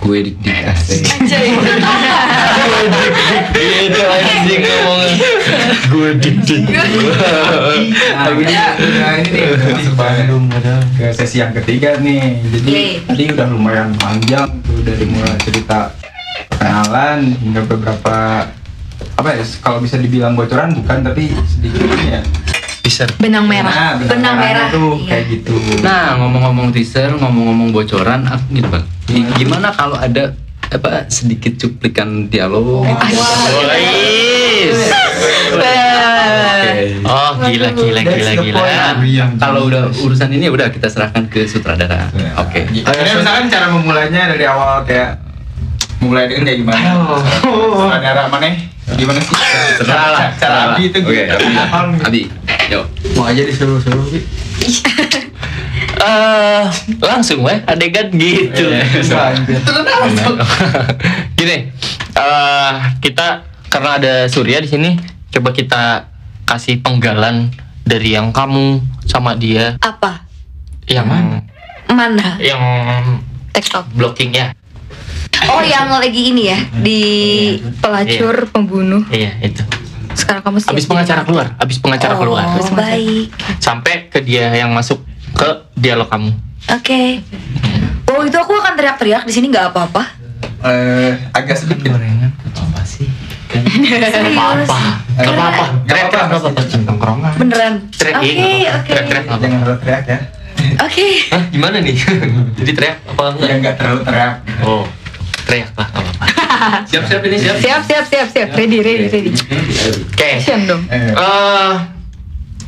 Gue 0.00 0.26
dik 0.26 0.42
dik. 0.42 0.64
Asik. 0.64 1.04
Itu 3.52 4.00
anjing 4.00 4.62
ngomongnya. 4.64 5.28
Gue. 5.86 6.08
Nah, 8.10 8.32
kita 8.32 8.80
udah 8.80 9.10
ini 9.20 9.28
nih 9.28 9.44
masuk 9.76 9.94
banget 9.94 10.26
ke 10.96 11.06
sesi 11.12 11.38
yang 11.38 11.52
ketiga 11.52 12.00
nih. 12.00 12.40
Jadi 12.42 13.04
tadi 13.04 13.24
udah 13.28 13.46
lumayan 13.52 13.92
panjang 14.00 14.48
tuh 14.64 14.80
dari 14.82 15.04
mulai 15.04 15.36
cerita 15.38 15.92
perkenalan 16.48 17.36
hingga 17.36 17.62
beberapa 17.68 18.48
apa 19.14 19.28
ya 19.30 19.44
kalau 19.60 19.78
bisa 19.78 20.00
dibilang 20.00 20.32
bocoran 20.32 20.72
bukan 20.74 21.04
tapi 21.04 21.28
sedikit 21.44 21.84
ini 21.84 22.08
ya. 22.08 22.22
Bisa. 22.90 23.06
Benang 23.22 23.46
merah. 23.46 23.70
Nah, 23.70 23.92
Benang 24.02 24.34
merah, 24.34 24.66
tuh 24.66 24.98
iya. 24.98 25.22
kayak 25.22 25.24
gitu. 25.30 25.54
Nah, 25.78 26.18
ngomong-ngomong 26.18 26.74
teaser, 26.74 27.14
ngomong-ngomong 27.14 27.70
bocoran, 27.70 28.26
aku 28.26 28.50
gini 28.50 28.66
bang. 28.66 28.82
Gi- 29.06 29.30
Gimana 29.38 29.70
kalau 29.70 29.94
ada 29.94 30.34
apa 30.66 31.06
sedikit 31.06 31.54
cuplikan 31.56 32.26
dialog? 32.26 32.82
Oh 37.02 37.30
gila 37.40 37.68
gila 37.70 38.00
That's 38.00 38.16
gila 38.16 38.32
the 38.32 38.42
gila. 38.44 38.58
point. 38.58 38.98
Yang 39.06 39.30
Kalau 39.38 39.60
udah 39.66 39.82
urusan 39.92 40.30
ini 40.30 40.46
udah 40.46 40.70
kita 40.70 40.86
serahkan 40.86 41.26
ke 41.26 41.46
sutradara. 41.46 42.10
Ya. 42.12 42.30
Oke. 42.38 42.66
Ini 42.66 42.82
misalkan 42.86 43.46
cara 43.46 43.70
memulainya 43.70 44.30
dari 44.30 44.44
awal 44.46 44.82
kayak 44.82 45.18
mulai 46.00 46.26
dengan 46.26 46.42
kayak 46.44 46.58
gimana? 46.58 46.90
Saudara 47.42 48.26
mana? 48.26 48.50
Gimana 48.96 49.18
sih? 49.18 49.34
Terserah 49.78 50.08
lah. 50.10 50.26
Cara 50.34 50.58
Abi 50.74 50.88
itu 50.88 50.98
Oke, 51.00 51.24
gitu. 51.26 51.34
Abi. 51.36 51.98
Abi, 52.00 52.20
yuk. 52.68 52.84
Mau 53.14 53.26
aja 53.26 53.42
disuruh-suruh 53.42 54.06
Bi. 54.08 54.20
Eh 56.00 56.64
langsung 56.98 57.44
weh 57.44 57.60
adegan 57.66 58.08
gitu. 58.12 58.64
Gini, 61.36 61.56
eh 62.16 62.72
kita 63.00 63.44
karena 63.68 63.90
ada 64.00 64.12
Surya 64.24 64.64
di 64.64 64.68
sini, 64.68 64.96
coba 65.28 65.52
kita 65.52 66.08
kasih 66.48 66.80
penggalan 66.80 67.52
dari 67.84 68.16
yang 68.16 68.32
kamu 68.32 68.80
sama 69.04 69.36
dia 69.36 69.76
Apa? 69.78 70.24
yang 70.88 71.06
Mana? 71.86 72.40
yang 72.40 72.62
TikTok. 73.52 73.84
blockingnya. 73.92 74.56
Oh 75.48 75.62
yang 75.62 75.88
lagi 75.88 76.30
ini 76.30 76.42
ya 76.46 76.58
di 76.76 77.00
Pelacur, 77.80 78.46
pembunuh. 78.48 79.02
Iya 79.08 79.40
itu. 79.40 79.62
Sekarang 80.12 80.42
kamu 80.42 80.58
siap. 80.58 80.74
Abis 80.74 80.84
pengacara 80.84 81.22
keluar, 81.22 81.46
abis 81.56 81.78
pengacara 81.78 82.14
oh, 82.14 82.18
keluar, 82.18 82.44
baik. 82.74 83.30
sampai 83.56 84.10
ke 84.10 84.20
dia 84.20 84.50
yang 84.52 84.70
masuk 84.70 85.00
ke 85.32 85.48
dialog 85.74 86.06
kamu. 86.06 86.30
Oke. 86.68 87.24
Oh 88.04 88.20
itu 88.20 88.36
aku 88.36 88.52
akan 88.52 88.74
teriak-teriak 88.74 89.22
di 89.24 89.32
sini 89.32 89.48
nggak 89.48 89.70
apa-apa. 89.70 90.02
Eh, 90.60 91.14
agak 91.32 91.56
sedikit. 91.56 91.94
Gorengan 91.94 92.30
apa 92.36 92.82
sih? 92.84 93.08
Kan. 93.48 93.64
Eh, 93.90 93.98
Gak 93.98 94.30
apa-apa. 94.30 94.78
Nggak 95.10 95.26
Teriak, 95.26 95.36
apa-apa, 95.36 95.64
teriak, 95.84 96.06
nggak 96.06 96.40
apa-apa. 96.40 96.60
tongkrongan. 96.80 97.32
Beneran. 97.36 97.72
Teriak, 97.92 98.16
Oke 98.16 98.30
iya, 98.30 98.70
oke. 98.76 98.88
teriak. 98.88 99.24
Jangan 99.30 99.58
terlalu 99.60 99.78
teriak 99.80 100.04
ya. 100.06 100.18
Oke. 100.80 101.06
Hah, 101.28 101.42
gimana 101.48 101.76
nih? 101.80 101.96
Jadi 102.60 102.70
teriak 102.72 102.96
apa 103.06 103.22
enggak? 103.30 103.48
Ya 103.48 103.54
nggak 103.58 103.74
terlalu 103.76 104.00
teriak. 104.02 104.34
Oh, 104.64 104.82
teriak 105.50 105.74
lah, 105.74 105.88
gak 105.90 106.02
apa-apa. 106.06 106.24
Siap-siap 106.90 107.20
ini 107.26 107.36
siap. 107.42 107.56
Siap, 107.58 107.82
siap, 107.82 108.04
siap, 108.06 108.28
siap. 108.30 108.48
Ready, 108.54 108.78
ready, 108.78 109.06
ready. 109.10 109.30
Oke. 109.34 110.28
Action 110.38 110.62
dong. 110.70 110.86
Eh, 110.86 111.10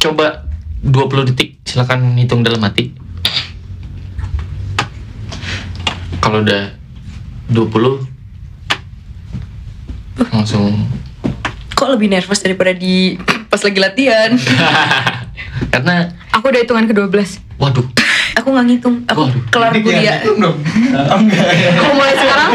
coba 0.02 0.50
20 0.82 1.30
detik 1.30 1.62
silakan 1.62 2.18
hitung 2.18 2.42
dalam 2.42 2.58
hati. 2.58 2.90
Kalau 6.18 6.42
udah 6.42 6.74
20 7.50 8.10
langsung 10.32 10.86
Kok 11.74 11.98
lebih 11.98 12.14
nervous 12.14 12.38
daripada 12.38 12.70
di 12.70 13.18
pas 13.50 13.58
lagi 13.58 13.78
latihan? 13.82 14.30
karena 15.74 16.14
Aku 16.30 16.46
udah 16.46 16.62
hitungan 16.62 16.86
ke-12. 16.86 17.42
waduh 17.58 17.86
Aku 18.32 18.48
nggak 18.48 18.64
ngitung. 18.64 18.96
Aku 19.06 19.28
Waduh. 19.28 19.42
kelar 19.52 19.72
kuliah. 19.76 20.16
hitung 20.18 20.38
dong. 20.40 20.56
Oh, 20.56 21.18
enggak. 21.20 21.46
Aku 21.76 21.92
mulai 21.92 22.14
sekarang 22.16 22.50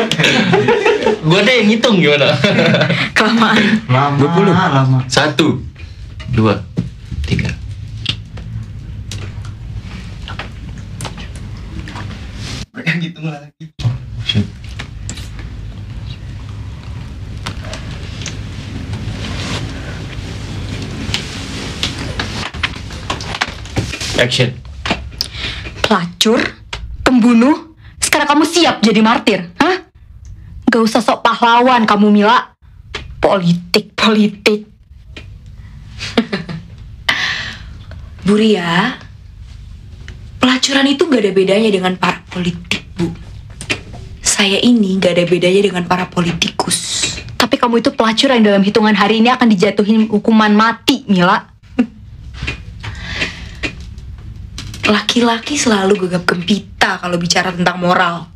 gue 1.28 1.40
deh 1.44 1.56
yang 1.60 1.68
ngitung 1.68 1.96
gimana 2.00 2.32
kelamaan. 3.12 3.84
Lama, 3.92 4.16
20. 4.16 4.48
lama. 4.54 5.00
satu 5.08 5.60
dua 6.32 6.64
tiga 7.28 7.52
Mereka 12.74 12.92
hitung 13.02 13.28
lagi. 13.28 13.66
action 24.18 24.50
Pelacur, 25.88 26.44
pembunuh. 27.00 27.80
Sekarang 28.04 28.28
kamu 28.28 28.44
siap 28.44 28.84
jadi 28.84 29.00
martir, 29.00 29.56
hah? 29.56 29.88
Gak 30.68 30.84
usah 30.84 31.00
sok 31.00 31.24
pahlawan 31.24 31.88
kamu 31.88 32.12
Mila. 32.12 32.52
Politik, 33.24 33.96
politik. 33.96 34.68
Bu 38.28 38.36
Ria, 38.36 39.00
pelacuran 40.44 40.92
itu 40.92 41.08
gak 41.08 41.24
ada 41.24 41.32
bedanya 41.32 41.72
dengan 41.72 41.96
para 41.96 42.20
politik, 42.28 42.84
Bu. 43.00 43.08
Saya 44.20 44.60
ini 44.60 45.00
gak 45.00 45.16
ada 45.16 45.24
bedanya 45.24 45.72
dengan 45.72 45.88
para 45.88 46.12
politikus. 46.12 47.16
Tapi 47.40 47.56
kamu 47.56 47.80
itu 47.80 47.96
pelacur 47.96 48.36
yang 48.36 48.44
dalam 48.44 48.60
hitungan 48.60 48.92
hari 48.92 49.24
ini 49.24 49.32
akan 49.32 49.48
dijatuhin 49.48 50.12
hukuman 50.12 50.52
mati, 50.52 51.08
Mila. 51.08 51.57
Laki-laki 54.88 55.60
selalu 55.60 56.08
gegap 56.08 56.24
gempita 56.24 56.96
kalau 57.04 57.20
bicara 57.20 57.52
tentang 57.52 57.76
moral. 57.76 58.32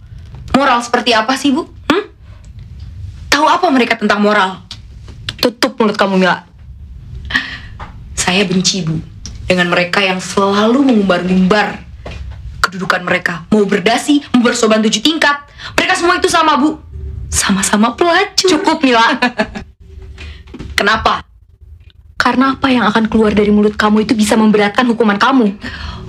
Moral 0.51 0.83
seperti 0.83 1.15
apa 1.15 1.39
sih, 1.39 1.55
Bu? 1.55 1.63
Hmm? 1.87 2.11
Tahu 3.31 3.45
apa 3.47 3.71
mereka 3.71 3.95
tentang 3.95 4.19
moral? 4.19 4.59
Tutup 5.39 5.79
mulut 5.79 5.95
kamu, 5.95 6.19
Mila. 6.19 6.43
Saya 8.19 8.43
benci, 8.43 8.83
Bu, 8.83 8.99
dengan 9.47 9.71
mereka 9.71 10.03
yang 10.03 10.19
selalu 10.19 10.83
mengumbar-ngumbar 10.83 11.87
kedudukan 12.59 12.99
mereka. 13.07 13.47
Mau 13.47 13.63
berdasi, 13.63 14.19
mau 14.35 14.43
bersoban 14.43 14.83
tujuh 14.83 14.99
tingkat. 14.99 15.39
Mereka 15.79 15.95
semua 15.95 16.19
itu 16.19 16.27
sama, 16.27 16.59
Bu. 16.59 16.83
Sama-sama 17.31 17.95
pelacur. 17.95 18.59
Cukup, 18.59 18.83
Mila. 18.83 19.17
Kenapa? 20.75 21.23
Karena 22.21 22.53
apa 22.53 22.69
yang 22.69 22.85
akan 22.85 23.09
keluar 23.09 23.33
dari 23.33 23.49
mulut 23.49 23.73
kamu 23.73 24.05
itu 24.05 24.13
bisa 24.13 24.37
memberatkan 24.37 24.85
hukuman 24.85 25.17
kamu. 25.17 25.57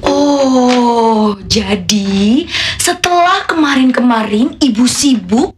Oh, 0.04 1.40
jadi 1.48 2.44
setelah 2.76 3.48
kemarin-kemarin 3.48 4.60
ibu 4.60 4.84
sibuk 4.84 5.56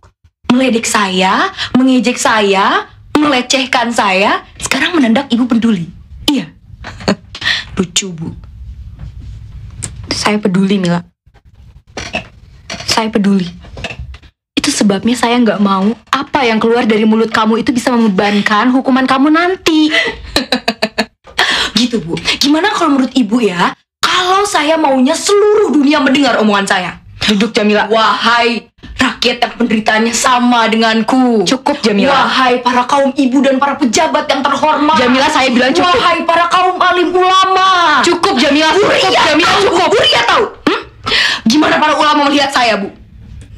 meledek 0.54 0.86
saya, 0.86 1.50
mengejek 1.74 2.14
saya, 2.14 2.86
melecehkan 3.18 3.90
saya, 3.90 4.46
sekarang 4.62 4.94
mendadak 4.94 5.26
ibu 5.34 5.50
peduli. 5.50 5.90
Iya. 6.30 6.54
Lucu, 7.76 8.14
Bu. 8.14 8.30
Saya 10.14 10.38
peduli, 10.38 10.78
Mila. 10.78 11.02
Saya 12.86 13.10
peduli. 13.10 13.63
Itu 14.64 14.72
sebabnya 14.72 15.12
saya 15.12 15.36
nggak 15.44 15.60
mau 15.60 15.92
apa 16.08 16.40
yang 16.48 16.56
keluar 16.56 16.88
dari 16.88 17.04
mulut 17.04 17.28
kamu 17.28 17.60
itu 17.60 17.68
bisa 17.68 17.92
membebankan 17.92 18.72
hukuman 18.72 19.04
kamu 19.04 19.28
nanti. 19.28 19.92
Gitu 21.76 22.00
bu. 22.00 22.16
Gimana 22.40 22.72
kalau 22.72 22.96
menurut 22.96 23.12
ibu 23.12 23.44
ya? 23.44 23.76
Kalau 24.00 24.48
saya 24.48 24.80
maunya 24.80 25.12
seluruh 25.12 25.68
dunia 25.68 26.00
mendengar 26.00 26.40
omongan 26.40 26.64
saya. 26.64 26.96
Duduk 27.28 27.52
Jamila. 27.52 27.92
Wahai 27.92 28.64
rakyat 28.96 29.36
yang 29.44 29.52
penderitaannya 29.60 30.14
sama 30.16 30.64
denganku. 30.72 31.44
Cukup 31.44 31.84
Jamila. 31.84 32.24
Wahai 32.24 32.64
para 32.64 32.88
kaum 32.88 33.12
ibu 33.12 33.44
dan 33.44 33.60
para 33.60 33.76
pejabat 33.76 34.24
yang 34.32 34.40
terhormat. 34.40 34.96
Jamila 34.96 35.28
saya 35.28 35.52
bilang 35.52 35.76
cukup. 35.76 35.92
Wahai 35.92 36.24
para 36.24 36.48
kaum 36.48 36.80
alim 36.80 37.12
ulama. 37.12 38.00
Cukup 38.00 38.40
Jamila, 38.40 38.72
cukup 38.72 39.12
Jamila, 39.12 39.52
cukup. 39.60 39.88
Bu. 39.92 39.96
Buria 40.00 40.22
tahu. 40.24 40.44
Hmm? 40.72 40.80
Gimana 41.44 41.76
para 41.76 42.00
ulama 42.00 42.32
melihat 42.32 42.48
saya, 42.48 42.80
Bu? 42.80 43.03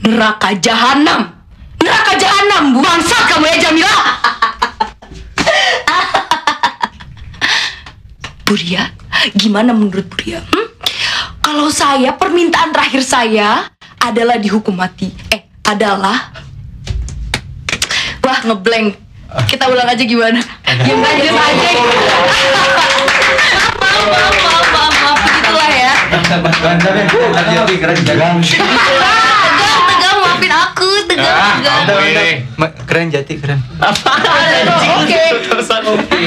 Neraka 0.07 0.55
jahanam. 0.63 1.35
Neraka 1.83 2.15
jahanam, 2.15 2.79
Bu. 2.79 2.79
Bangsat 2.79 3.27
kamu 3.27 3.45
ya 3.51 3.57
Jamila. 3.59 3.95
Buria, 8.47 8.95
gimana 9.35 9.75
menurut 9.75 10.07
Buria? 10.07 10.39
Hmm? 10.47 10.71
Kalau 11.43 11.67
saya 11.75 12.15
permintaan 12.15 12.71
terakhir 12.71 13.03
saya 13.03 13.67
adalah 13.99 14.39
dihukum 14.39 14.79
mati. 14.79 15.11
Eh, 15.35 15.43
adalah 15.67 16.31
Wah, 18.23 18.43
ngeblank. 18.43 18.95
Kita 19.51 19.71
ulang 19.71 19.87
aja 19.87 20.03
gimana? 20.03 20.39
Yang 20.87 20.99
lanjut 21.03 21.35
aja. 21.35 21.71
maaf, 23.79 24.03
maaf, 24.07 24.35
maaf, 24.35 24.67
maaf, 24.71 24.95
maaf, 24.99 25.19
begitulah 25.23 25.71
ya. 25.71 25.93
keren 27.79 28.01
jalan. 28.03 28.35
Tegang, 28.43 28.71
tegang, 28.71 29.03
maafin 29.03 29.26
tegang, 31.17 31.83
tegang. 31.85 32.37
Ma- 32.55 32.75
Keren 32.85 33.09
jati 33.09 33.35
keren. 33.37 33.59
Oke. 33.81 35.23
Tosan. 35.47 35.83
Oke, 35.87 36.23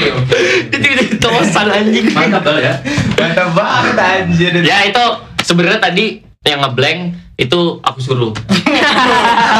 tiba-tiba 0.68 1.16
tosan 1.18 1.66
anjing. 1.68 2.06
Mantap 2.10 2.42
banget 2.42 2.62
ya. 2.62 2.74
Mantap 3.16 3.48
banget 3.52 3.96
anjir. 3.96 4.52
Ya 4.60 4.84
itu 4.84 5.04
sebenarnya 5.40 5.80
tadi 5.80 6.04
yang 6.42 6.60
ngeblank 6.60 6.98
itu 7.36 7.60
aku 7.80 7.98
suruh. 7.98 8.32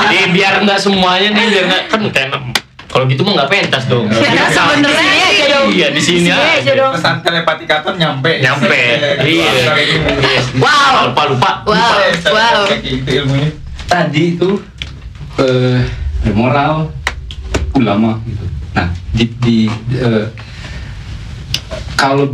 Jadi 0.02 0.16
biar 0.30 0.60
nggak 0.60 0.78
semuanya 0.78 1.28
nih 1.30 1.44
biar 1.48 1.64
nggak 1.66 1.82
kan 1.88 2.00
kayak 2.08 2.28
kalau 2.90 3.06
gitu 3.06 3.22
mah 3.22 3.38
nggak 3.38 3.48
pentas 3.48 3.86
dong. 3.86 4.10
Ya, 4.10 4.50
sebenarnya 4.50 4.98
Sini 4.98 5.20
aja 5.22 5.44
dong. 5.48 5.66
Iya 5.70 5.86
di 5.88 6.00
sini 6.02 6.26
Sini 6.26 6.34
aja 6.34 6.58
aja. 6.58 6.72
dong. 6.74 6.92
Pesan 6.98 7.16
telepati 7.22 7.64
katon 7.64 7.94
nyampe. 7.96 8.42
Nyampe. 8.42 8.80
Iya. 9.22 9.50
Wow. 10.58 11.14
Lupa 11.14 11.22
lupa. 11.30 11.50
Wow, 11.64 11.96
wow. 12.28 12.60
Kayak 12.66 12.80
gitu 12.82 13.08
ilmunya. 13.22 13.50
tadi 13.86 14.34
itu 14.34 14.58
eh 15.38 15.80
ada 16.20 16.32
moral 16.34 16.90
ulama 17.72 18.18
gitu. 18.26 18.44
Nah, 18.74 18.88
di, 19.14 19.24
di 19.40 19.58
eh, 19.94 20.26
kalau 21.94 22.32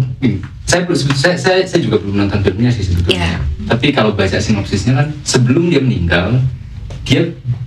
saya, 0.67 0.83
belum- 0.83 1.15
saya 1.15 1.37
saya 1.39 1.63
saya 1.63 1.81
juga 1.83 2.01
belum 2.03 2.17
nonton 2.19 2.43
filmnya 2.43 2.71
sih 2.71 2.83
sebetulnya. 2.83 3.37
Iya. 3.37 3.39
Tapi 3.67 3.87
kalau 3.91 4.15
baca 4.15 4.39
sinopsisnya 4.39 4.95
kan 4.95 5.09
sebelum 5.23 5.71
dia 5.71 5.83
meninggal 5.83 6.39
dia 7.07 7.23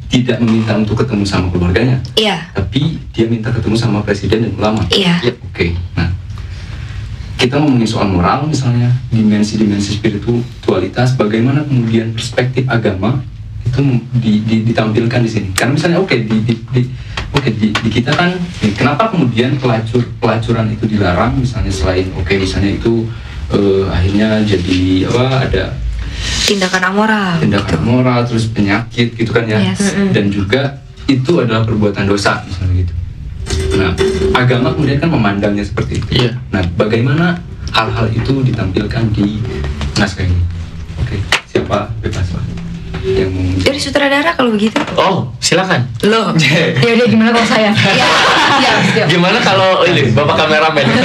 tidak 0.09 0.41
meminta 0.41 0.73
untuk 0.73 0.97
ketemu 0.99 1.21
sama 1.23 1.47
keluarganya, 1.53 2.01
Iya, 2.17 2.49
tapi 2.51 2.97
dia 3.13 3.29
minta 3.29 3.53
ketemu 3.53 3.77
sama 3.77 4.01
presiden 4.01 4.41
dan 4.41 4.53
ulama. 4.57 4.81
iya. 4.89 5.21
Oke, 5.53 5.77
nah 5.93 6.09
kita 7.37 7.55
ngomongin 7.55 7.87
soal 7.87 8.09
moral 8.09 8.43
misalnya 8.43 8.89
dimensi-dimensi 9.13 9.95
spiritualitas, 9.95 11.13
bagaimana 11.15 11.61
kemudian 11.63 12.11
perspektif 12.11 12.65
agama 12.67 13.21
itu 13.69 13.79
di- 14.15 14.41
di- 14.41 14.63
ditampilkan 14.65 15.21
di 15.21 15.29
sini. 15.29 15.47
Karena 15.53 15.73
misalnya 15.73 15.99
oke 15.99 16.15
di, 16.17 16.37
di, 16.41 16.53
di- 16.67 16.89
oke 17.29 17.49
di, 17.51 17.69
di 17.71 17.89
kita 17.91 18.11
kan 18.11 18.33
eh, 18.59 18.73
kenapa 18.73 19.07
kemudian 19.07 19.55
pelacur 19.55 20.01
pelacuran 20.17 20.67
itu 20.67 20.85
dilarang 20.85 21.37
misalnya 21.37 21.69
selain 21.69 22.09
oke 22.11 22.33
misalnya 22.35 22.73
itu 22.73 23.05
eh, 23.49 23.85
akhirnya 23.85 24.41
jadi 24.43 24.79
apa 25.05 25.25
ada 25.43 25.63
Tindakan 26.41 26.83
amoral. 26.83 27.37
tindakan 27.39 27.79
moral 27.79 28.19
terus 28.25 28.49
penyakit 28.49 29.13
gitu 29.13 29.29
kan 29.29 29.45
ya 29.45 29.61
Yes. 29.61 29.93
dan 30.09 30.27
juga 30.27 30.81
itu 31.05 31.37
adalah 31.37 31.61
perbuatan 31.61 32.05
dosa 32.05 32.41
misalnya 32.43 32.83
gitu 32.83 32.93
nah 33.71 33.93
agama 34.35 34.73
kemudian 34.73 34.97
kan 34.97 35.07
memandangnya 35.07 35.61
seperti 35.61 35.97
itu 35.97 36.09
Iya. 36.19 36.31
nah 36.49 36.65
bagaimana 36.75 37.37
hal-hal 37.69 38.09
itu 38.09 38.41
ditampilkan 38.43 39.03
di 39.11 39.37
naskah 39.95 40.25
ini 40.25 40.41
oke 40.97 41.15
siapa 41.47 41.93
bebas 41.99 42.25
pak 42.27 42.43
yang 43.03 43.31
Dari 43.63 43.79
sutradara 43.79 44.35
kalau 44.35 44.51
begitu. 44.55 44.79
Oh 44.99 45.31
silakan. 45.39 45.87
Loh. 46.03 46.35
Ya 46.83 46.91
udah 46.95 47.07
gimana 47.07 47.29
kalau 47.31 47.47
saya? 47.47 47.71
Iya, 47.79 48.07
iya, 48.59 48.73
siap. 48.91 49.07
Gimana 49.07 49.39
kalau 49.39 49.87
ini 49.87 50.11
bapak 50.11 50.35
kameramen? 50.35 50.85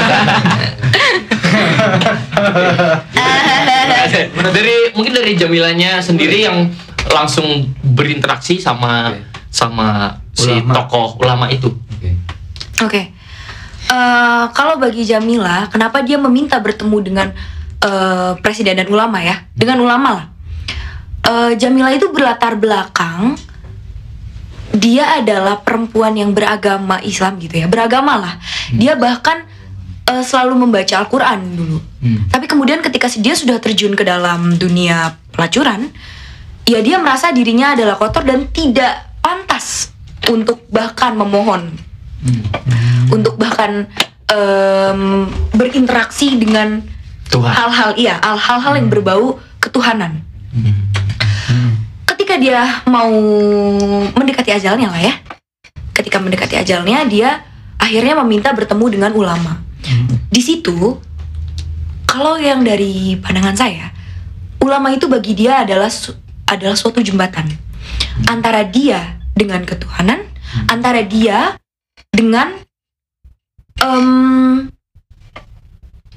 dari 4.55 4.95
mungkin 4.95 5.12
dari 5.14 5.32
Jamilanya 5.38 6.03
sendiri 6.03 6.47
yang 6.47 6.70
langsung 7.11 7.74
berinteraksi 7.82 8.59
sama 8.59 9.14
sama 9.51 10.18
si 10.34 10.51
Ulama. 10.51 10.72
tokoh 10.82 11.09
ulama 11.22 11.47
itu. 11.51 11.70
oke 11.70 12.11
Oke. 12.90 13.03
Eh, 13.84 14.45
kalau 14.57 14.80
bagi 14.80 15.05
Jamila, 15.05 15.68
kenapa 15.70 16.01
dia 16.03 16.16
meminta 16.18 16.59
bertemu 16.59 16.99
dengan 17.05 17.28
eh, 17.84 18.32
presiden 18.40 18.80
dan 18.80 18.88
ulama 18.90 19.20
ya? 19.22 19.47
Dengan 19.55 19.78
ulama 19.84 20.09
lah. 20.11 20.26
Eh, 21.25 21.53
Jamila 21.57 21.89
itu 21.89 22.12
berlatar 22.12 22.53
belakang 22.55 23.41
dia 24.75 25.22
adalah 25.22 25.62
perempuan 25.62 26.18
yang 26.18 26.35
beragama 26.35 26.99
Islam 27.01 27.39
gitu 27.39 27.62
ya, 27.62 27.66
beragama 27.70 28.18
lah. 28.18 28.35
Dia 28.75 28.99
bahkan 28.99 29.47
eh, 30.05 30.20
selalu 30.20 30.66
membaca 30.66 30.95
Al-Quran 30.99 31.41
dulu. 31.55 31.79
Tapi 32.29 32.45
kemudian 32.45 32.83
ketika 32.83 33.09
dia 33.16 33.33
sudah 33.33 33.57
terjun 33.57 33.95
ke 33.95 34.05
dalam 34.05 34.59
dunia 34.59 35.16
pelacuran, 35.31 35.89
ya 36.66 36.83
dia 36.83 37.01
merasa 37.01 37.31
dirinya 37.31 37.72
adalah 37.72 37.97
kotor 37.97 38.27
dan 38.27 38.51
tidak 38.51 39.16
pantas 39.22 39.95
untuk 40.29 40.68
bahkan 40.68 41.14
memohon, 41.14 41.72
untuk 43.09 43.37
bahkan 43.37 43.89
em, 44.27 45.01
berinteraksi 45.53 46.37
dengan 46.37 46.85
hal-hal 47.55 47.91
iya, 47.95 48.20
hal- 48.20 48.41
hal-hal 48.41 48.75
yang 48.77 48.89
berbau 48.91 49.25
ketuhanan. 49.57 50.20
Ketika 52.35 52.51
dia 52.51 52.66
mau 52.91 53.14
mendekati 54.11 54.51
ajalnya 54.51 54.91
lah 54.91 54.99
ya, 54.99 55.14
ketika 55.95 56.18
mendekati 56.18 56.59
ajalnya 56.59 57.07
dia 57.07 57.47
akhirnya 57.78 58.18
meminta 58.26 58.51
bertemu 58.51 58.91
dengan 58.91 59.14
ulama. 59.14 59.62
Di 60.35 60.43
situ, 60.43 60.99
kalau 62.11 62.35
yang 62.35 62.66
dari 62.66 63.14
pandangan 63.22 63.55
saya, 63.55 63.95
ulama 64.59 64.91
itu 64.91 65.07
bagi 65.07 65.39
dia 65.39 65.62
adalah 65.62 65.87
su- 65.87 66.18
adalah 66.51 66.74
suatu 66.74 66.99
jembatan. 67.07 67.55
Antara 68.26 68.66
dia 68.66 69.14
dengan 69.30 69.62
ketuhanan, 69.62 70.26
antara 70.66 71.07
dia 71.07 71.55
dengan 72.11 72.51
em, 73.78 74.74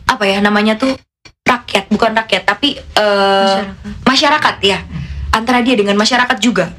apa 0.10 0.24
ya 0.26 0.42
namanya 0.42 0.82
tuh 0.82 0.98
rakyat, 1.46 1.94
bukan 1.94 2.18
rakyat 2.18 2.42
tapi 2.42 2.74
eh, 2.74 3.60
masyarakat 4.02 4.56
ya, 4.66 4.82
antara 5.32 5.64
dia 5.64 5.76
dengan 5.78 5.98
masyarakat 6.00 6.38
juga. 6.40 6.72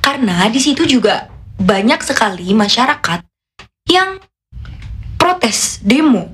Karena 0.00 0.48
di 0.48 0.58
situ 0.58 0.88
juga 0.88 1.28
banyak 1.60 2.00
sekali 2.00 2.50
masyarakat 2.56 3.20
yang 3.92 4.16
protes, 5.20 5.84
demo, 5.84 6.32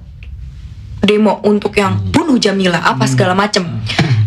demo 1.03 1.43
untuk 1.43 1.75
yang 1.75 1.99
bunuh 2.15 2.39
Jamila 2.39 2.79
apa 2.83 3.05
segala 3.11 3.35
macem. 3.35 3.67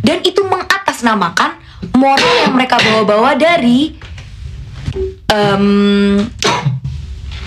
Dan 0.03 0.19
itu 0.27 0.43
mengatasnamakan 0.43 1.55
moral 1.95 2.33
yang 2.43 2.53
mereka 2.55 2.75
bawa-bawa 2.83 3.39
dari 3.39 3.95
em, 5.31 5.65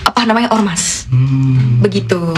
apa 0.03 0.21
namanya 0.25 0.49
ormas, 0.53 1.05
begitu. 1.79 2.33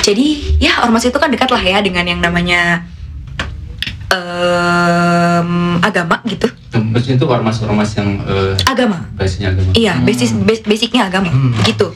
Jadi 0.00 0.56
ya 0.56 0.80
ormas 0.88 1.04
itu 1.04 1.16
kan 1.20 1.28
dekat 1.28 1.52
lah 1.52 1.60
ya 1.60 1.78
dengan 1.84 2.08
yang 2.08 2.20
namanya 2.24 2.88
em, 4.08 5.50
agama 5.78 6.20
gitu, 6.24 6.48
maksudnya 6.74 7.16
itu 7.16 7.26
ormas-ormas 7.26 7.90
yang 7.94 8.20
eh, 8.22 8.54
agama. 8.64 9.04
basisnya 9.14 9.50
agama 9.50 9.70
Iya, 9.72 9.94
basis 10.00 10.32
bas- 10.34 10.62
basicnya 10.62 11.06
agama, 11.06 11.28
gitu. 11.62 11.92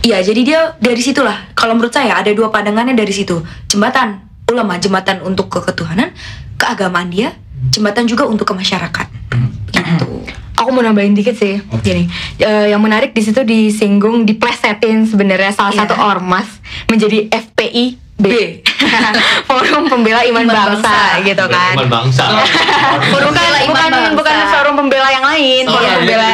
Iya, 0.00 0.22
jadi 0.22 0.40
dia 0.42 0.60
dari 0.78 0.98
situlah. 0.98 1.52
Kalau 1.52 1.72
menurut 1.72 1.90
saya 1.90 2.16
ada 2.16 2.30
dua 2.30 2.48
pandangannya 2.48 2.92
dari 2.92 3.10
situ. 3.10 3.38
Jembatan 3.66 4.18
ulama, 4.46 4.76
jembatan 4.76 5.20
untuk 5.20 5.46
ke 5.48 5.60
ketuhanan, 5.62 6.10
keagamaan 6.56 7.08
dia, 7.08 7.36
jembatan 7.68 8.04
juga 8.04 8.24
untuk 8.24 8.44
ke 8.44 8.54
masyarakat. 8.54 9.06
Gitu. 9.68 10.06
Aku 10.58 10.74
mau 10.74 10.82
nambahin 10.82 11.12
dikit 11.12 11.34
sih. 11.34 11.62
Gini, 11.78 12.10
eh, 12.36 12.66
yang 12.68 12.80
menarik 12.80 13.12
di 13.12 13.20
situ 13.20 13.42
disinggung, 13.42 14.24
diplesetin 14.24 15.04
sebenarnya 15.04 15.52
salah 15.52 15.70
Iya. 15.70 15.80
satu 15.84 15.94
ormas 15.96 16.48
menjadi 16.86 17.30
FPI 17.30 18.07
B. 18.18 18.26
Forum 19.48 19.86
Pembela 19.86 20.22
Iman, 20.22 20.42
Iman 20.42 20.50
Bangsa, 20.50 20.90
Bangsa. 20.90 21.22
gitu 21.22 21.44
kan. 21.46 21.74
Iman 21.74 21.88
bangsa. 21.88 22.24
Forum 23.12 23.30
bukan 23.30 23.38
Pembela 23.38 23.58
Iman 23.60 23.70
bukan, 23.70 23.90
Bangsa. 23.90 24.14
bukan 24.14 24.34
forum 24.48 24.74
pembela 24.76 25.08
yang 25.08 25.24
lain, 25.24 25.62
Oh, 25.64 25.72
forum 25.72 25.86
iya, 25.86 25.94
pembela 25.96 26.26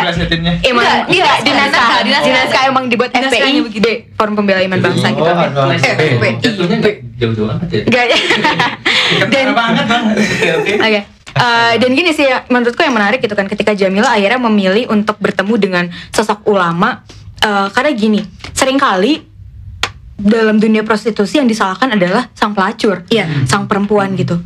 Iman. 0.65 0.85
Iya, 1.07 1.29
dinas- 1.37 1.43
di 1.43 1.53
naskah. 1.53 2.01
dinas- 2.03 2.25
Di 2.25 2.33
naskah 2.33 2.63
emang 2.67 2.85
dibuat 2.89 3.11
FPI 3.13 3.69
D, 3.75 3.89
Forum 4.15 4.35
Pembela 4.35 4.61
Iman 4.61 4.81
Bangsa 4.81 5.07
gitu. 5.09 5.23
Oh, 5.23 5.69
Eh, 5.69 5.79
FPI. 5.79 6.41
Jauh-jauh 7.15 7.47
amat 7.49 7.69
ya. 7.69 7.81
Enggak. 7.81 8.07
Dan 9.29 9.49
banget 9.53 9.85
banget. 9.87 10.17
Oke. 10.87 11.01
Eh, 11.35 11.73
dan 11.77 11.91
gini 11.91 12.11
sih 12.11 12.25
menurutku 12.47 12.81
yang 12.81 12.95
menarik 12.95 13.19
gitu 13.19 13.35
kan 13.35 13.45
ketika 13.45 13.73
Jamila 13.73 14.15
akhirnya 14.15 14.39
memilih 14.41 14.87
untuk 14.89 15.19
bertemu 15.19 15.55
dengan 15.57 15.85
sosok 16.09 16.47
ulama 16.47 17.03
eh, 17.39 17.67
karena 17.71 17.91
gini 17.91 18.21
sering 18.51 18.79
kali 18.79 19.34
dalam 20.15 20.63
dunia 20.63 20.83
prostitusi 20.83 21.43
yang 21.43 21.47
disalahkan 21.47 21.91
adalah 21.91 22.31
sang 22.33 22.55
pelacur, 22.55 23.03
Iya. 23.11 23.47
sang 23.47 23.67
perempuan 23.67 24.15
gitu. 24.15 24.39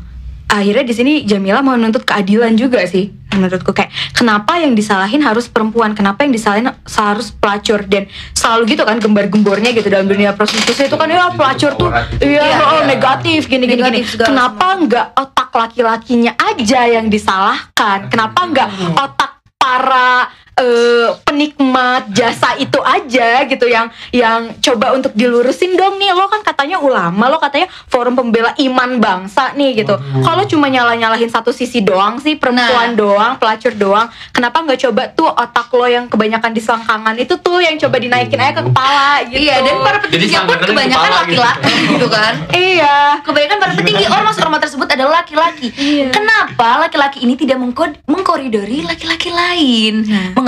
Akhirnya 0.48 0.80
di 0.80 0.94
sini 0.96 1.12
Jamila 1.28 1.60
mau 1.60 1.76
menuntut 1.76 2.08
keadilan 2.08 2.56
juga 2.56 2.80
sih 2.88 3.12
menurutku 3.28 3.70
kayak 3.70 3.92
kenapa 4.16 4.58
yang 4.58 4.72
disalahin 4.72 5.20
harus 5.20 5.46
perempuan, 5.46 5.94
kenapa 5.94 6.24
yang 6.26 6.32
disalahin 6.32 6.72
harus 6.72 7.30
pelacur 7.30 7.84
dan 7.86 8.08
selalu 8.32 8.74
gitu 8.74 8.82
kan 8.82 8.98
gembar-gembornya 8.98 9.70
gitu 9.76 9.86
dalam 9.86 10.08
dunia 10.08 10.34
prostitusi 10.34 10.88
itu 10.88 10.96
kan 10.98 11.06
ya 11.06 11.30
pelacur 11.36 11.76
tuh 11.76 11.92
iya 12.18 12.42
Iya, 12.42 12.58
oh, 12.58 12.82
iya. 12.82 12.88
negatif 12.88 13.46
gini 13.46 13.68
gini. 13.68 13.78
Negatif 13.78 14.18
Kenapa 14.18 14.66
nggak 14.80 15.06
otak 15.14 15.50
laki-lakinya 15.52 16.32
aja 16.34 16.80
yang 16.88 17.06
disalahkan? 17.06 18.08
Kenapa 18.08 18.40
nggak 18.48 18.68
otak 18.96 19.32
para 19.54 20.32
eh, 20.58 21.08
penikmat 21.22 22.10
jasa 22.10 22.54
itu 22.56 22.76
aja 22.78 23.28
gitu 23.44 23.64
yang 23.64 23.86
yang 24.10 24.52
coba 24.58 24.92
untuk 24.92 25.12
dilurusin 25.12 25.72
dong 25.72 25.96
nih 25.96 26.10
lo 26.10 26.26
kan 26.26 26.42
katanya 26.42 26.78
ulama 26.78 27.26
lo 27.26 27.38
katanya 27.38 27.66
forum 27.86 28.12
pembela 28.12 28.52
iman 28.58 28.98
bangsa 28.98 29.54
nih 29.54 29.78
gitu 29.78 29.94
kalau 30.20 30.42
cuma 30.44 30.66
nyala 30.66 30.92
nyalahin 30.92 31.28
satu 31.28 31.50
sisi 31.50 31.80
doang 31.80 32.18
sih 32.18 32.34
perempuan 32.34 32.58
Nah. 32.58 32.94
doang 32.94 33.32
pelacur 33.36 33.72
doang 33.72 34.06
kenapa 34.30 34.58
nggak 34.60 34.80
coba 34.80 35.02
tuh 35.08 35.28
otak 35.28 35.68
lo 35.70 35.84
yang 35.84 36.06
kebanyakan 36.06 36.50
di 36.50 36.58
selangkangan 36.58 37.14
itu 37.16 37.34
tuh 37.36 37.58
yang 37.58 37.76
coba 37.76 37.96
dinaikin 37.96 38.34
aja 38.36 38.52
ke 38.52 38.62
kepala 38.64 39.10
gitu 39.24 39.38
Iya, 39.40 39.54
dan 39.60 39.74
para 39.78 39.96
Jadi 39.98 40.04
petingginya 40.08 40.40
pun 40.42 40.56
kebanyakan 40.58 40.88
kepala 40.90 41.06
gitu. 41.06 41.18
laki-laki 41.38 41.74
gitu 41.88 42.06
kan. 42.08 42.32
iya 42.50 42.96
Kebanyakan 43.20 43.56
para 43.58 43.72
petinggi 43.74 44.04
ormas-ormas 44.06 44.60
tersebut 44.60 44.88
adalah 44.88 45.12
laki-laki. 45.20 45.68
Kenapa 46.08 46.68
laki-laki 46.80 47.18
ini 47.20 47.34
tidak 47.34 47.56
mengkod- 47.56 47.98
mengkoridori 48.04 48.82
laki-laki 48.82 49.28
lain? 49.28 49.94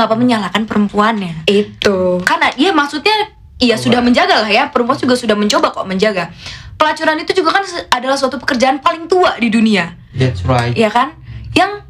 Mengapa 0.01 0.17
menyalahkan 0.17 0.65
perempuannya? 0.65 1.45
itu 1.45 2.25
Karena 2.25 2.49
ya 2.57 2.73
maksudnya 2.73 3.37
iya 3.61 3.77
sudah 3.77 4.01
menjaga 4.01 4.41
lah 4.41 4.49
ya, 4.49 4.73
perempuan 4.73 4.97
juga 4.97 5.13
sudah 5.13 5.37
mencoba 5.37 5.77
kok 5.77 5.85
menjaga. 5.85 6.33
Pelacuran 6.81 7.21
itu 7.21 7.37
juga 7.37 7.61
kan 7.61 7.65
adalah 7.93 8.17
suatu 8.17 8.41
pekerjaan 8.41 8.81
paling 8.81 9.05
tua 9.05 9.37
di 9.37 9.53
dunia, 9.53 9.93
That's 10.17 10.41
right. 10.49 10.73
ya 10.73 10.89
kan? 10.89 11.13
Yang 11.53 11.85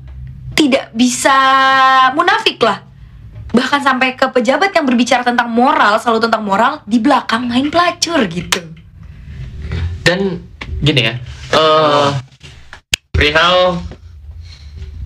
tidak 0.58 0.90
bisa 0.90 1.38
munafik 2.18 2.58
lah. 2.58 2.82
Bahkan 3.54 3.80
sampai 3.86 4.18
ke 4.18 4.26
pejabat 4.34 4.74
yang 4.74 4.90
berbicara 4.90 5.22
tentang 5.22 5.46
moral, 5.46 6.02
selalu 6.02 6.26
tentang 6.26 6.42
moral, 6.42 6.82
di 6.90 6.98
belakang 6.98 7.46
main 7.46 7.70
pelacur 7.70 8.26
gitu. 8.26 8.58
Dan 10.02 10.42
gini 10.82 11.06
ya, 11.06 11.14
eh 11.54 12.08
perihal 13.14 13.78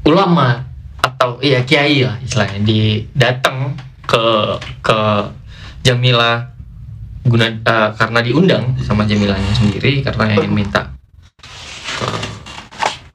ulama 0.09 0.65
atau 1.15 1.39
iya 1.39 1.63
kiai 1.63 2.03
lah 2.03 2.19
istilahnya. 2.19 2.59
Di 2.67 3.07
datang 3.15 3.79
ke 4.03 4.59
ke 4.83 4.99
Jamila 5.87 6.43
guna 7.25 7.49
eh, 7.49 7.91
karena 7.97 8.21
diundang 8.21 8.77
sama 8.83 9.07
Jamilanya 9.07 9.55
sendiri 9.55 10.03
karena 10.03 10.35
ingin 10.37 10.53
minta 10.53 10.93
eh, 12.03 12.25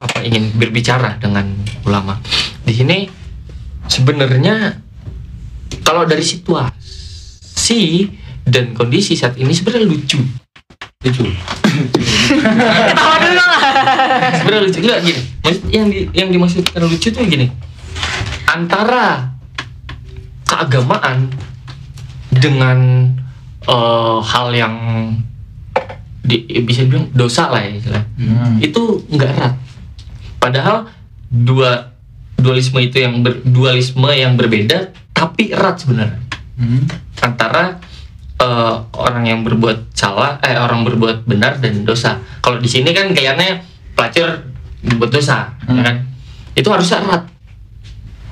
apa 0.00 0.18
ingin 0.24 0.56
berbicara 0.56 1.20
dengan 1.20 1.46
ulama. 1.84 2.16
Di 2.64 2.72
sini 2.72 3.06
sebenarnya 3.86 4.80
kalau 5.84 6.08
dari 6.08 6.24
situasi 6.24 8.08
dan 8.48 8.72
kondisi 8.74 9.14
saat 9.14 9.36
ini 9.36 9.52
sebenarnya 9.52 9.86
lucu. 9.86 10.18
Lucu. 11.00 11.24
Ketawa 12.90 13.16
dulu 13.22 13.40
lah. 13.40 13.60
Sebenarnya 14.36 14.62
lucu. 14.66 14.78
Enggak 14.82 15.00
gini. 15.06 15.20
Maksud 15.40 15.62
yang 15.72 15.86
di, 15.88 15.98
yang 16.12 16.28
dimaksudkan 16.28 16.82
lucu 16.84 17.08
tuh 17.14 17.24
gini 17.24 17.69
antara 18.50 19.30
keagamaan 20.42 21.30
dengan 22.34 22.78
eh, 23.62 24.18
hal 24.22 24.48
yang 24.50 24.74
di, 26.20 26.46
bisa 26.62 26.84
dibilang 26.86 27.10
dosa 27.14 27.50
lah 27.50 27.62
ya 27.62 27.70
istilah. 27.78 28.04
itu 28.58 28.82
nggak 29.08 29.30
erat. 29.30 29.54
Padahal 30.42 30.90
dua 31.30 31.94
dualisme 32.34 32.80
itu 32.80 32.98
yang 32.98 33.22
ber, 33.22 33.38
dualisme 33.44 34.10
yang 34.10 34.34
berbeda 34.34 34.90
tapi 35.14 35.54
erat 35.54 35.78
sebenarnya. 35.78 36.20
Antara 37.22 37.78
eh, 38.36 38.74
orang 38.98 39.24
yang 39.26 39.40
berbuat 39.46 39.94
salah 39.94 40.42
eh 40.42 40.58
orang 40.58 40.82
berbuat 40.82 41.24
benar 41.24 41.62
dan 41.62 41.86
dosa. 41.86 42.18
Kalau 42.42 42.58
di 42.58 42.66
sini 42.66 42.90
kan 42.90 43.14
kayaknya 43.14 43.62
pelacur 43.94 44.42
berbuat 44.82 45.10
dosa 45.12 45.54
ya 45.70 45.82
kan? 45.84 45.96
Itu 46.56 46.68
harus 46.72 46.90
erat 46.90 47.30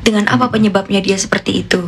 Dengan 0.08 0.24
apa 0.24 0.48
penyebabnya 0.48 1.04
dia 1.04 1.20
seperti 1.20 1.68
itu? 1.68 1.84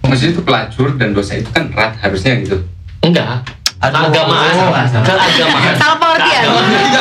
Maksudnya 0.00 0.32
itu 0.32 0.40
pelacur 0.48 0.96
dan 0.96 1.12
dosa 1.12 1.36
itu 1.36 1.52
kan 1.52 1.68
erat 1.68 2.00
harusnya 2.00 2.40
gitu. 2.40 2.64
enggak. 3.04 3.44
Keagamaan. 3.90 4.54
keagamaan. 5.02 5.74
Salah 5.74 5.98
pengertian. 5.98 6.44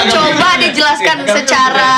Coba 0.10 0.50
dijelaskan 0.58 1.18
secara 1.30 1.92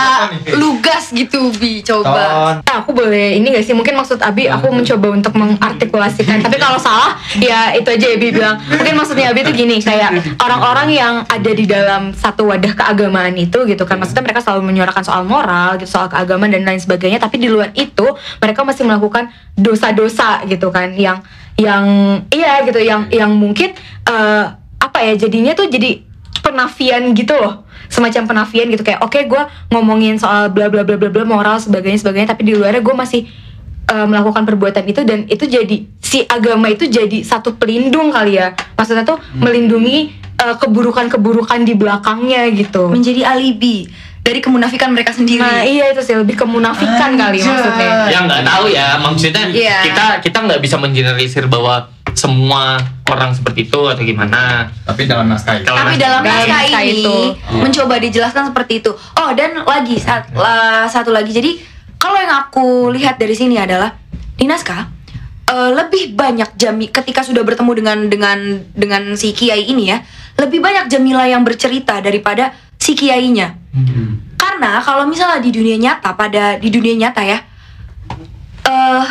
lugas 0.60 1.16
gitu, 1.16 1.56
Bi. 1.56 1.80
Coba. 1.80 2.60
Nah, 2.60 2.76
aku 2.84 2.92
boleh 2.92 3.40
ini 3.40 3.56
gak 3.56 3.64
sih? 3.64 3.72
Mungkin 3.72 3.96
maksud 3.96 4.20
Abi 4.20 4.52
aku 4.52 4.68
mencoba 4.74 5.08
untuk 5.16 5.34
mengartikulasikan. 5.40 6.44
Tapi 6.44 6.58
kalau 6.60 6.76
salah 6.76 7.16
ya 7.40 7.72
itu 7.72 7.88
aja 7.88 8.08
Abi 8.12 8.28
bilang. 8.36 8.60
Mungkin 8.60 8.94
maksudnya 9.00 9.32
Abi 9.32 9.48
itu 9.48 9.56
gini 9.56 9.80
kayak 9.80 10.40
orang-orang 10.44 10.92
yang 10.92 11.14
ada 11.32 11.52
di 11.56 11.64
dalam 11.64 12.12
satu 12.12 12.52
wadah 12.52 12.76
keagamaan 12.76 13.40
itu 13.40 13.64
gitu 13.64 13.84
kan. 13.88 13.96
Maksudnya 14.04 14.28
mereka 14.28 14.44
selalu 14.44 14.68
menyuarakan 14.68 15.04
soal 15.06 15.24
moral 15.24 15.80
gitu 15.80 15.96
soal 15.96 16.12
keagamaan 16.12 16.52
dan 16.52 16.68
lain 16.68 16.82
sebagainya. 16.82 17.24
Tapi 17.24 17.40
di 17.40 17.48
luar 17.48 17.72
itu 17.72 18.06
mereka 18.44 18.68
masih 18.68 18.84
melakukan 18.84 19.32
dosa-dosa 19.56 20.44
gitu 20.50 20.68
kan. 20.74 20.92
Yang 20.98 21.24
yang 21.54 21.86
iya 22.34 22.66
gitu 22.66 22.82
yang 22.82 23.06
yang 23.14 23.30
mungkin 23.30 23.78
eh, 24.10 24.46
apa 24.84 25.00
ya 25.00 25.16
jadinya 25.16 25.56
tuh 25.56 25.72
jadi 25.72 26.04
penafian 26.44 27.16
gitu 27.16 27.34
loh. 27.40 27.64
Semacam 27.88 28.28
penafian 28.28 28.68
gitu 28.68 28.84
kayak 28.84 29.00
oke 29.00 29.16
gue 29.16 29.44
ngomongin 29.72 30.20
soal 30.20 30.52
bla 30.52 30.68
bla 30.68 30.84
bla 30.84 31.00
bla 31.00 31.08
bla 31.08 31.24
moral 31.24 31.56
sebagainya 31.56 32.04
sebagainya 32.04 32.36
tapi 32.36 32.44
di 32.44 32.54
luarnya 32.58 32.84
gue 32.84 32.96
masih 32.96 33.22
eh, 33.88 34.06
melakukan 34.10 34.44
perbuatan 34.44 34.84
itu 34.84 35.02
dan 35.08 35.24
itu 35.30 35.46
jadi 35.46 35.78
si 36.02 36.26
agama 36.28 36.68
itu 36.68 36.84
jadi 36.84 37.24
satu 37.24 37.56
pelindung 37.56 38.12
kali 38.12 38.36
ya. 38.36 38.52
Maksudnya 38.76 39.08
tuh 39.08 39.22
melindungi 39.38 40.12
eh, 40.36 40.56
keburukan-keburukan 40.60 41.64
di 41.64 41.74
belakangnya 41.78 42.52
gitu. 42.52 42.92
Menjadi 42.92 43.24
alibi 43.24 43.88
dari 44.24 44.40
kemunafikan 44.40 44.88
mereka 44.96 45.12
sendiri. 45.12 45.44
nah 45.44 45.68
iya 45.68 45.92
itu 45.92 46.00
sih 46.00 46.16
lebih 46.16 46.40
kemunafikan 46.40 47.12
kali 47.14 47.44
maksudnya. 47.44 48.08
Ya 48.08 48.20
nggak 48.24 48.42
tahu 48.48 48.66
ya 48.72 48.96
maksudnya 48.98 49.52
Iya. 49.52 49.80
kita 49.84 50.06
kita 50.24 50.38
nggak 50.48 50.60
bisa 50.64 50.80
mengeneralisir 50.80 51.46
bahwa 51.52 51.92
semua 52.14 52.78
orang 53.06 53.34
seperti 53.34 53.68
itu 53.68 53.80
atau 53.84 54.00
gimana 54.00 54.70
Tapi 54.86 55.06
dalam 55.06 55.28
naskah 55.28 55.58
itu. 55.58 55.68
Tapi 55.68 55.98
dalam 55.98 56.22
naskah 56.22 56.48
naskah 56.64 56.82
ini 56.82 57.02
itu. 57.02 57.16
mencoba 57.54 57.96
dijelaskan 57.98 58.44
seperti 58.50 58.80
itu. 58.80 58.92
Oh 58.94 59.30
dan 59.34 59.62
lagi 59.62 59.98
sat- 59.98 60.32
la- 60.34 60.86
satu 60.86 61.10
lagi. 61.10 61.30
Jadi 61.30 61.52
kalau 61.98 62.16
yang 62.16 62.34
aku 62.42 62.92
lihat 62.92 63.16
dari 63.16 63.34
sini 63.34 63.56
adalah 63.56 63.94
di 64.34 64.44
naskah 64.44 64.90
eh, 65.46 65.70
lebih 65.72 66.14
banyak 66.14 66.56
Jami 66.56 66.90
ketika 66.90 67.22
sudah 67.22 67.42
bertemu 67.42 67.72
dengan 67.74 67.98
dengan 68.08 68.40
dengan 68.74 69.04
si 69.14 69.32
kiai 69.32 69.66
ini 69.66 69.88
ya 69.88 70.02
lebih 70.34 70.60
banyak 70.60 70.90
Jamila 70.90 71.24
yang 71.24 71.42
bercerita 71.42 72.00
daripada 72.00 72.52
si 72.76 72.94
kiainya. 72.94 73.54
Karena 74.36 74.78
kalau 74.80 75.06
misalnya 75.06 75.40
di 75.40 75.50
dunia 75.50 75.78
nyata 75.78 76.14
pada 76.14 76.58
di 76.58 76.68
dunia 76.68 76.96
nyata 77.00 77.22
ya 77.22 77.40
eh 78.64 79.04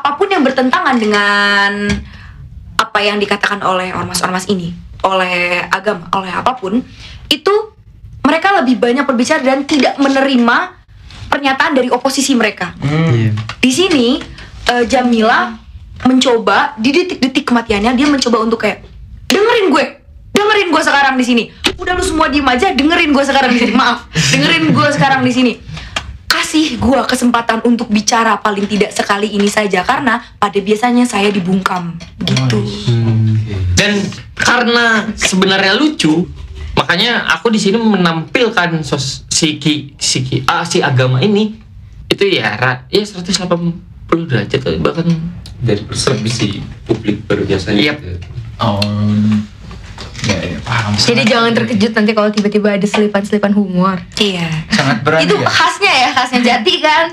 apa 0.00 0.16
pun 0.16 0.32
yang 0.32 0.40
bertentangan 0.40 0.96
dengan 0.96 1.72
apa 2.80 2.98
yang 3.04 3.20
dikatakan 3.20 3.60
oleh 3.60 3.92
ormas-ormas 3.92 4.48
ini, 4.48 4.72
oleh 5.04 5.60
agama, 5.68 6.08
oleh 6.16 6.32
apa 6.32 6.56
pun, 6.56 6.80
itu 7.28 7.54
mereka 8.24 8.56
lebih 8.60 8.80
banyak 8.80 9.04
berbicara 9.04 9.44
dan 9.44 9.68
tidak 9.68 10.00
menerima 10.00 10.80
pernyataan 11.28 11.76
dari 11.76 11.92
oposisi 11.92 12.32
mereka. 12.32 12.72
Di 13.60 13.70
sini 13.70 14.18
eh, 14.72 14.84
Jamila 14.88 15.52
mencoba 16.08 16.72
di 16.80 16.90
detik-detik 16.96 17.44
kematiannya 17.44 17.92
dia 17.92 18.08
mencoba 18.08 18.40
untuk 18.40 18.64
kayak 18.64 18.80
dengerin 19.28 19.66
gue, 19.68 19.84
dengerin 20.32 20.68
gue 20.72 20.82
sekarang 20.82 21.14
di 21.20 21.24
sini. 21.28 21.44
Udah 21.76 21.96
lu 21.96 22.04
semua 22.04 22.28
diem 22.28 22.44
aja, 22.48 22.72
dengerin 22.72 23.12
gue 23.12 23.24
sekarang 23.24 23.50
di 23.52 23.58
sini. 23.60 23.72
Maaf, 23.76 24.08
dengerin 24.12 24.64
gue 24.72 24.88
sekarang 24.96 25.20
di 25.20 25.32
sini. 25.32 25.52
Kasih 26.50 26.82
gue 26.82 27.00
kesempatan 27.06 27.62
untuk 27.62 27.86
bicara 27.94 28.34
paling 28.42 28.66
tidak 28.66 28.90
sekali 28.90 29.38
ini 29.38 29.46
saja 29.46 29.86
karena 29.86 30.18
pada 30.34 30.58
biasanya 30.58 31.06
saya 31.06 31.30
dibungkam 31.30 31.94
gitu. 32.26 32.58
dan 33.78 33.94
karena 34.34 35.06
sebenarnya 35.14 35.78
lucu 35.78 36.26
makanya 36.74 37.22
aku 37.38 37.54
di 37.54 37.60
sini 37.62 37.78
menampilkan 37.78 38.82
sos 38.82 39.22
si 39.30 39.62
ki 39.62 39.94
si 39.94 40.26
ki 40.26 40.42
ah, 40.50 40.66
si 40.66 40.82
agama 40.82 41.22
ini 41.22 41.54
itu 42.10 42.26
ya 42.26 42.58
ra, 42.58 42.82
ya 42.90 43.06
180 43.06 43.46
derajat 44.10 44.82
bahkan 44.82 45.06
dari 45.62 45.86
persepsi 45.86 46.66
publik 46.82 47.30
baru 47.30 47.46
biasanya 47.46 47.94
Yap. 47.94 48.02
gitu. 48.02 48.26
Oh. 48.58 48.82
Ya, 50.20 50.36
ya, 50.36 50.58
paham. 50.60 50.92
Jadi 50.92 51.22
jangan 51.24 51.52
terkejut 51.54 51.92
nanti 51.92 52.12
kalau 52.12 52.28
tiba-tiba 52.28 52.68
ada 52.70 52.84
selipan-selipan 52.84 53.52
humor. 53.52 53.96
Iya. 54.14 54.48
sangat 54.68 55.00
berani 55.00 55.24
Itu 55.24 55.34
ya. 55.34 55.48
khasnya 55.48 55.92
ya, 55.94 56.08
khasnya 56.12 56.40
Jati 56.42 56.74
kan 56.78 57.04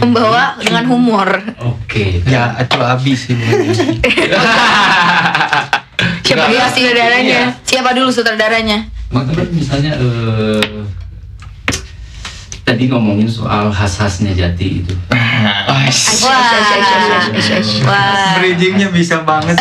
membawa 0.00 0.58
dengan 0.58 0.84
humor. 0.84 1.28
oke 1.56 2.04
Ya, 2.24 2.54
acuh 2.56 2.82
habis 2.82 3.26
sih. 3.26 3.38
Siapa 6.26 6.42
Enggak. 6.42 6.50
dulu 6.50 6.68
sutradaranya? 6.68 7.40
Siapa 7.62 7.90
dulu 7.92 8.10
sutradaranya? 8.10 8.78
maka 9.06 9.30
kan 9.32 9.46
misalnya 9.48 9.94
eh, 9.94 10.82
tadi 12.66 12.90
ngomongin 12.90 13.24
soal 13.24 13.70
khas-khasnya 13.70 14.34
jati 14.34 14.82
itu 14.82 14.94
Wah, 15.08 15.86
wah. 17.84 18.34
Bridgingnya 18.36 18.90
bisa 18.90 19.22
banget. 19.22 19.54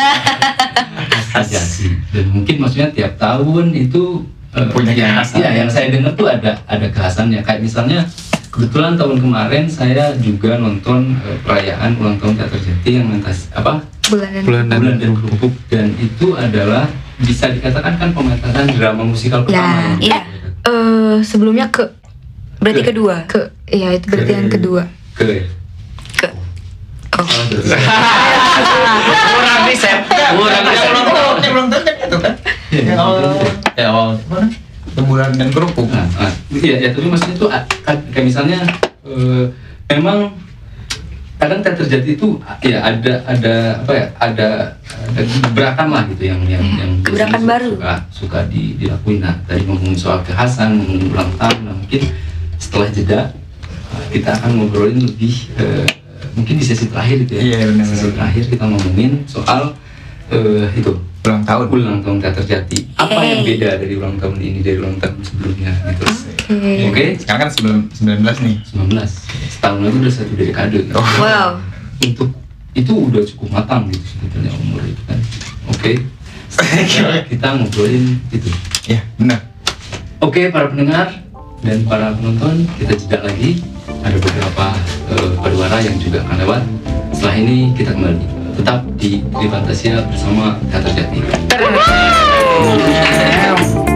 khas 1.29 1.47
jati 1.47 1.93
dan 2.09 2.25
mungkin 2.31 2.55
maksudnya 2.57 2.89
tiap 2.89 3.13
tahun 3.15 3.69
itu 3.71 4.23
eh, 4.51 4.65
Punya 4.71 4.89
yang, 4.89 5.13
kekhasan. 5.13 5.37
ya, 5.37 5.49
yang 5.53 5.69
saya 5.69 5.91
dengar 5.91 6.15
tuh 6.15 6.25
ada 6.25 6.55
ada 6.65 6.87
kekhasannya 6.87 7.43
kayak 7.43 7.59
misalnya 7.59 8.07
kebetulan 8.47 8.95
tahun 8.95 9.19
kemarin 9.19 9.63
saya 9.67 10.15
juga 10.15 10.55
nonton 10.55 11.13
eh, 11.21 11.37
perayaan 11.43 11.99
ulang 11.99 12.15
tahun 12.17 12.33
teater 12.35 12.57
jati 12.57 12.89
yang 12.95 13.05
mentas 13.05 13.51
apa 13.51 13.83
Bulanan. 14.05 14.41
Bulan 14.43 14.63
dan 14.65 14.77
bulan 14.79 14.95
dan 14.95 15.11
kerupuk 15.13 15.53
dan 15.67 15.87
itu 15.97 16.27
adalah 16.33 16.85
bisa 17.17 17.49
dikatakan 17.49 17.93
kan 17.95 18.09
pementasan 18.11 18.69
drama 18.71 19.03
musikal 19.03 19.41
pertama 19.41 19.59
Ya, 19.59 19.75
yang 19.75 19.99
iya. 19.99 20.19
Eh 20.63 21.17
sebelumnya 21.21 21.67
ke 21.67 21.83
Berarti 22.65 22.81
Ke- 22.81 22.89
kedua. 22.89 23.15
ke 23.29 23.41
ya 23.69 23.93
itu 23.93 24.05
berarti 24.09 24.31
yang 24.33 24.49
kedua. 24.49 24.83
ke 25.13 25.45
Ke. 26.17 26.27
Oh. 27.13 27.21
kurang 29.29 29.61
riset 29.69 29.99
kurang 30.09 30.65
riset 30.65 30.89
Yang 30.91 31.53
belum 31.53 31.67
kan 31.69 31.95
itu 31.95 32.17
kan. 32.17 32.33
Iya, 32.73 32.81
Yang 32.89 32.97
awal, 32.97 33.21
ya 33.71 33.85
awal 33.87 34.09
mana? 34.25 34.47
Dan 35.31 35.49
kerupuk. 35.51 35.87
Nah, 35.87 36.07
nah, 36.09 36.31
iya, 36.51 36.75
ya, 36.79 36.89
tapi 36.89 37.05
maksudnya 37.05 37.37
tuh 37.37 37.47
a- 37.47 37.61
a- 37.85 38.03
kayak 38.09 38.25
misalnya 38.25 38.59
eh, 39.05 39.43
memang 39.91 40.33
kadang 41.35 41.59
teater 41.61 41.85
jati 41.85 42.15
itu 42.15 42.39
ya 42.63 42.79
ada 42.81 43.19
ada 43.23 43.53
apa 43.77 43.91
ya 43.93 44.05
ada 44.17 44.47
ada 45.05 45.21
gebrakan 45.21 45.87
lah 45.91 46.03
gitu 46.09 46.23
yang 46.25 46.41
yang 46.47 46.63
yang 46.73 46.91
Gebrakan 47.03 47.37
biasanya 47.37 47.51
baru. 47.51 47.69
suka 47.75 47.93
suka 48.09 48.39
di, 48.47 48.79
dilakuin 48.79 49.19
nah 49.19 49.35
tadi 49.43 49.61
ngomongin 49.61 49.93
soal 49.93 50.23
kekhasan 50.23 50.79
ngomongin 50.79 51.11
ulang 51.11 51.29
tahun 51.35 51.59
nah, 51.61 51.75
mungkin 51.75 52.01
setelah 52.65 52.89
jeda 52.89 53.19
kita 54.09 54.29
akan 54.33 54.49
ngobrolin 54.57 54.99
lebih 55.03 55.53
eh, 55.55 55.85
mungkin 56.33 56.57
di 56.57 56.65
sesi 56.65 56.87
terakhir 56.87 57.23
itu 57.23 57.33
ya 57.33 57.41
Iya, 57.45 57.57
benar, 57.69 57.85
sesi 57.85 58.01
benar. 58.03 58.15
terakhir 58.17 58.43
kita 58.49 58.63
ngomongin 58.65 59.11
soal 59.25 59.61
eh, 60.27 60.65
itu 60.73 60.93
Ulang 61.25 61.41
tahun. 61.41 61.65
ulang 61.71 61.99
tahun 61.99 62.17
teater 62.19 62.45
jati 62.45 62.79
apa 62.95 63.17
yang 63.19 63.41
Yeay. 63.41 63.49
beda 63.51 63.69
dari 63.79 63.93
ulang 63.95 64.13
tahun 64.15 64.37
ini 64.37 64.59
dari 64.61 64.77
ulang 64.77 64.93
tahun 64.95 65.17
sebelumnya 65.21 65.73
gitu 65.87 66.05
Oke. 66.45 66.85
oke 66.85 67.05
Sekarang 67.17 67.41
kan 67.41 67.49
sebelum 67.49 67.77
19 67.89 68.45
nih. 68.45 68.55
19 68.61 68.93
setahun 69.51 69.79
lagi 69.79 69.97
udah 69.97 70.13
satu 70.13 70.33
dekade 70.35 70.77
Oh. 70.91 71.01
Wow. 71.17 71.49
untuk 71.99 72.29
itu 72.73 72.93
udah 72.93 73.23
cukup 73.25 73.47
matang 73.51 73.89
gitu 73.89 74.05
sebetulnya 74.05 74.51
umur 74.55 74.81
itu 74.83 75.01
kan 75.03 75.17
oke 75.67 75.91
Sekarang 76.53 77.25
kita 77.25 77.47
ngobrolin 77.55 78.05
itu 78.29 78.49
Ya, 78.85 79.01
benar. 79.17 79.41
oke 80.19 80.37
para 80.47 80.69
pendengar 80.69 81.24
dan 81.61 81.85
para 81.87 82.11
penonton 82.17 82.67
kita 82.75 82.93
jeda 82.97 83.19
lagi. 83.23 83.61
Ada 84.01 84.17
beberapa 84.17 84.67
eh, 85.13 85.29
pariwara 85.39 85.77
yang 85.81 85.97
juga 86.01 86.25
akan 86.25 86.37
lewat. 86.41 86.61
Setelah 87.13 87.35
ini 87.39 87.71
kita 87.77 87.93
kembali. 87.93 88.25
Tetap 88.55 88.79
di 88.95 89.19
Fantasia 89.51 89.99
bersama 90.07 90.55
Teater 90.71 90.91
Jati. 90.95 91.19
Oke, 92.55 93.94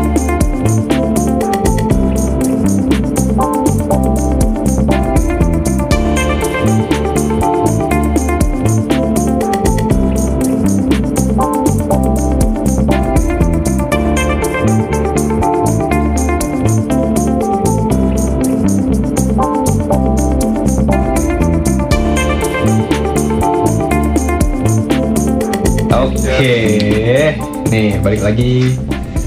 nih 27.68 28.00
balik 28.00 28.22
lagi 28.22 28.74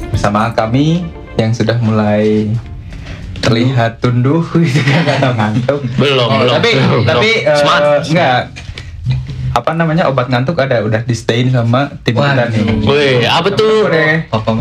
bersama 0.08 0.50
kami 0.50 1.04
yang 1.36 1.50
sudah 1.50 1.76
mulai 1.78 2.48
terlihat 3.38 3.98
tunduh 3.98 4.42
gitu 4.62 4.80
kan 4.80 5.02
atau 5.08 5.32
ngantuk. 5.34 5.80
belum 5.96 6.26
Oh, 6.26 6.38
belum 6.38 6.54
tapi 6.54 6.70
belum, 6.72 7.02
tapi 7.04 7.30
belum. 7.40 7.48
eh, 7.48 7.58
Smart. 7.58 7.84
enggak 8.06 8.40
apa 9.52 9.76
namanya 9.76 10.08
obat 10.08 10.32
ngantuk 10.32 10.56
ada 10.56 10.80
udah 10.80 11.04
di 11.04 11.12
stain 11.12 11.52
sama 11.52 11.92
tim 12.00 12.16
kita 12.16 12.48
nih. 12.48 12.88
Wih, 12.88 13.28
apa 13.28 13.52
tuh? 13.52 13.84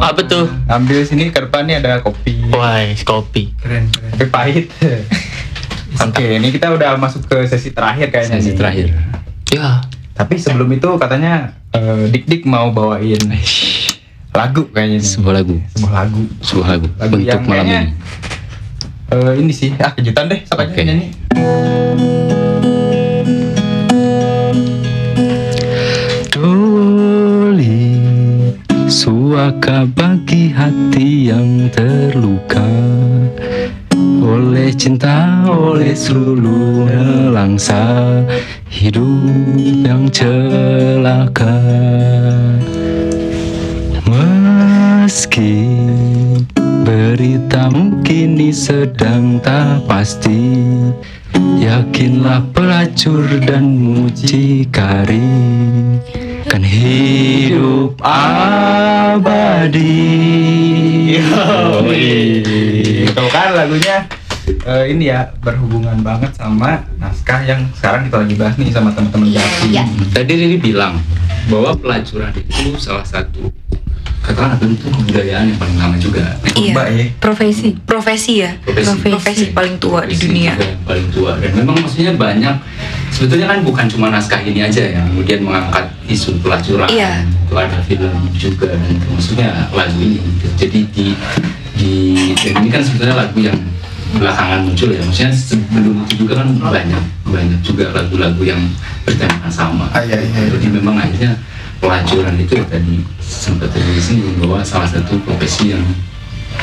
Apa 0.03 0.19
tuh? 0.21 0.51
Ambil 0.67 1.07
sini 1.07 1.31
ke 1.31 1.39
depan 1.39 1.63
nih 1.63 1.79
ada 1.79 2.03
kopi. 2.03 2.35
Wah, 2.51 2.83
kopi. 2.99 3.55
Keren, 3.55 3.87
keren. 3.87 4.11
Kopi 4.11 4.25
pahit. 4.27 4.65
Oke, 6.03 6.35
ini 6.35 6.51
kita 6.51 6.71
udah 6.71 6.99
masuk 6.99 7.23
ke 7.23 7.47
sesi 7.47 7.71
terakhir 7.71 8.11
kayaknya 8.11 8.39
sesi 8.39 8.51
nih. 8.51 8.57
terakhir 8.57 8.87
Ya, 9.47 9.79
Tapi 10.21 10.37
sebelum 10.37 10.69
itu 10.69 10.85
katanya 11.01 11.49
eh, 11.73 12.05
Dik 12.07 12.29
Dik 12.29 12.43
mau 12.45 12.69
bawain 12.69 13.17
lagu 14.31 14.69
kayaknya 14.69 15.01
nih. 15.01 15.09
sebuah 15.09 15.33
lagu 15.35 15.57
Sebuah 15.73 15.93
lagu. 15.97 16.21
sebuah 16.39 16.67
lagu, 16.69 16.87
Lagu 16.95 17.15
untuk 17.17 17.25
yang 17.25 17.41
malam 17.41 17.65
kayaknya- 17.65 17.83
ini 17.83 17.99
Eh, 19.11 19.33
ini 19.35 19.51
sih, 19.51 19.75
ah 19.75 19.91
kejutan 19.91 20.31
deh, 20.31 20.39
sok 20.45 20.61
aja 20.61 20.71
Oke. 20.71 20.87
nyanyi. 20.87 21.07
Doli 26.31 27.99
Suaka 28.87 29.87
bagi 29.87 30.49
hati 30.49 31.27
yang 31.27 31.69
terluka 31.69 32.63
Oleh 34.21 34.71
cinta, 34.71 35.43
oleh 35.45 35.91
seluruh 35.91 36.87
nelangsa 36.87 37.81
Hidup 38.71 39.59
yang 39.83 40.07
celaka. 40.07 41.59
Meski 44.07 45.75
beritamu 46.87 47.99
kini 47.99 48.55
sedang 48.55 49.43
tak 49.43 49.83
pasti 49.91 50.55
Yakinlah 51.59 52.47
pelacur 52.55 53.27
dan 53.43 53.75
mucikari 53.75 55.19
Kan 56.47 56.63
hidup 56.63 57.99
abadi. 57.99 59.99
Itu 63.03 63.23
kan 63.35 63.51
lagunya 63.51 64.20
eh, 64.59 64.85
ini 64.89 65.07
ya 65.07 65.29
berhubungan 65.39 65.99
banget 66.01 66.31
sama 66.33 66.81
naskah 66.97 67.41
yang 67.41 67.63
sekarang 67.73 68.07
kita 68.07 68.17
lagi 68.21 68.35
bahas 68.35 68.55
nih 68.55 68.69
sama 68.69 68.89
teman-teman 68.91 69.31
Jati. 69.31 69.71
Iya. 69.71 69.83
Tadi 70.11 70.31
Riri 70.33 70.57
bilang 70.57 70.99
bahwa 71.47 71.73
pelacuran 71.73 72.31
itu 72.35 72.75
salah 72.77 73.03
satu 73.03 73.49
katakanlah 74.21 74.53
bentuk 74.61 74.85
kebudayaan 74.93 75.49
yang 75.49 75.57
paling 75.57 75.77
lama 75.81 75.97
juga 75.97 76.37
Mbak 76.53 76.87
ya. 76.93 77.05
Profesi. 77.17 77.73
Profesi 77.81 78.33
ya. 78.37 78.53
Profesi. 78.61 79.09
Profesi 79.09 79.45
paling 79.49 79.81
tua 79.81 80.05
di 80.05 80.13
Profesi 80.13 80.29
dunia. 80.29 80.53
juga 80.53 80.65
yang 80.69 80.81
paling 80.85 81.07
tua 81.09 81.31
dan 81.41 81.51
memang 81.57 81.75
maksudnya 81.81 82.13
banyak 82.13 82.55
sebetulnya 83.09 83.47
kan 83.49 83.59
bukan 83.65 83.85
cuma 83.89 84.13
naskah 84.13 84.37
ini 84.45 84.61
aja 84.61 84.83
yang 84.93 85.09
kemudian 85.09 85.41
mengangkat 85.41 85.89
isu 86.05 86.37
pelacuran 86.37 86.85
Iya. 86.85 87.25
itu 87.25 87.53
ada 87.57 87.77
film 87.81 88.13
juga 88.37 88.69
dan 88.69 88.93
maksudnya 89.09 89.49
lagu 89.73 89.97
ini 89.97 90.21
jadi 90.53 90.79
di 90.93 91.05
di 91.73 91.91
dan 92.37 92.61
ini 92.61 92.69
kan 92.69 92.81
sebetulnya 92.85 93.25
lagu 93.25 93.37
yang 93.41 93.57
belakangan 94.11 94.59
muncul 94.63 94.89
ya 94.89 95.01
maksudnya 95.01 95.31
sebelum 95.31 96.03
itu 96.03 96.13
juga 96.19 96.33
kan 96.39 96.47
banyak 96.59 97.03
banyak 97.23 97.59
juga 97.61 97.85
lagu-lagu 97.91 98.41
yang 98.41 98.61
bertemakan 99.01 99.47
sama 99.47 99.85
Ah, 99.89 100.01
iya, 100.01 100.19
iya. 100.19 100.51
jadi 100.51 100.67
memang 100.69 100.95
akhirnya 100.95 101.39
pelacuran 101.77 102.35
itu 102.35 102.53
ya 102.53 102.65
tadi 102.67 103.01
sempat 103.17 103.71
terjadi 103.71 104.01
sini 104.01 104.35
bahwa 104.37 104.59
salah 104.61 104.85
satu 104.85 105.15
profesi 105.21 105.71
yang 105.71 105.83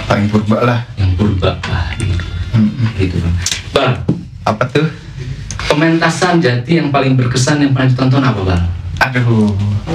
Paling 0.04 0.28
purba 0.28 0.60
lah. 0.62 0.80
yang 0.94 1.16
purba 1.16 1.56
lah 1.58 1.88
gitu, 1.96 2.12
Mm-mm. 2.52 2.86
gitu 2.94 3.16
bang 3.18 3.34
bang 3.72 3.92
Apa 4.44 4.64
tuh? 4.68 4.88
pementasan 5.64 6.38
jati 6.38 6.76
yang 6.76 6.88
paling 6.88 7.12
berkesan 7.12 7.60
yang 7.60 7.72
pernah 7.72 7.88
ditonton 7.88 8.20
apa 8.20 8.40
bang 8.42 8.62
Aduh, 8.98 9.54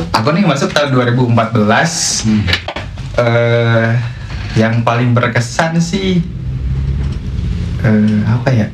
aku 0.10 0.32
nih 0.32 0.42
masuk 0.42 0.72
tahun 0.72 0.96
2014. 0.96 1.36
Hmm. 2.24 2.42
eh 3.14 3.92
yang 4.56 4.82
paling 4.82 5.12
berkesan 5.12 5.78
sih 5.78 6.24
eh, 7.84 8.20
apa 8.26 8.50
ya? 8.52 8.68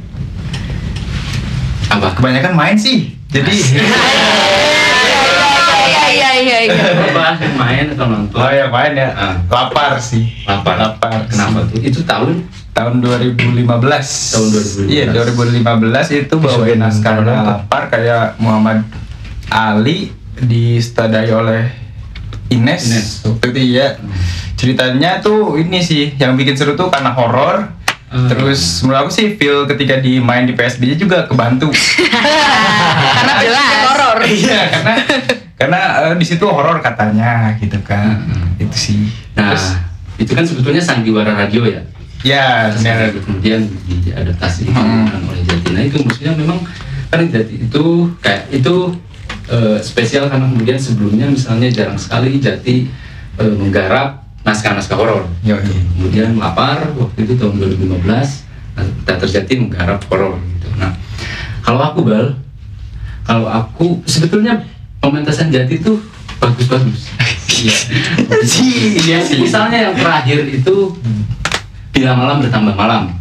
Apa? 1.89 2.13
Kebanyakan 2.13 2.53
main 2.53 2.77
sih. 2.77 3.17
Jadi 3.29 3.53
Iya 5.89 6.01
iya 6.09 6.29
iya 6.41 6.57
iya. 6.65 6.83
Apa? 7.13 7.37
Main 7.53 7.85
atau 7.93 8.05
nonton? 8.09 8.37
oh 8.37 8.51
ya 8.51 8.65
main 8.69 8.93
ya. 8.97 9.09
Ah. 9.13 9.35
Lapar 9.49 10.01
sih. 10.01 10.25
Lapar. 10.45 10.77
Lapar. 10.77 11.29
Kenapa 11.29 11.65
tuh? 11.69 11.77
Itu 11.81 12.01
tahun 12.05 12.45
Tahun 12.73 13.03
2015. 13.03 13.67
Tahun 13.67 14.47
2015. 14.87 14.87
Iya, 14.87 15.11
2015 15.11 16.15
itu 16.15 16.35
bawain 16.39 16.79
naskahnya 16.79 17.43
lapar 17.43 17.91
kayak 17.91 18.39
Muhammad 18.39 18.87
Ali 19.51 20.15
distadai 20.39 21.27
oleh 21.33 21.67
Ines. 22.47 22.81
Ines. 22.87 23.07
Waktu 23.27 23.45
itu 23.51 23.61
ya. 23.75 23.99
Ceritanya 24.55 25.19
tuh 25.19 25.59
ini 25.59 25.83
sih 25.83 26.15
yang 26.15 26.39
bikin 26.39 26.55
seru 26.55 26.79
tuh 26.79 26.87
karena 26.87 27.11
horor. 27.11 27.67
Hmm. 28.09 28.25
Terus 28.25 28.81
menurut 28.81 29.05
aku 29.05 29.11
sih 29.13 29.37
feel 29.37 29.69
ketika 29.69 30.01
di 30.01 30.17
main 30.17 30.49
di 30.49 30.57
PSBJ 30.57 30.97
juga 30.97 31.29
kebantu. 31.29 31.69
Karena 33.17 33.33
jelas. 33.39 33.73
Horor. 33.85 34.17
Iya, 34.29 34.61
karena 34.69 34.93
karena 35.59 35.79
eh, 36.05 36.13
di 36.17 36.25
situ 36.27 36.45
horor 36.45 36.81
katanya 36.81 37.53
gitu 37.57 37.77
kan. 37.81 38.21
Itu 38.57 38.75
sih. 38.75 39.09
Nah, 39.33 39.53
Terus 39.53 39.65
itu 40.19 40.31
kan 40.35 40.45
sebetulnya 40.45 40.83
sandiwara 40.83 41.33
radio 41.33 41.65
ya. 41.65 41.81
ya 42.19 42.67
benar. 42.75 43.15
kemudian 43.15 43.63
diadaptasi 43.87 44.67
Hmm. 44.69 45.07
oleh 45.07 45.41
Jati. 45.47 45.67
Nah 45.71 45.81
itu 45.87 45.97
maksudnya 46.03 46.35
memang 46.35 46.59
kan 47.07 47.25
Jati 47.25 47.63
itu 47.63 47.83
kayak 48.19 48.51
itu 48.51 48.75
eh, 49.47 49.77
spesial 49.81 50.27
karena 50.27 50.45
kemudian 50.45 50.77
sebelumnya 50.77 51.25
misalnya 51.25 51.71
jarang 51.71 51.97
sekali 51.97 52.37
Jati 52.37 52.85
eh, 53.39 53.53
menggarap 53.55 54.28
naskah-naskah 54.43 54.97
horor. 54.97 55.23
Yo, 55.43 55.55
iya. 55.59 55.81
Kemudian 55.95 56.29
lapar 56.39 56.91
waktu 56.95 57.27
itu 57.27 57.33
tahun 57.35 57.59
2015 57.59 58.05
nah, 58.07 58.85
Teater 59.05 59.29
Jati 59.29 59.53
menggarap 59.59 59.99
horor 60.07 60.39
gitu. 60.39 60.67
Nah 60.79 60.95
kalau 61.63 61.81
aku 61.83 61.99
bal, 62.07 62.33
kalau 63.27 63.47
aku 63.47 63.99
sebetulnya 64.07 64.63
pementasan 65.03 65.51
Jati 65.51 65.79
itu 65.79 65.99
bagus-bagus. 66.39 67.09
Iya. 67.59 67.75
Iya 69.03 69.19
sih. 69.19 69.35
Misalnya 69.43 69.91
yang 69.91 69.95
terakhir 69.99 70.47
itu 70.47 70.95
bila 71.91 72.15
malam 72.15 72.39
bertambah 72.39 72.71
malam 72.71 73.11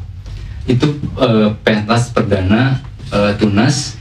itu 0.62 0.86
eh, 1.18 1.50
pentas 1.66 2.14
perdana 2.14 2.78
eh, 3.10 3.34
tunas 3.34 3.98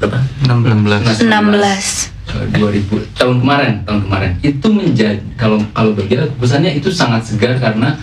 berapa? 0.00 0.18
16 0.48 1.20
Tunas 1.20 1.20
16. 1.20 2.11
Eh, 2.28 2.46
2000 2.54 3.16
tahun 3.16 3.36
kemarin 3.38 3.74
tahun 3.82 4.00
kemarin 4.06 4.32
itu 4.40 4.66
menjadi 4.68 5.18
kalau 5.34 5.58
kalau 5.70 5.90
bagi 5.92 6.14
aku 6.14 6.34
pesannya 6.38 6.72
itu 6.72 6.88
sangat 6.88 7.22
segar 7.22 7.56
karena 7.56 7.94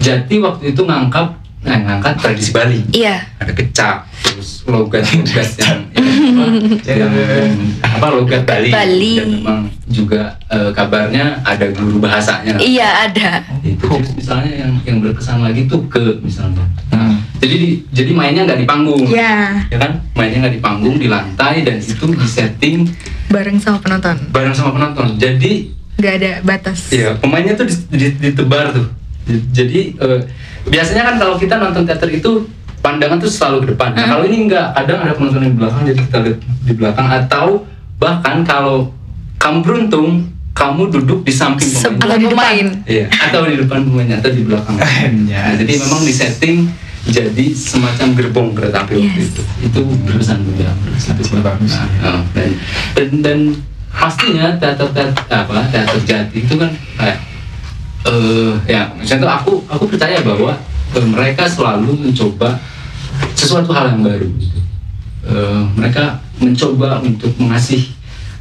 Jati 0.00 0.40
waktu 0.40 0.72
itu 0.72 0.80
ngangkat 0.80 1.28
nah, 1.60 1.76
ngangkat 1.76 2.16
tradisi 2.16 2.50
Bali 2.50 2.80
Iya. 2.88 3.20
ada 3.36 3.52
kecak 3.52 4.08
terus 4.24 4.64
logat 4.64 5.04
logat 5.04 5.44
yang, 5.60 5.78
yang, 5.92 7.12
yang 7.12 7.52
apa 7.84 8.06
logat 8.08 8.48
Bali, 8.48 8.72
Bali. 8.72 9.12
dan 9.20 9.28
memang 9.30 9.60
juga 9.84 10.40
eh, 10.48 10.72
kabarnya 10.72 11.44
ada 11.44 11.68
guru 11.68 12.00
bahasanya 12.00 12.56
Iya 12.56 13.12
ada. 13.12 13.44
itu 13.60 13.76
terus 13.76 14.16
misalnya 14.16 14.52
yang 14.56 14.72
yang 14.88 14.98
berkesan 15.04 15.44
lagi 15.44 15.68
tuh 15.68 15.84
ke 15.86 16.16
misalnya 16.24 16.64
Hmm. 16.90 17.19
Jadi 17.40 17.54
di- 17.56 17.80
jadi 17.90 18.10
mainnya 18.12 18.42
nggak 18.44 18.60
di 18.60 18.66
panggung 18.66 19.02
Ya, 19.08 19.64
ya 19.66 19.78
kan 19.78 20.04
mainnya 20.12 20.44
nggak 20.44 20.54
di 20.54 20.60
panggung 20.60 20.96
di 20.96 21.08
lantai 21.08 21.60
dan 21.60 21.76
itu 21.76 22.04
di 22.06 22.28
setting 22.28 22.84
bareng 23.26 23.56
sama 23.56 23.78
penonton. 23.78 24.16
bareng 24.28 24.52
sama 24.52 24.70
penonton 24.72 25.16
jadi 25.16 25.52
Gak 25.96 26.16
ada 26.16 26.32
batas. 26.40 26.88
Iya, 26.88 27.12
pemainnya 27.14 27.52
tuh 27.54 27.68
di- 27.68 27.84
di- 27.92 28.16
ditebar 28.18 28.72
tuh. 28.72 28.88
Di- 29.22 29.44
Jadi 29.50 29.92
eh, 29.94 30.20
biasanya 30.64 31.04
kan 31.04 31.14
kalau 31.16 31.36
kita 31.36 31.56
nonton 31.56 31.84
teater 31.84 32.08
itu 32.08 32.48
pandangan 32.80 33.20
tuh 33.20 33.28
selalu 33.28 33.56
ke 33.60 33.66
depan. 33.70 33.92
Nah, 33.92 34.08
kalau 34.08 34.24
ini 34.24 34.48
enggak, 34.48 34.72
kadang 34.72 34.96
ada 34.98 35.12
penonton 35.12 35.44
di 35.44 35.52
belakang 35.52 35.84
jadi 35.84 36.00
kita 36.00 36.18
lihat 36.20 36.38
di 36.40 36.72
belakang 36.72 37.04
atau 37.06 37.46
bahkan 37.96 38.40
kalau 38.40 38.88
kamu 39.36 39.60
beruntung 39.60 40.24
kamu 40.50 40.88
duduk 40.90 41.20
di 41.20 41.32
samping 41.32 41.68
pemain. 41.68 42.00
Atau 42.00 42.16
di 42.16 42.26
depan. 42.26 42.66
Iya, 42.88 43.04
atau 43.12 43.40
di 43.44 43.56
depan 43.58 43.78
pemainnya 43.82 44.16
atau 44.16 44.30
di 44.30 44.42
belakang. 44.42 44.76
Nah, 44.76 45.52
jadi 45.60 45.72
memang 45.78 46.00
di 46.00 46.12
setting 46.12 46.56
jadi 47.08 47.46
semacam 47.56 48.08
gerbong 48.12 48.48
kereta 48.52 48.84
api 48.84 49.00
waktu 49.00 49.20
Yes. 49.24 49.32
itu. 49.32 49.42
Itu 49.64 49.80
berkesan 50.04 50.44
juga. 50.44 50.68
Itu 51.00 51.22
bagus. 51.40 51.72
Nah, 52.00 52.20
dan, 52.36 52.50
dan 52.92 53.08
dan 53.24 53.38
pastinya 53.90 54.52
teater 54.60 54.88
teater 54.92 55.10
apa 55.32 55.66
teater 55.72 55.98
jati 56.04 56.44
itu 56.46 56.54
kan 56.54 56.70
kayak 56.94 57.18
eh 58.06 58.52
ya 58.64 58.88
misalnya 58.96 59.28
aku 59.40 59.60
aku 59.66 59.84
percaya 59.90 60.20
bahwa 60.22 60.54
eh, 60.94 61.06
mereka 61.08 61.44
selalu 61.48 61.96
mencoba 62.08 62.60
sesuatu 63.34 63.72
hal 63.72 63.96
yang 63.96 64.04
baru 64.04 64.28
gitu. 64.36 64.60
Eh, 65.26 65.62
mereka 65.76 66.20
mencoba 66.40 67.00
untuk 67.00 67.32
mengasih 67.40 67.88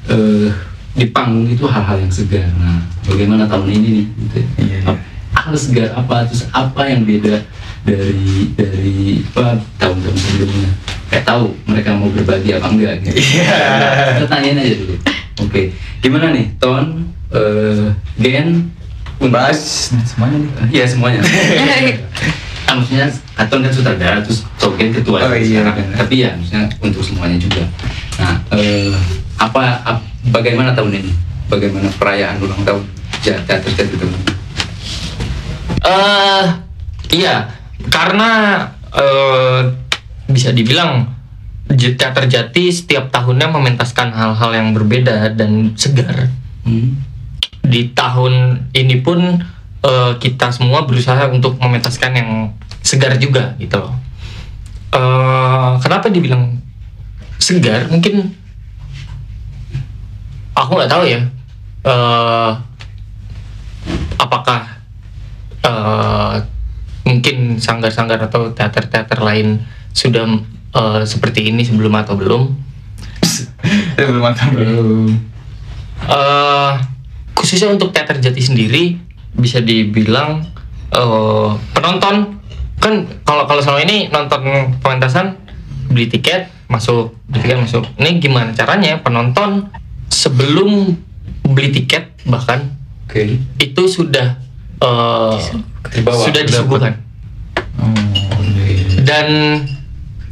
eh, 0.07 0.47
di 0.95 1.07
panggung 1.11 1.47
itu 1.47 1.63
hal-hal 1.63 1.95
yang 1.95 2.11
segar. 2.11 2.47
Nah, 2.59 2.83
bagaimana 3.07 3.47
tahun 3.47 3.71
ini 3.71 3.87
nih? 4.03 4.05
Gitu. 4.19 4.37
Iya, 4.63 4.77
iya. 4.83 4.95
Hal 5.31 5.53
segar 5.55 5.95
apa? 5.95 6.27
Terus 6.27 6.43
apa 6.51 6.81
yang 6.87 7.07
beda 7.07 7.39
dari 7.89 8.53
dari 8.53 8.97
apa 9.25 9.57
tahun-tahun 9.77 10.15
sebelumnya? 10.15 10.69
Kayak 11.09 11.25
tahu 11.25 11.43
mereka 11.65 11.89
mau 11.91 12.05
berbagi 12.07 12.53
apa 12.53 12.69
enggak 12.69 13.01
gitu. 13.01 13.17
Iya. 13.17 13.57
Kita 14.15 14.27
tanyain 14.29 14.57
aja 14.57 14.75
dulu. 14.77 14.95
Oke, 15.41 15.61
gimana 15.99 16.29
nih 16.29 16.45
Ton, 16.57 17.01
eh, 17.31 17.89
Gen, 18.15 18.69
untuk- 19.17 19.33
Bahas 19.33 19.89
semuanya 20.05 20.37
nih. 20.37 20.51
Iya 20.71 20.85
semuanya. 20.85 21.19
Ah, 22.69 22.77
maksudnya 22.77 23.09
Katon 23.33 23.65
kan 23.65 23.73
sutradara 23.73 24.21
terus 24.21 24.45
Togen 24.61 24.93
ketua 24.93 25.25
Oh, 25.25 25.33
iya, 25.33 25.65
sekarang. 25.65 25.73
benar. 25.89 26.05
Tapi 26.05 26.15
ya 26.21 26.29
maksudnya 26.37 26.69
untuk 26.77 27.01
semuanya 27.01 27.41
juga. 27.41 27.65
Nah, 28.21 28.37
eh, 28.53 28.93
apa, 29.35 29.81
ap- 29.81 30.05
bagaimana 30.29 30.77
tahun 30.77 31.01
ini? 31.01 31.09
Bagaimana 31.49 31.89
perayaan 31.97 32.37
ulang 32.37 32.61
tahun 32.61 32.85
Ja- 33.25 33.41
teater 33.41 33.73
teater 33.73 33.89
itu? 33.89 34.05
eh 35.81 36.45
iya, 37.11 37.49
karena 37.87 38.29
eh 38.91 39.61
bisa 40.29 40.51
dibilang 40.51 41.07
teater 41.69 42.25
Jati 42.25 42.73
setiap 42.73 43.13
tahunnya 43.13 43.53
mementaskan 43.53 44.09
hal-hal 44.09 44.51
yang 44.53 44.67
berbeda 44.73 45.33
dan 45.37 45.77
segar. 45.77 46.29
Hmm. 46.65 46.97
Di 47.61 47.93
tahun 47.93 48.65
ini 48.73 49.05
pun 49.05 49.45
eh, 49.85 50.13
kita 50.17 50.49
semua 50.49 50.89
berusaha 50.89 51.29
untuk 51.29 51.61
mementaskan 51.61 52.11
yang 52.17 52.29
segar 52.81 53.17
juga 53.21 53.53
gitu 53.61 53.77
loh. 53.77 53.93
Eh, 54.97 55.71
kenapa 55.85 56.09
dibilang 56.09 56.57
segar? 57.37 57.85
Mungkin 57.93 58.33
aku 60.57 60.71
nggak 60.73 60.89
tahu 60.89 61.03
ya. 61.05 61.21
Eh, 61.85 62.51
apakah 64.17 64.61
eh, 65.61 66.33
mungkin 67.09 67.57
sanggar-sanggar 67.57 68.21
atau 68.21 68.53
teater-teater 68.53 69.17
lain 69.25 69.65
sudah 69.89 70.29
eh, 70.77 71.01
seperti 71.09 71.49
ini 71.49 71.65
sebelum 71.65 71.97
atau 71.97 72.13
belum? 72.13 72.43
Ya, 73.99 74.07
belum 74.07 74.23
mantap 74.23 74.55
belum. 74.55 75.11
eh 76.07 76.71
khususnya 77.35 77.75
untuk 77.75 77.91
teater 77.91 78.15
Jati 78.23 78.39
sendiri 78.39 78.95
bisa 79.35 79.59
dibilang 79.59 80.47
eh, 80.95 81.49
penonton 81.75 82.39
kan 82.79 83.03
kalau 83.27 83.43
kalau 83.43 83.59
selama 83.59 83.83
ini 83.83 84.07
nonton 84.07 84.71
pementasan 84.79 85.35
beli 85.91 86.07
tiket 86.07 86.47
masuk 86.71 87.11
beli 87.27 87.43
tiket 87.43 87.59
masuk 87.59 87.83
ini 87.99 88.23
gimana 88.23 88.55
caranya 88.55 89.03
penonton 89.03 89.67
sebelum 90.07 90.95
beli 91.43 91.69
tiket 91.75 92.15
bahkan 92.23 92.71
Oke. 93.07 93.41
itu 93.59 93.83
sudah 93.89 94.39
eh, 94.79 95.35
Dibawa, 95.93 96.21
sudah 96.25 96.41
disuguhkan. 96.45 96.93
dan 98.99 99.27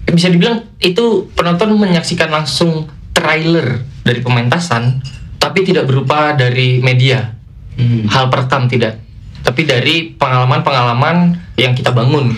bisa 0.06 0.30
dibilang 0.30 0.64
itu 0.78 1.28
penonton 1.34 1.74
menyaksikan 1.74 2.30
langsung 2.30 2.86
trailer 3.12 3.82
dari 4.06 4.22
pementasan 4.22 5.02
tapi 5.42 5.66
tidak 5.66 5.90
berupa 5.90 6.38
dari 6.38 6.78
media. 6.80 7.34
Hmm. 7.78 8.10
hal 8.10 8.34
perekam 8.34 8.66
tidak 8.66 8.98
tapi 9.46 9.70
dari 9.70 10.18
pengalaman-pengalaman 10.18 11.38
yang 11.62 11.78
kita 11.78 11.94
bangun. 11.94 12.34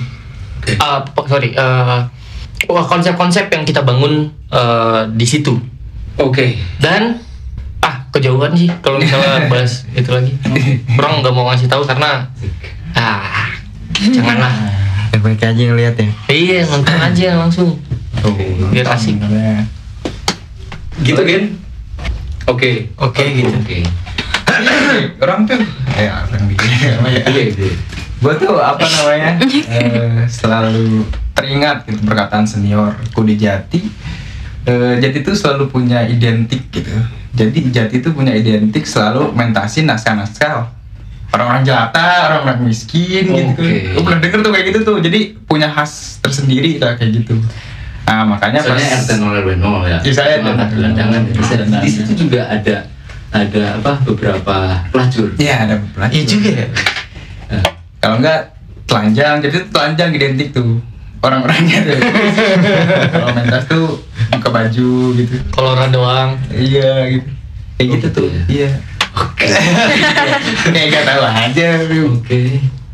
Eh, 0.68 1.00
po- 1.16 1.24
sorry 1.26 1.56
wah, 2.68 2.84
konsep-konsep 2.84 3.48
yang 3.48 3.64
kita 3.64 3.82
bangun 3.82 4.28
eh, 4.52 5.02
di 5.16 5.24
situ. 5.24 5.56
Oke. 6.20 6.60
dan 6.84 7.24
ah 7.80 8.04
kejauhan 8.12 8.52
sih 8.52 8.68
kalau 8.84 9.00
misalnya 9.00 9.48
bahas 9.52 9.88
itu 9.96 10.12
lagi. 10.12 10.36
Orang 11.00 11.24
nggak 11.24 11.32
mau 11.32 11.48
ngasih 11.48 11.72
tahu 11.72 11.88
karena 11.88 12.28
ah 12.96 13.50
janganlah 14.16 14.54
mereka 15.20 15.52
aja 15.52 15.62
yang 15.62 15.76
lihat 15.76 15.96
ya 16.00 16.08
iya 16.32 16.60
nonton 16.64 16.96
aja 16.96 17.28
langsung 17.36 17.76
biar 18.70 18.86
asik. 18.94 19.16
Gitu 21.00 21.22
Gen? 21.24 21.56
Oke. 22.46 22.92
Oke, 23.00 23.24
gitu. 23.32 23.50
Oke. 23.50 23.80
orang 25.24 25.48
tuh 25.48 25.60
ya 25.96 26.26
orang 26.28 26.44
bikin 26.50 26.70
apa 27.00 27.08
ya 27.16 27.24
Iya, 27.30 27.44
iya. 27.56 27.74
gue 28.20 28.34
tuh 28.36 28.54
apa 28.60 28.84
namanya 28.84 29.32
eh, 29.80 30.28
selalu 30.28 31.08
teringat 31.32 31.88
gitu 31.88 32.04
perkataan 32.04 32.46
seniorku 32.46 33.24
di 33.24 33.36
Jati 33.40 33.82
Eh, 34.68 35.00
Jati 35.00 35.24
tuh 35.24 35.34
selalu 35.34 35.72
punya 35.72 36.04
identik 36.04 36.68
gitu 36.70 36.92
jadi 37.32 37.60
Jati 37.72 38.04
tuh 38.04 38.12
punya 38.12 38.36
identik 38.36 38.84
selalu 38.84 39.32
mentasi 39.32 39.88
naskah-naskah 39.88 40.68
orang-orang 41.30 41.62
jelata, 41.62 42.10
orang-orang 42.34 42.66
miskin 42.66 43.24
gitu 43.30 43.54
Oke. 43.54 43.94
Gue 43.94 44.02
pernah 44.02 44.22
denger 44.22 44.40
tuh 44.42 44.52
kayak 44.52 44.66
gitu 44.74 44.80
tuh 44.82 44.98
jadi 44.98 45.20
punya 45.46 45.68
khas 45.70 46.18
tersendiri 46.20 46.82
lah 46.82 46.98
kayak 46.98 47.22
gitu 47.22 47.38
nah 48.10 48.26
makanya 48.26 48.58
Soalnya 48.66 49.06
RT 49.06 49.22
0 49.22 49.38
RW 49.38 49.50
0 49.62 49.86
ya. 49.86 49.98
Iya, 50.02 50.14
saya 50.18 50.42
ada. 50.42 50.66
gelandangan 50.66 51.22
ya. 51.30 51.42
Ada. 51.46 51.78
Di 51.78 51.90
situ 51.94 52.12
juga 52.18 52.42
ada 52.50 52.76
ada 53.30 53.62
apa 53.78 53.92
beberapa 54.02 54.56
pelacur. 54.90 55.30
Iya 55.38 55.70
ada 55.70 55.76
pelacur. 55.94 56.14
Iya 56.18 56.24
juga 56.26 56.50
ya. 56.50 56.68
Nah, 57.54 57.64
Kalau 58.02 58.16
enggak 58.18 58.40
telanjang, 58.90 59.36
jadi 59.46 59.58
telanjang 59.70 60.10
identik 60.18 60.50
tuh 60.50 60.82
orang-orangnya 61.22 61.86
tuh. 61.86 62.00
Kalau 63.14 63.30
mentas 63.38 63.64
tuh 63.70 63.86
buka 64.34 64.50
baju 64.50 64.90
gitu. 65.14 65.36
Kolora 65.54 65.86
doang. 65.94 66.34
Iya 66.50 67.14
gitu. 67.14 67.28
Kayak 67.78 67.86
Oh, 67.86 67.94
gitu 67.94 68.08
gitu 68.10 68.18
tuh. 68.18 68.28
ya. 68.28 68.42
Iya. 68.50 68.70
Oke. 69.16 69.46
Kayak 70.74 70.88
gak 70.94 71.06
tahu 71.06 71.24
aja. 71.26 71.68
Oke. 72.14 72.42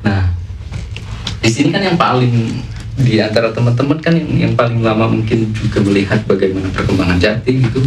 Nah, 0.05 0.23
di 1.41 1.49
sini 1.49 1.69
kan 1.73 1.81
yang 1.83 1.99
paling 1.99 2.63
di 2.95 3.19
antara 3.19 3.51
teman-teman 3.51 3.99
kan 3.99 4.15
yang, 4.15 4.29
yang 4.49 4.53
paling 4.55 4.79
lama 4.79 5.11
mungkin 5.11 5.51
juga 5.51 5.83
melihat 5.83 6.23
bagaimana 6.23 6.71
perkembangan 6.71 7.19
jati 7.19 7.59
gitu. 7.59 7.83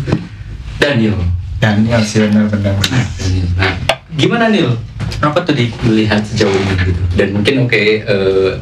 Daniel. 0.76 1.16
Daniel 1.59 2.03
sih 2.05 2.22
benar-benar. 2.22 2.76
Nah, 2.76 3.05
Daniel. 3.16 3.49
Nah, 3.57 3.72
gimana 4.14 4.53
Nil? 4.53 4.76
Apa 5.18 5.43
tuh 5.43 5.57
di 5.57 5.72
melihat 5.83 6.22
sejauh 6.22 6.53
ini 6.53 6.74
gitu? 6.93 7.03
Dan 7.16 7.35
mungkin 7.35 7.66
oke 7.66 7.83
eh, 8.05 8.53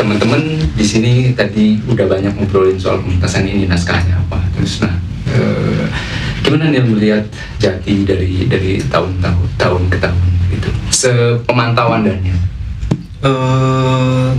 teman-teman 0.00 0.40
di 0.72 0.84
sini 0.84 1.12
tadi 1.36 1.76
udah 1.84 2.08
banyak 2.08 2.32
ngobrolin 2.32 2.80
soal 2.80 3.04
pementasan 3.04 3.44
ini 3.44 3.68
naskahnya 3.68 4.16
apa 4.16 4.40
terus 4.56 4.80
nah 4.80 4.96
eh, 5.28 5.84
gimana 6.50 6.74
nih 6.74 6.82
melihat 6.82 7.22
jati 7.62 8.02
dari 8.02 8.50
dari 8.50 8.82
tahun-tahun 8.90 9.46
tahun 9.54 9.82
ke 9.86 9.96
tahun 10.02 10.26
gitu. 10.50 10.68
Sepemantauan 10.90 12.02
Daniel 12.02 12.34
eh 13.22 14.30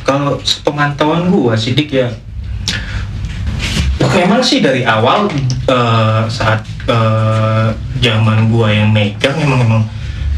kalau 0.00 0.40
pemantauan 0.64 1.28
gua 1.28 1.52
sidik 1.52 1.92
ya. 1.92 2.08
Memang 4.00 4.40
sih 4.40 4.64
dari 4.64 4.80
awal 4.88 5.28
eh, 5.68 6.24
saat 6.32 6.64
eh, 6.88 7.68
zaman 8.00 8.48
gua 8.48 8.72
yang 8.72 8.88
megang 8.88 9.36
emang 9.36 9.60
emang 9.60 9.82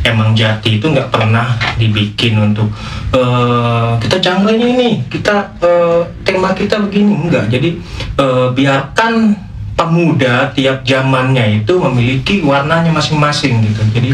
emang 0.03 0.35
jati 0.35 0.83
itu 0.83 0.91
nggak 0.91 1.15
pernah 1.15 1.55
dibikin 1.79 2.43
untuk 2.43 2.67
eh, 3.15 3.91
kita 4.03 4.19
jangganya 4.19 4.67
ini 4.67 5.07
kita 5.07 5.55
eh, 5.63 6.03
tema 6.27 6.51
kita 6.59 6.83
begini. 6.91 7.31
Enggak 7.31 7.47
jadi 7.55 7.79
eh, 8.19 8.49
biarkan 8.51 9.47
pemuda 9.81 10.53
tiap 10.53 10.85
zamannya 10.85 11.65
itu 11.65 11.73
memiliki 11.81 12.45
warnanya 12.45 12.93
masing-masing 12.93 13.65
gitu. 13.65 13.81
Jadi 13.97 14.11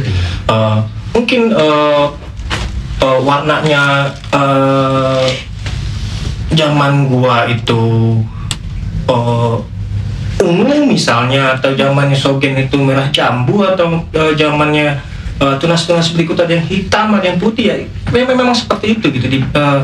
eh, 0.46 0.78
mungkin 1.10 1.50
eh, 1.50 2.06
eh, 3.02 3.20
warnanya 3.26 4.14
eh, 4.30 5.26
zaman 6.54 7.10
gua 7.10 7.50
itu 7.50 7.82
eh, 9.10 9.56
ungu 10.46 10.86
misalnya 10.86 11.58
atau 11.58 11.74
zamannya 11.74 12.14
Sogen 12.14 12.54
itu 12.54 12.78
merah 12.78 13.10
jambu 13.10 13.66
atau 13.66 14.06
eh, 14.14 14.38
zamannya 14.38 15.18
tunas-tunas 15.36 16.16
berikut 16.16 16.32
ada 16.40 16.56
yang 16.56 16.64
hitam 16.64 17.12
ada 17.12 17.28
yang 17.28 17.36
putih 17.36 17.68
ya 17.68 17.76
memang 18.08 18.40
memang 18.40 18.56
seperti 18.56 18.96
itu 18.96 19.10
gitu. 19.10 19.26
Di 19.26 19.42
eh, 19.42 19.80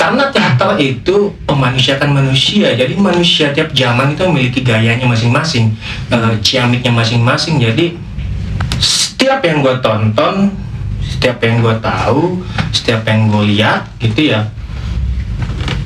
karena 0.00 0.32
teater 0.32 0.80
itu 0.80 1.28
memanusiakan 1.44 2.16
manusia. 2.16 2.72
Jadi 2.72 2.96
manusia 2.96 3.52
tiap 3.52 3.68
zaman 3.76 4.16
itu 4.16 4.24
memiliki 4.24 4.64
gayanya 4.64 5.04
masing-masing 5.04 5.76
eh, 6.08 6.34
ciamiknya 6.40 6.88
masing-masing. 6.88 7.60
Jadi 7.60 8.00
setiap 8.80 9.44
yang 9.44 9.60
gue 9.60 9.76
tonton 9.84 10.56
setiap 11.04 11.36
yang 11.44 11.60
gue 11.60 11.76
tahu 11.84 12.40
setiap 12.72 13.04
yang 13.04 13.28
gue 13.28 13.52
lihat 13.52 13.84
gitu 14.00 14.32
ya 14.32 14.48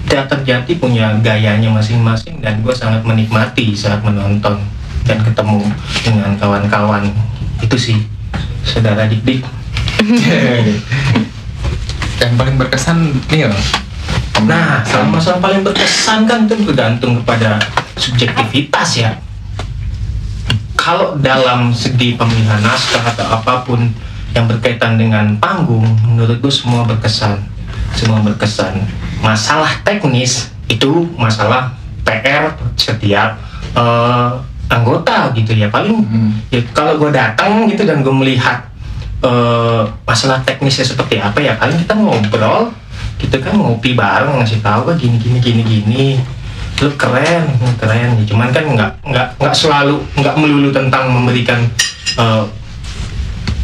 teater 0.07 0.47
jati 0.47 0.79
punya 0.79 1.19
gayanya 1.19 1.75
masing-masing 1.75 2.39
dan 2.39 2.63
gue 2.63 2.71
sangat 2.71 3.03
menikmati 3.03 3.75
saat 3.75 3.99
menonton 4.07 4.63
dan 5.03 5.19
ketemu 5.27 5.67
dengan 6.07 6.39
kawan-kawan. 6.39 7.11
Itu 7.59 7.75
sih 7.75 7.99
saudara 8.63 9.11
dik-dik. 9.11 9.43
Yang 12.23 12.33
paling 12.39 12.55
berkesan 12.55 13.11
loh. 13.51 13.84
Nah, 14.43 14.83
sama 14.83 15.23
masalah 15.23 15.39
paling 15.39 15.63
berkesan 15.63 16.27
kan 16.27 16.51
itu 16.51 16.59
bergantung 16.67 17.23
kepada 17.23 17.63
subjektivitas 17.95 18.99
ya. 18.99 19.15
Kalau 20.75 21.15
dalam 21.23 21.71
segi 21.71 22.19
pemilihan 22.19 22.59
naskah 22.61 23.15
atau 23.15 23.27
apa 23.31 23.63
pun 23.63 23.89
yang 24.35 24.51
berkaitan 24.51 24.99
dengan 24.99 25.39
panggung, 25.39 25.87
menurut 26.03 26.43
gue 26.43 26.51
semua 26.51 26.83
berkesan. 26.83 27.39
Semua 27.95 28.19
berkesan. 28.21 28.83
Masalah 29.23 29.81
teknis 29.87 30.51
itu 30.67 31.07
masalah 31.15 31.73
PR 32.03 32.53
setiap 32.75 33.39
eh, 33.79 34.31
anggota 34.69 35.31
gitu 35.33 35.55
ya. 35.55 35.71
Paling 35.71 36.03
Hmm. 36.05 36.31
ya, 36.51 36.61
kalau 36.75 36.99
gue 36.99 37.15
datang 37.15 37.71
gitu 37.71 37.87
dan 37.87 38.03
gue 38.03 38.13
melihat 38.13 38.67
eh, 39.25 39.83
masalah 40.05 40.43
teknisnya 40.45 40.85
seperti 40.85 41.17
apa 41.23 41.39
ya, 41.41 41.57
paling 41.57 41.81
kita 41.81 41.95
ngobrol 41.97 42.75
kita 43.19 43.41
kan 43.41 43.55
ngopi 43.57 43.95
bareng 43.95 44.43
ngasih 44.43 44.61
tahu 44.61 44.91
kan 44.91 44.97
gini 44.99 45.17
gini 45.19 45.39
gini 45.39 45.63
gini. 45.63 46.05
Lu 46.83 46.91
keren 46.99 47.47
lu 47.63 47.71
keren. 47.79 48.19
Ya 48.19 48.25
cuman 48.27 48.49
kan 48.51 48.65
nggak 48.67 48.91
nggak 49.07 49.27
nggak 49.39 49.55
selalu 49.55 50.03
nggak 50.19 50.35
melulu 50.39 50.71
tentang 50.75 51.11
memberikan 51.11 51.61
eh, 52.19 52.45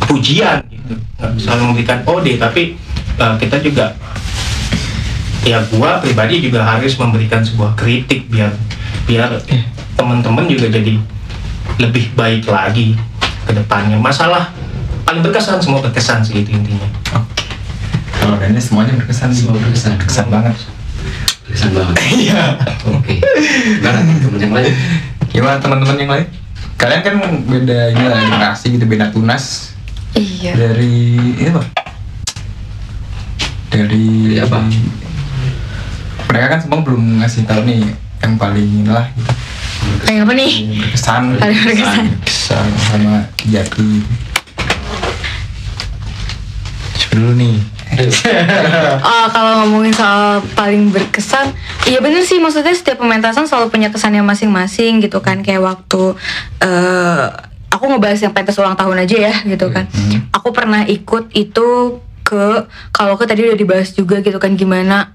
pujian 0.06 0.62
gitu. 0.70 0.94
Nggak 1.18 1.30
selalu 1.38 1.62
memberikan 1.74 1.98
ode 2.06 2.32
tapi 2.38 2.62
eh, 3.18 3.34
kita 3.38 3.56
juga 3.60 3.94
ya 5.42 5.58
gua 5.72 5.98
pribadi 5.98 6.44
juga 6.44 6.62
harus 6.62 6.94
memberikan 7.00 7.40
sebuah 7.40 7.72
kritik 7.74 8.28
biar 8.28 8.52
biar 9.08 9.40
teman-teman 9.96 10.46
juga 10.46 10.68
jadi 10.70 11.00
lebih 11.80 12.12
baik 12.14 12.46
lagi 12.46 12.94
ke 13.48 13.52
depannya. 13.56 13.96
Masalah 13.96 14.52
paling 15.02 15.26
berkesan 15.26 15.58
semua 15.58 15.82
berkesan 15.82 16.22
sih 16.22 16.46
itu 16.46 16.54
intinya 16.54 16.86
Kalau 18.20 18.36
Daniel 18.36 18.60
semuanya 18.60 18.92
berkesan 18.94 19.32
sih. 19.32 19.48
Semua 19.48 19.56
berkesan. 19.58 19.96
Berkesan 19.96 20.26
banget. 20.28 20.54
Berkesan 21.48 21.70
banget 21.74 21.94
Iya. 22.12 22.42
oke 22.86 23.14
gimana 23.80 23.98
teman 24.04 24.38
yang 24.38 24.54
lain 24.54 24.74
Gimana 25.30 25.56
teman-teman 25.62 25.96
yang 25.96 26.10
lain? 26.10 26.26
Kalian 26.74 27.00
kan 27.06 27.14
beda 27.46 27.94
ini 27.94 28.02
lah 28.02 28.18
generasi 28.18 28.74
gitu, 28.74 28.82
beda 28.82 29.14
tunas. 29.14 29.70
Iya. 30.18 30.58
Dari 30.58 30.96
ini 31.38 31.48
apa? 31.54 31.62
Dari 33.70 34.06
Dari 34.26 34.38
apa? 34.42 34.58
Mereka 36.26 36.46
kan 36.50 36.58
semua 36.58 36.82
belum 36.82 37.22
ngasih 37.22 37.46
tahu 37.46 37.62
nih 37.62 37.94
yang 38.20 38.34
paling 38.34 38.66
inilah 38.82 39.06
gitu. 39.14 39.32
Yang 40.10 40.18
apa 40.26 40.32
nih? 40.34 40.52
berkesan 40.82 41.22
Paling 41.38 41.58
berkesan. 41.62 42.04
berkesan 42.10 42.66
sama 42.90 43.14
jati 43.46 43.90
dulu 47.10 47.34
nih 47.34 47.58
Oh, 49.02 49.26
kalau 49.34 49.66
ngomongin 49.66 49.90
soal 49.90 50.38
paling 50.54 50.94
berkesan, 50.94 51.50
iya 51.90 51.98
bener 51.98 52.22
sih 52.22 52.38
maksudnya 52.38 52.70
setiap 52.70 53.02
pementasan 53.02 53.50
selalu 53.50 53.68
punya 53.68 53.88
kesannya 53.90 54.22
masing-masing 54.22 55.02
gitu 55.02 55.18
kan 55.18 55.42
kayak 55.42 55.60
waktu 55.60 56.14
eh 56.62 57.24
aku 57.70 57.84
ngebahas 57.86 58.18
yang 58.22 58.34
pentas 58.34 58.58
ulang 58.58 58.78
tahun 58.78 59.06
aja 59.06 59.16
ya 59.30 59.34
gitu 59.46 59.70
kan. 59.70 59.90
Aku 60.34 60.54
pernah 60.54 60.86
ikut 60.86 61.34
itu 61.34 61.98
ke 62.22 62.66
kalau 62.94 63.18
ke 63.18 63.26
tadi 63.26 63.42
udah 63.42 63.58
dibahas 63.58 63.90
juga 63.90 64.22
gitu 64.22 64.38
kan 64.38 64.54
gimana 64.54 65.10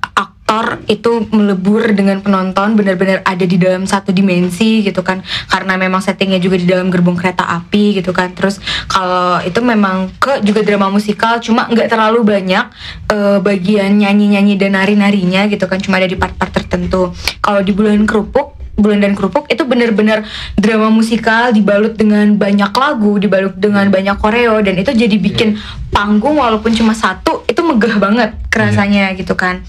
aktor 0.55 0.79
itu 0.87 1.27
melebur 1.35 1.83
dengan 1.91 2.23
penonton 2.23 2.79
benar-benar 2.79 3.19
ada 3.27 3.43
di 3.43 3.59
dalam 3.59 3.83
satu 3.83 4.15
dimensi 4.15 4.79
gitu 4.87 5.03
kan. 5.03 5.19
Karena 5.51 5.75
memang 5.75 5.99
settingnya 5.99 6.39
juga 6.39 6.55
di 6.55 6.63
dalam 6.63 6.87
gerbong 6.87 7.19
kereta 7.19 7.43
api 7.43 7.99
gitu 7.99 8.15
kan. 8.15 8.31
Terus 8.31 8.63
kalau 8.87 9.43
itu 9.43 9.59
memang 9.59 10.15
ke 10.15 10.39
juga 10.47 10.63
drama 10.63 10.87
musikal 10.87 11.43
cuma 11.43 11.67
nggak 11.67 11.91
terlalu 11.91 12.23
banyak 12.23 12.65
eh, 13.11 13.37
bagian 13.43 13.99
nyanyi-nyanyi 13.99 14.55
dan 14.55 14.79
nari-narinya 14.79 15.51
gitu 15.51 15.67
kan. 15.67 15.83
Cuma 15.83 15.99
ada 15.99 16.07
di 16.07 16.15
part-part 16.15 16.55
tertentu. 16.55 17.11
Kalau 17.43 17.59
di 17.59 17.75
bulan 17.75 18.07
kerupuk 18.07 18.55
bulan 18.75 18.99
dan 18.99 19.15
kerupuk 19.15 19.47
itu 19.47 19.63
benar-benar 19.63 20.27
drama 20.59 20.91
musikal 20.91 21.55
dibalut 21.55 21.95
dengan 21.95 22.35
banyak 22.35 22.75
lagu 22.75 23.15
dibalut 23.15 23.55
dengan 23.55 23.87
banyak 23.87 24.19
koreo 24.19 24.59
dan 24.59 24.75
itu 24.75 24.91
jadi 24.91 25.15
bikin 25.15 25.55
panggung 25.95 26.35
walaupun 26.35 26.75
cuma 26.75 26.91
satu 26.91 27.47
itu 27.47 27.63
megah 27.63 27.95
banget 28.03 28.35
kerasanya 28.51 29.15
gitu 29.15 29.31
kan 29.39 29.63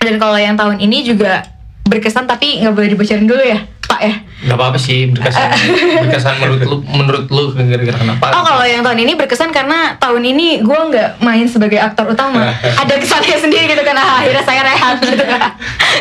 dan 0.00 0.16
kalau 0.16 0.36
yang 0.36 0.56
tahun 0.56 0.80
ini 0.80 1.04
juga 1.04 1.44
berkesan 1.84 2.24
tapi 2.24 2.60
nggak 2.60 2.72
boleh 2.72 2.88
dibocorin 2.88 3.26
dulu 3.26 3.42
ya 3.42 3.60
Pak 3.84 4.00
ya? 4.00 4.14
Gak 4.40 4.54
apa-apa 4.56 4.78
sih 4.78 5.10
berkesan. 5.10 5.50
Berkesan 6.06 6.34
menurut 6.38 6.62
lu 6.62 6.76
menurut 6.86 7.26
lu 7.26 7.42
gara-gara 7.52 7.98
kenapa? 7.98 8.30
Oh 8.32 8.46
kalau 8.46 8.62
yang 8.62 8.86
tahun 8.86 9.02
ini 9.02 9.12
berkesan 9.18 9.50
karena 9.50 9.98
tahun 9.98 10.22
ini 10.24 10.62
gue 10.62 10.80
nggak 10.94 11.18
main 11.20 11.44
sebagai 11.44 11.76
aktor 11.76 12.06
utama. 12.06 12.54
Ada 12.80 12.96
kesannya 12.96 13.36
sendiri 13.36 13.66
gitu 13.66 13.82
kan. 13.82 13.98
Ah, 13.98 14.22
Akhirnya 14.22 14.46
saya 14.46 14.62
rehat 14.62 14.96
gitu 15.02 15.24
kan. 15.26 15.42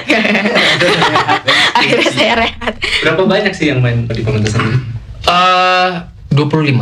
Akhirnya 1.81 2.09
saya 2.13 2.33
rehat. 2.37 2.73
Berapa 3.03 3.23
banyak 3.25 3.53
sih 3.57 3.73
yang 3.73 3.81
main 3.81 4.05
di 4.05 4.21
pementasan? 4.21 4.61
Ini? 4.61 4.77
Eh 5.25 5.89
25 6.31 6.79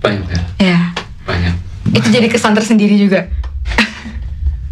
Banyak 0.00 0.26
ya? 0.26 0.40
Ya 0.58 0.78
Banyak. 1.22 1.54
itu 1.92 2.08
jadi 2.08 2.26
kesan 2.26 2.56
tersendiri 2.56 2.96
juga 2.96 3.28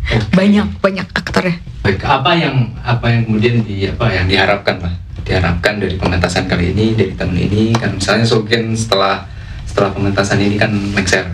Banyak 0.06 0.68
banyak 0.78 1.06
aktornya 1.10 1.56
Baik, 1.82 2.02
apa 2.02 2.34
yang 2.34 2.74
apa 2.82 3.06
yang 3.10 3.22
kemudian 3.26 3.62
di 3.62 3.86
apa 3.86 4.10
yang 4.10 4.26
diharapkan 4.26 4.82
lah? 4.82 4.94
Diharapkan 5.22 5.78
dari 5.78 5.94
pementasan 5.94 6.46
kali 6.46 6.74
ini, 6.74 6.94
dari 6.94 7.14
tahun 7.14 7.34
ini 7.34 7.74
kan 7.78 7.94
misalnya 7.94 8.26
Sogen 8.26 8.74
setelah 8.74 9.26
setelah 9.66 9.90
pementasan 9.94 10.38
ini 10.42 10.58
kan 10.58 10.70
lengser 10.94 11.26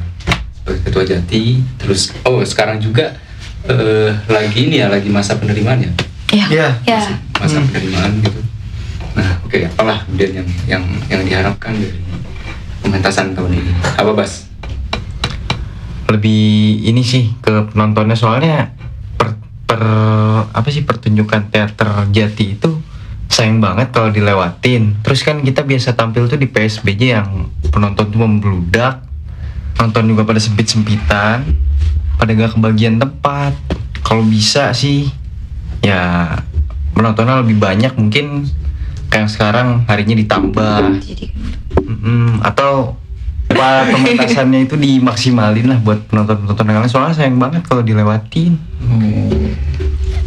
sebagai 0.61 0.81
ketua 0.85 1.05
Jati, 1.09 1.65
terus 1.81 2.13
oh 2.29 2.45
sekarang 2.45 2.81
juga 2.81 3.17
eh, 3.65 4.13
lagi 4.29 4.69
ini 4.69 4.81
ya 4.85 4.93
lagi 4.93 5.09
masa 5.09 5.41
penerimaan 5.41 5.89
ya, 5.89 5.93
Ya 6.33 6.47
Iya. 6.49 6.69
Ya. 6.85 7.01
masa 7.37 7.61
penerimaan 7.69 8.21
gitu. 8.21 8.41
Nah, 9.13 9.29
oke, 9.45 9.59
apalah 9.73 10.05
kemudian 10.05 10.41
yang 10.41 10.49
yang 10.69 10.85
yang 11.09 11.21
diharapkan 11.25 11.77
dari 11.77 12.01
pementasan 12.81 13.33
tahun 13.33 13.57
ini? 13.57 13.73
Apa 13.97 14.13
Bas? 14.13 14.52
Lebih 16.13 16.85
ini 16.85 17.03
sih 17.03 17.33
ke 17.41 17.73
penontonnya. 17.73 18.15
Soalnya 18.15 18.77
per, 19.17 19.35
per- 19.65 20.47
apa 20.53 20.69
sih 20.69 20.85
pertunjukan 20.85 21.49
teater 21.49 22.07
jati 22.13 22.61
itu 22.61 22.71
sayang 23.33 23.65
banget 23.65 23.91
kalau 23.91 24.13
dilewatin. 24.13 25.01
Terus 25.01 25.25
kan 25.25 25.41
kita 25.41 25.65
biasa 25.65 25.97
tampil 25.97 26.29
tuh 26.29 26.37
di 26.37 26.47
PSBJ 26.47 27.03
yang 27.17 27.49
penonton 27.73 28.13
tuh 28.13 28.21
membludak 28.21 29.09
nonton 29.81 30.05
juga 30.05 30.23
pada 30.29 30.39
sempit 30.39 30.69
sempitan 30.69 31.43
pada 32.21 32.31
gak 32.37 32.55
kebagian 32.55 33.01
tempat. 33.01 33.57
Kalau 34.05 34.23
bisa 34.23 34.71
sih 34.77 35.09
ya 35.81 36.29
penontonnya 36.93 37.41
lebih 37.41 37.57
banyak 37.59 37.97
mungkin 37.97 38.47
kayak 39.09 39.33
sekarang 39.33 39.89
harinya 39.89 40.15
ditambah. 40.15 41.01
Jadi 41.01 41.27
Mm-mm, 41.83 42.45
atau 42.45 43.01
pementasannya 43.57 44.67
itu 44.67 44.75
dimaksimalin 44.77 45.67
lah 45.69 45.79
buat 45.81 46.05
penonton-penonton 46.09 46.67
yang 46.69 46.81
lain 46.83 46.91
soalnya 46.91 47.17
sayang 47.17 47.39
banget 47.39 47.63
kalau 47.67 47.83
dilewatin 47.85 48.57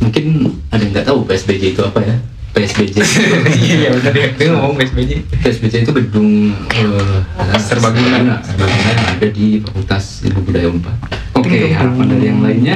Mungkin 0.01 0.25
ada 0.71 0.81
yang 0.83 0.91
nggak 0.95 1.07
tahu 1.07 1.25
PSBJ 1.25 1.63
itu 1.75 1.81
apa 1.81 1.99
ya? 2.03 2.15
PSBJ. 2.55 2.95
Iya 3.65 3.89
benar 3.99 4.13
ya. 4.15 4.27
Dia 4.31 4.47
ngomong 4.55 4.79
PSBJ. 4.79 5.11
PSBJ 5.43 5.83
itu 5.83 5.91
gedung 5.91 6.55
eh, 6.71 7.19
Serbaguna. 7.59 8.39
serbaguna 8.39 8.89
yang 8.95 9.07
ada 9.11 9.27
di 9.27 9.59
Fakultas 9.59 10.23
Ilmu 10.23 10.41
Budaya 10.47 10.67
Unpad. 10.71 10.95
Oke, 11.35 11.75
harapan 11.75 12.05
dari 12.07 12.25
yang 12.31 12.39
lainnya? 12.39 12.75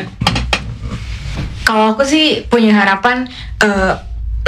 Kalau 1.64 1.96
aku 1.96 2.04
sih 2.04 2.44
punya 2.50 2.76
harapan 2.76 3.30
eh, 3.64 3.94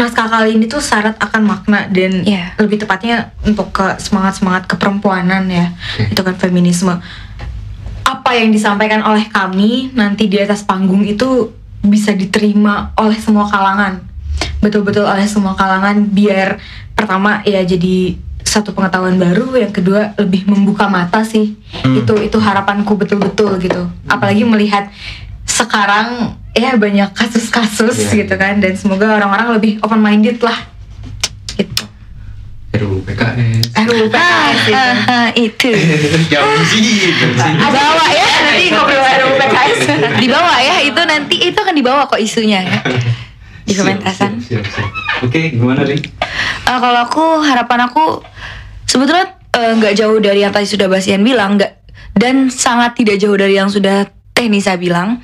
naskah 0.01 0.25
kali 0.25 0.57
ini 0.57 0.65
tuh 0.65 0.81
syarat 0.81 1.13
akan 1.21 1.45
makna 1.45 1.85
dan 1.93 2.25
Iya. 2.25 2.57
lebih 2.57 2.81
tepatnya 2.81 3.29
untuk 3.45 3.69
ke 3.69 4.01
semangat 4.01 4.41
semangat 4.41 4.65
keperempuanan 4.65 5.45
ya 5.45 5.69
Oke. 5.69 6.09
itu 6.09 6.21
kan 6.25 6.35
feminisme. 6.35 6.97
Apa 8.01 8.33
yang 8.33 8.49
disampaikan 8.49 9.05
oleh 9.05 9.29
kami 9.29 9.93
nanti 9.93 10.25
di 10.25 10.41
atas 10.41 10.65
panggung 10.65 11.05
itu 11.05 11.53
bisa 11.85 12.17
diterima 12.17 12.89
oleh 12.97 13.17
semua 13.21 13.45
kalangan. 13.45 14.01
Betul-betul 14.57 15.05
oleh 15.05 15.29
semua 15.29 15.53
kalangan 15.53 16.01
biar 16.09 16.57
pertama 16.97 17.45
ya 17.45 17.61
jadi 17.61 18.17
satu 18.41 18.73
pengetahuan 18.73 19.15
baru 19.21 19.53
yang 19.55 19.71
kedua 19.71 20.17
lebih 20.17 20.49
membuka 20.49 20.89
mata 20.89 21.21
sih. 21.21 21.55
Itu 21.85 22.17
itu 22.17 22.37
harapanku 22.41 22.97
betul-betul 22.97 23.61
gitu. 23.61 23.85
Apalagi 24.09 24.43
melihat 24.43 24.89
sekarang 25.45 26.35
ya 26.51 26.75
banyak 26.75 27.09
kasus-kasus 27.11 27.95
Iya, 28.09 28.23
gitu 28.23 28.35
kan 28.35 28.59
dan 28.59 28.73
semoga 28.73 29.07
orang-orang 29.13 29.55
lebih 29.55 29.71
open 29.79 29.99
minded 29.99 30.37
lah 30.39 30.67
gitu 31.51 31.83
RUU 32.71 33.03
PKS. 33.03 33.75
RUU 33.77 34.07
PKS 34.07 34.59
itu 34.63 34.75
Ah, 35.11 35.29
itu 35.33 35.69
Jauh 36.29 36.59
sih. 36.65 37.11
dibawa 37.35 38.05
ya 38.09 38.27
nanti 38.41 38.63
ngobrol 38.67 38.99
RUU 38.99 39.33
PKS 39.37 39.79
dibawa 40.17 40.53
ya 40.57 40.75
itu 40.79 41.01
nanti 41.01 41.35
itu 41.41 41.57
akan 41.57 41.75
dibawa 41.75 42.07
kok 42.07 42.17
isunya 42.17 42.63
ya 42.63 42.79
di 43.61 43.73
pementasan 43.73 44.41
siap. 44.41 44.65
Oke, 45.21 45.53
gimana 45.53 45.85
Ri? 45.85 46.01
Eh, 46.01 46.77
kalau 46.77 46.99
aku 46.99 47.23
harapan 47.41 47.85
aku 47.85 48.25
sebetulnya 48.83 49.29
eh, 49.53 49.71
nggak 49.73 49.93
jauh 49.93 50.17
dari 50.17 50.41
yang 50.41 50.49
tadi 50.49 50.65
sudah 50.65 50.87
Basian 50.87 51.21
bilang 51.21 51.55
nggak 51.55 51.71
dan 52.11 52.49
sangat 52.49 52.97
tidak 52.97 53.15
jauh 53.17 53.35
dari 53.35 53.55
yang 53.55 53.69
sudah 53.69 54.03
Teh 54.31 54.47
Nisa 54.47 54.75
bilang. 54.75 55.21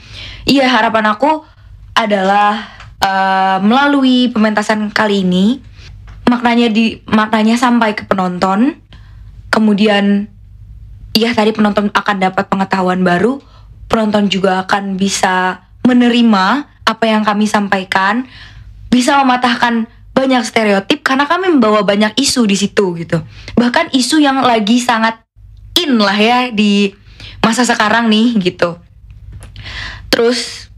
Iya 0.48 0.72
harapan 0.72 1.12
aku 1.12 1.44
adalah 1.92 2.64
eh, 3.04 3.58
melalui 3.60 4.32
pementasan 4.32 4.88
kali 4.96 5.28
ini 5.28 5.60
maknanya 6.28 6.72
di 6.72 7.04
maknanya 7.04 7.60
sampai 7.60 7.92
ke 8.00 8.08
penonton. 8.08 8.80
Kemudian 9.52 10.32
iya 11.12 11.36
tadi 11.36 11.52
penonton 11.52 11.92
akan 11.92 12.16
dapat 12.24 12.48
pengetahuan 12.48 13.04
baru, 13.04 13.44
penonton 13.92 14.32
juga 14.32 14.64
akan 14.64 14.96
bisa 14.96 15.68
menerima 15.84 16.46
apa 16.88 17.04
yang 17.04 17.28
kami 17.28 17.44
sampaikan, 17.44 18.24
bisa 18.88 19.20
mematahkan 19.20 19.88
banyak 20.16 20.44
stereotip 20.48 21.04
karena 21.04 21.28
kami 21.28 21.52
membawa 21.52 21.84
banyak 21.84 22.16
isu 22.16 22.48
di 22.48 22.56
situ 22.56 22.96
gitu. 22.96 23.20
Bahkan 23.60 23.92
isu 23.92 24.24
yang 24.24 24.40
lagi 24.48 24.80
sangat 24.80 25.28
in 25.76 26.00
lah 26.00 26.16
ya 26.16 26.40
di 26.56 26.96
masa 27.44 27.68
sekarang 27.68 28.08
nih 28.08 28.40
gitu. 28.40 28.80
Terus 30.18 30.74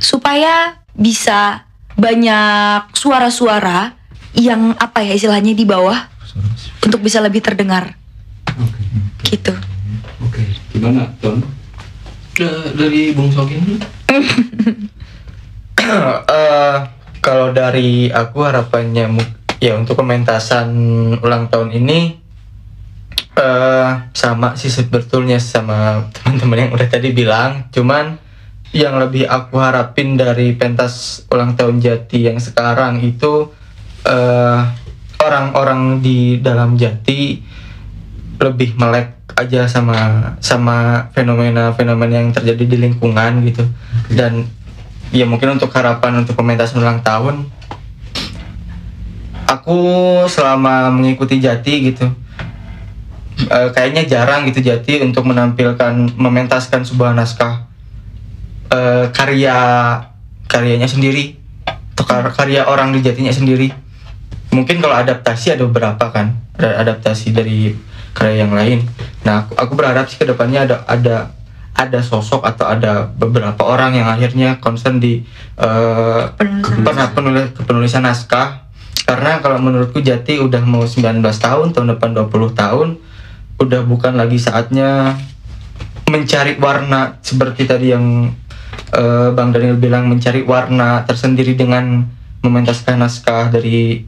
supaya 0.00 0.80
bisa 0.96 1.68
banyak 1.92 2.88
suara-suara 2.96 3.92
yang 4.32 4.72
apa 4.80 5.04
ya 5.04 5.12
istilahnya 5.12 5.52
di 5.52 5.68
bawah 5.68 6.08
untuk 6.80 7.04
bisa 7.04 7.20
lebih 7.20 7.44
terdengar 7.44 7.92
Oke. 8.56 8.80
gitu. 9.28 9.52
Oke, 10.24 10.40
gimana, 10.72 11.04
Ton? 11.20 11.44
Da- 12.36 12.72
dari 12.72 13.12
Bung 13.12 13.28
Sokin 13.28 13.60
Eh, 15.86 16.76
kalau 17.22 17.54
dari 17.54 18.10
aku 18.10 18.42
harapannya 18.42 19.06
ya 19.62 19.78
untuk 19.78 20.00
pementasan 20.00 20.68
ulang 21.22 21.46
tahun 21.46 21.76
ini 21.76 21.98
eh 23.36 23.90
sama 24.10 24.58
sih 24.58 24.72
sebetulnya 24.72 25.38
sama 25.38 26.08
teman-teman 26.10 26.66
yang 26.66 26.70
udah 26.74 26.88
tadi 26.90 27.14
bilang 27.14 27.68
cuman 27.70 28.18
yang 28.76 29.00
lebih 29.00 29.24
aku 29.24 29.56
harapin 29.56 30.20
dari 30.20 30.52
pentas 30.52 31.24
ulang 31.32 31.56
tahun 31.56 31.80
Jati 31.80 32.28
yang 32.28 32.36
sekarang 32.36 33.00
itu 33.00 33.48
eh 34.04 34.60
orang-orang 35.16 36.04
di 36.04 36.38
dalam 36.44 36.76
Jati 36.76 37.40
lebih 38.36 38.76
melek 38.76 39.16
aja 39.36 39.64
sama 39.64 39.96
sama 40.44 41.08
fenomena-fenomena 41.16 42.20
yang 42.20 42.30
terjadi 42.36 42.64
di 42.68 42.76
lingkungan 42.76 43.40
gitu. 43.48 43.64
Dan 44.12 44.44
ya 45.10 45.24
mungkin 45.24 45.56
untuk 45.56 45.72
harapan 45.72 46.20
untuk 46.20 46.36
pementasan 46.36 46.82
ulang 46.82 47.00
tahun 47.00 47.48
aku 49.46 49.78
selama 50.26 50.90
mengikuti 50.90 51.38
Jati 51.38 51.74
gitu 51.92 52.06
eh, 53.46 53.68
kayaknya 53.70 54.02
jarang 54.06 54.44
gitu 54.50 54.60
Jati 54.60 55.02
untuk 55.06 55.30
menampilkan 55.30 56.18
mementaskan 56.18 56.82
sebuah 56.82 57.14
naskah 57.14 57.65
eh, 58.70 59.06
karya 59.12 59.56
karyanya 60.46 60.86
sendiri 60.86 61.36
atau 61.66 62.04
kar- 62.06 62.34
karya 62.34 62.66
orang 62.68 62.92
di 62.94 63.02
Jatinya 63.02 63.32
sendiri. 63.32 63.72
Mungkin 64.54 64.80
kalau 64.80 64.96
adaptasi 64.96 65.58
ada 65.58 65.66
beberapa 65.66 66.12
kan 66.12 66.36
ada 66.56 66.80
adaptasi 66.86 67.34
dari 67.34 67.74
karya 68.16 68.46
yang 68.46 68.52
lain. 68.54 68.86
Nah 69.26 69.44
aku, 69.44 69.52
aku 69.58 69.72
berharap 69.76 70.08
sih 70.08 70.16
ke 70.16 70.24
depannya 70.24 70.64
ada 70.64 70.86
ada 70.88 71.16
ada 71.76 72.00
sosok 72.00 72.40
atau 72.40 72.64
ada 72.64 73.04
beberapa 73.04 73.60
orang 73.68 73.92
yang 73.92 74.08
akhirnya 74.08 74.56
concern 74.64 74.96
di 74.96 75.20
eh, 75.60 76.22
Penulisan 76.40 76.84
pernah 76.84 77.06
penulis 77.12 77.52
penulisan 77.64 78.02
naskah. 78.04 78.64
Karena 79.06 79.38
kalau 79.38 79.62
menurutku 79.62 80.02
Jati 80.02 80.42
udah 80.42 80.66
mau 80.66 80.82
19 80.82 81.22
tahun 81.22 81.66
tahun 81.70 81.86
depan 81.94 82.10
20 82.26 82.58
tahun 82.58 82.88
udah 83.56 83.80
bukan 83.86 84.18
lagi 84.18 84.36
saatnya 84.36 85.14
mencari 86.10 86.58
warna 86.58 87.18
seperti 87.22 87.66
tadi 87.66 87.94
yang 87.94 88.30
eh, 88.92 89.28
Bang 89.32 89.50
Daniel 89.50 89.76
bilang 89.76 90.06
mencari 90.06 90.42
warna 90.42 91.02
tersendiri 91.02 91.54
dengan 91.54 92.06
mementaskan 92.40 93.00
naskah 93.00 93.50
dari 93.50 94.06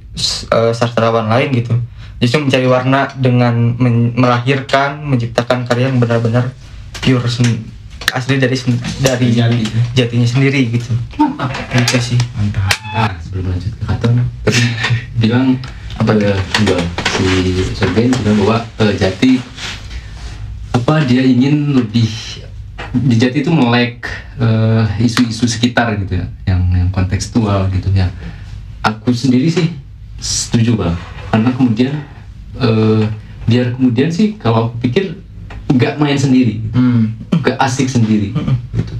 eh, 0.49 0.73
sastrawan 0.73 1.27
lain 1.27 1.51
gitu. 1.55 1.75
Justru 2.19 2.43
mencari 2.43 2.67
warna 2.67 3.07
dengan 3.15 3.79
men- 3.79 4.11
melahirkan 4.15 5.03
menciptakan 5.03 5.63
karya 5.65 5.91
yang 5.91 6.03
benar-benar 6.03 6.51
pure 6.99 7.27
sen- 7.31 7.63
asli 8.11 8.41
dari 8.41 8.57
sen- 8.57 8.81
dari 8.99 9.31
jatinya 9.93 10.27
sendiri 10.27 10.67
gitu. 10.73 10.93
Itu 11.79 11.99
sih. 12.01 12.19
Nah, 12.89 13.13
sebelum 13.21 13.53
lanjut 13.53 13.71
ke 13.71 13.83
Katon, 13.85 14.15
tadi 14.43 14.63
bilang 15.15 15.55
apa 15.95 16.15
ya 16.15 16.35
dua 16.63 16.79
si 17.19 17.27
Sergen 17.75 18.11
bilang 18.23 18.37
bahwa 18.43 18.59
eh, 18.81 18.95
Jati 18.97 19.33
apa 20.73 21.05
dia 21.05 21.21
ingin 21.21 21.75
lebih 21.77 22.09
Jati 22.93 23.45
itu 23.45 23.53
melek 23.53 24.09
eh, 24.41 24.85
isu-isu 25.05 25.45
sekitar 25.45 25.93
gitu 26.01 26.21
ya, 26.21 26.27
yang 26.49 26.63
yang 26.73 26.89
kontekstual 26.89 27.69
gitu 27.73 27.93
ya. 27.93 28.09
Aku 28.81 29.13
sendiri 29.13 29.51
sih 29.53 29.75
setuju 30.19 30.79
bang, 30.79 30.97
karena 31.29 31.51
kemudian 31.53 31.95
eh, 32.57 33.03
biar 33.45 33.77
kemudian 33.77 34.09
sih 34.09 34.37
kalau 34.41 34.73
aku 34.73 34.89
pikir 34.89 35.21
nggak 35.69 36.01
main 36.01 36.17
sendiri, 36.17 36.65
gitu. 36.65 36.81
nggak 37.39 37.57
asik 37.61 37.89
sendiri 37.89 38.33
gitu 38.73 38.95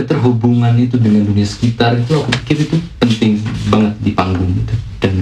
keterhubungan 0.00 0.72
itu 0.78 0.96
dengan 0.96 1.26
dunia 1.26 1.44
sekitar 1.44 1.98
itu 1.98 2.14
aku 2.14 2.30
pikir 2.42 2.56
itu 2.64 2.76
penting 3.02 3.42
banget 3.68 3.94
di 4.00 4.10
panggung 4.14 4.48
gitu 4.54 4.74
dan 5.02 5.14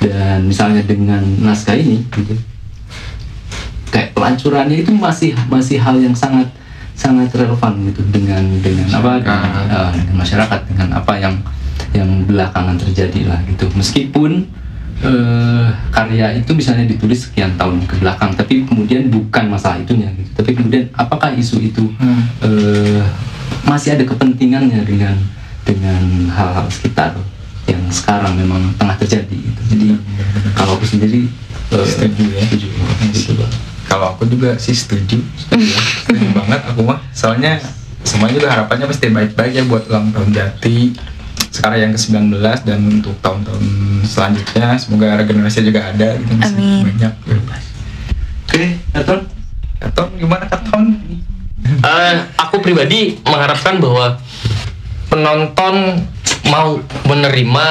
dan 0.00 0.38
misalnya 0.46 0.82
dengan 0.86 1.20
naskah 1.42 1.74
ini 1.74 2.00
gitu 2.14 2.32
kayak 3.90 4.14
pelancurannya 4.14 4.80
itu 4.80 4.92
masih 4.94 5.34
masih 5.50 5.76
hal 5.82 5.98
yang 5.98 6.14
sangat 6.14 6.48
sangat 6.96 7.28
relevan 7.36 7.92
gitu 7.92 8.00
dengan 8.08 8.42
dengan 8.64 8.88
apa 8.88 9.20
dengan, 9.20 9.52
eh, 9.68 9.90
dengan 10.00 10.14
masyarakat 10.16 10.60
dengan 10.72 10.88
apa 10.96 11.12
yang 11.20 11.34
yang 11.92 12.08
belakangan 12.24 12.76
terjadi 12.80 13.28
lah 13.28 13.40
gitu. 13.46 13.68
Meskipun 13.76 14.48
eh, 15.04 15.68
karya 15.92 16.40
itu 16.40 16.56
misalnya 16.56 16.88
ditulis 16.88 17.28
sekian 17.28 17.52
tahun 17.60 17.84
ke 17.84 18.00
belakang 18.00 18.32
tapi 18.32 18.64
kemudian 18.64 19.12
bukan 19.12 19.52
masalah 19.52 19.76
itunya 19.76 20.08
gitu. 20.16 20.30
Tapi 20.40 20.50
kemudian 20.56 20.88
apakah 20.96 21.36
isu 21.36 21.60
itu 21.60 21.84
eh, 22.40 23.04
masih 23.68 23.94
ada 23.94 24.04
kepentingannya 24.08 24.80
dengan 24.88 25.16
dengan 25.66 26.30
hal-hal 26.32 26.66
sekitar 26.70 27.12
yang 27.66 27.82
sekarang 27.90 28.38
memang 28.38 28.62
tengah 28.78 28.94
terjadi 28.94 29.34
gitu. 29.34 29.62
jadi 29.74 29.98
kalau 30.54 30.78
aku 30.78 30.86
sendiri 30.86 31.26
eh, 31.74 31.82
Setuju 31.82 32.24
ya. 32.30 32.42
setuju. 32.46 32.68
Gitu, 33.10 33.34
Bang. 33.34 33.52
Kalau 33.86 34.14
aku 34.14 34.26
juga 34.26 34.58
sih 34.58 34.74
setuju, 34.74 35.22
setuju, 35.38 35.70
setuju 36.02 36.26
banget 36.34 36.60
aku 36.66 36.80
mah. 36.82 36.98
Soalnya 37.14 37.58
semuanya 38.02 38.34
juga 38.38 38.48
harapannya 38.52 38.86
pasti 38.90 39.06
baik-baik 39.10 39.52
ya 39.54 39.64
buat 39.66 39.86
ulang 39.90 40.10
tahun 40.10 40.30
Jati. 40.34 40.78
Sekarang 41.54 41.78
yang 41.88 41.92
ke-19 41.96 42.36
dan 42.68 42.80
untuk 42.84 43.16
tahun-tahun 43.24 43.64
selanjutnya 44.04 44.76
semoga 44.76 45.16
regenerasi 45.16 45.64
juga 45.64 45.88
ada 45.88 46.18
gitu 46.20 46.32
masih 46.36 46.52
Amin. 46.52 46.82
banyak. 46.84 47.12
oke 48.46 48.62
Katon 48.92 49.20
Katon 49.80 50.08
gimana 50.20 50.44
Katon? 50.48 50.84
Eh, 51.66 52.14
aku 52.38 52.62
pribadi 52.62 53.18
mengharapkan 53.24 53.80
bahwa 53.80 54.20
penonton 55.08 56.04
mau 56.46 56.78
menerima 57.08 57.66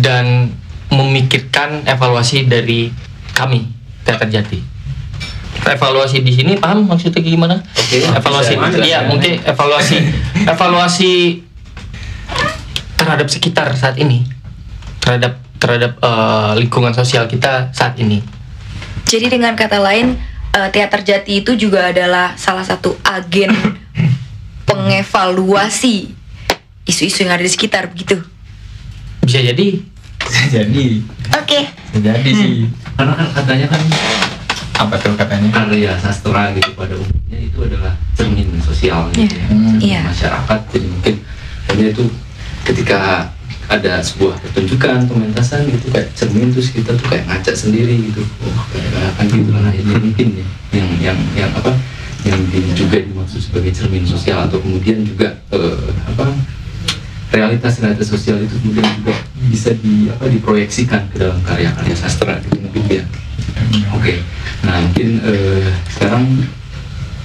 dan 0.00 0.54
memikirkan 0.90 1.86
evaluasi 1.86 2.48
dari 2.48 2.90
kami 3.34 3.70
teater 4.02 4.28
jati. 4.30 4.58
Evaluasi 5.60 6.24
di 6.24 6.32
sini 6.32 6.56
paham 6.56 6.88
maksudnya 6.88 7.20
gimana? 7.20 7.60
evaluasi, 8.16 8.56
bisa, 8.56 8.80
iya 8.80 9.04
bisa. 9.04 9.10
mungkin 9.12 9.32
evaluasi, 9.44 9.96
evaluasi 10.48 11.12
terhadap 12.96 13.28
sekitar 13.28 13.68
saat 13.76 14.00
ini, 14.00 14.24
terhadap 15.04 15.36
terhadap 15.60 16.00
eh, 16.00 16.52
lingkungan 16.64 16.96
sosial 16.96 17.28
kita 17.28 17.70
saat 17.76 18.00
ini. 18.00 18.24
Jadi 19.04 19.28
dengan 19.28 19.52
kata 19.52 19.78
lain, 19.78 20.16
eh, 20.56 20.68
teater 20.72 21.04
jati 21.04 21.44
itu 21.44 21.54
juga 21.54 21.92
adalah 21.92 22.34
salah 22.40 22.64
satu 22.64 22.96
agen 23.04 23.52
pengevaluasi 24.68 26.08
isu-isu 26.88 27.22
yang 27.22 27.36
ada 27.36 27.44
di 27.44 27.52
sekitar 27.52 27.92
begitu. 27.92 28.18
Bisa 29.22 29.44
jadi 29.44 29.78
Jadi, 30.30 31.02
Oke. 31.32 31.60
jadi 31.96 32.30
sih 32.30 32.68
karena 32.94 33.16
kan 33.16 33.26
katanya 33.34 33.66
kan 33.72 33.82
apa 34.80 34.94
tuh 34.96 35.12
katanya? 35.12 35.48
karya 35.52 35.92
sastra 35.94 36.50
gitu 36.50 36.72
pada 36.72 36.94
umumnya 36.94 37.38
itu 37.38 37.58
adalah 37.60 37.92
cermin 38.12 38.48
sosial 38.58 39.12
gitu 39.12 39.28
ya, 39.30 39.44
Hmm. 39.46 39.76
cermin 39.76 39.78
Iya. 39.78 40.00
masyarakat 40.06 40.60
jadi 40.68 40.86
mungkin 40.88 41.14
hanya 41.68 41.84
itu 41.90 42.04
ketika 42.62 42.98
ada 43.66 44.00
sebuah 44.00 44.34
pertunjukan 44.40 45.06
pementasan 45.06 45.62
gitu 45.64 45.88
kayak 45.88 46.10
cermin 46.12 46.50
terus 46.50 46.70
kita 46.70 46.90
tuh 46.92 47.06
kayak 47.06 47.22
ngaca 47.24 47.52
sendiri 47.52 47.94
gitu 48.02 48.24
oh 48.42 48.64
kayak 48.68 49.14
kan 49.14 49.26
gitu 49.26 49.50
lah 49.52 49.70
ini 49.70 49.92
mungkin 50.02 50.28
ya 50.34 50.46
yang 50.72 50.88
yang 50.98 51.18
yang 51.36 51.50
apa 51.54 51.72
yang 52.20 52.40
di- 52.48 52.74
juga 52.74 52.98
dimaksud 52.98 53.40
sebagai 53.40 53.70
cermin 53.70 54.02
sosial 54.02 54.44
atau 54.44 54.58
kemudian 54.58 55.00
juga 55.02 55.38
eh, 55.50 55.80
apa 56.04 56.34
realitas 57.30 57.78
realitas 57.78 58.08
sosial 58.08 58.36
itu 58.38 58.58
kemudian 58.58 58.84
juga 58.96 59.14
bisa 59.46 59.70
di 59.72 60.10
apa 60.10 60.26
diproyeksikan 60.26 61.06
ke 61.08 61.16
dalam 61.16 61.38
karya-karya 61.40 61.94
sastra 61.94 62.42
gitu 62.42 62.58
mungkin 62.58 62.84
ya 62.90 63.04
Oke, 63.94 64.22
nah 64.64 64.80
mungkin 64.80 65.08
eh, 65.22 65.70
sekarang 65.92 66.24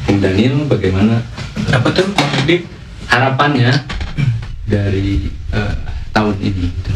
Bung 0.06 0.20
Daniel 0.22 0.66
bagaimana 0.70 1.22
Apa 1.74 1.90
tuh 1.94 2.06
Dik? 2.46 2.68
harapannya 3.10 3.72
dari 4.66 5.30
eh, 5.54 5.74
tahun 6.12 6.36
ini? 6.42 6.68
gitu? 6.70 6.92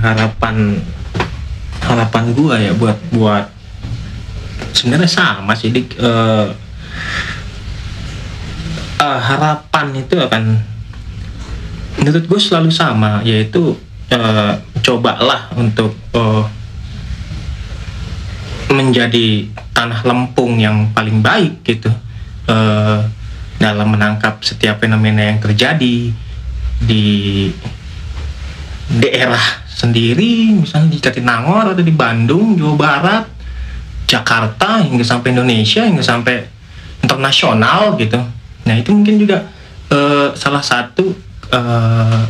harapan 0.00 0.80
harapan 1.84 2.24
gua 2.32 2.56
ya 2.56 2.72
buat 2.72 2.96
buat 3.12 3.44
sebenarnya 4.72 5.10
sama 5.10 5.52
sih 5.52 5.68
dik 5.74 5.98
Eh, 6.00 6.48
eh, 9.00 9.18
harapan 9.20 9.86
itu 9.96 10.16
akan 10.16 10.44
menurut 12.00 12.24
gue 12.24 12.40
selalu 12.40 12.70
sama 12.72 13.20
yaitu 13.24 13.76
eh, 14.08 14.54
cobalah 14.80 15.52
untuk 15.56 15.92
eh, 16.16 16.44
menjadi 18.70 19.50
tanah 19.74 20.06
lempung 20.06 20.58
yang 20.62 20.94
paling 20.94 21.20
baik 21.20 21.66
gitu. 21.66 21.90
Eh, 22.46 23.00
dalam 23.60 23.92
menangkap 23.92 24.40
setiap 24.40 24.80
fenomena 24.80 25.20
yang 25.20 25.36
terjadi 25.36 26.08
di 26.80 27.06
daerah 28.88 29.60
sendiri 29.68 30.56
misalnya 30.56 30.96
di 30.96 30.98
Jatinangor 30.98 31.76
atau 31.76 31.84
di 31.84 31.92
Bandung 31.92 32.56
Jawa 32.56 32.74
Barat 32.74 33.24
Jakarta 34.08 34.80
hingga 34.80 35.04
sampai 35.04 35.36
Indonesia 35.36 35.84
hingga 35.84 36.02
sampai 36.02 36.42
internasional 37.04 37.94
gitu. 38.00 38.18
Nah 38.64 38.74
itu 38.74 38.90
mungkin 38.96 39.20
juga 39.20 39.44
eh, 39.92 40.32
salah 40.34 40.64
satu 40.64 41.12
eh, 41.52 42.22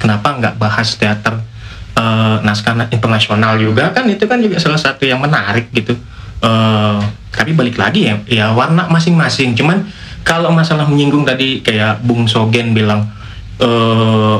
kenapa 0.00 0.28
nggak 0.40 0.54
bahas 0.56 0.96
teater 0.96 1.49
eh, 2.00 2.36
naskah 2.40 2.88
internasional 2.88 3.60
juga 3.60 3.92
kan 3.92 4.08
itu 4.08 4.24
kan 4.24 4.40
juga 4.40 4.56
salah 4.56 4.80
satu 4.80 5.04
yang 5.04 5.20
menarik 5.20 5.68
gitu. 5.76 5.92
Eh, 6.40 6.98
tapi 7.30 7.52
balik 7.52 7.76
lagi 7.76 8.08
ya 8.08 8.16
ya 8.24 8.46
warna 8.56 8.88
masing-masing. 8.88 9.52
Cuman 9.52 9.84
kalau 10.24 10.48
masalah 10.52 10.88
menyinggung 10.88 11.28
tadi 11.28 11.60
kayak 11.60 12.00
Bung 12.00 12.24
Sogen 12.24 12.72
bilang 12.72 13.04
eh 13.60 14.36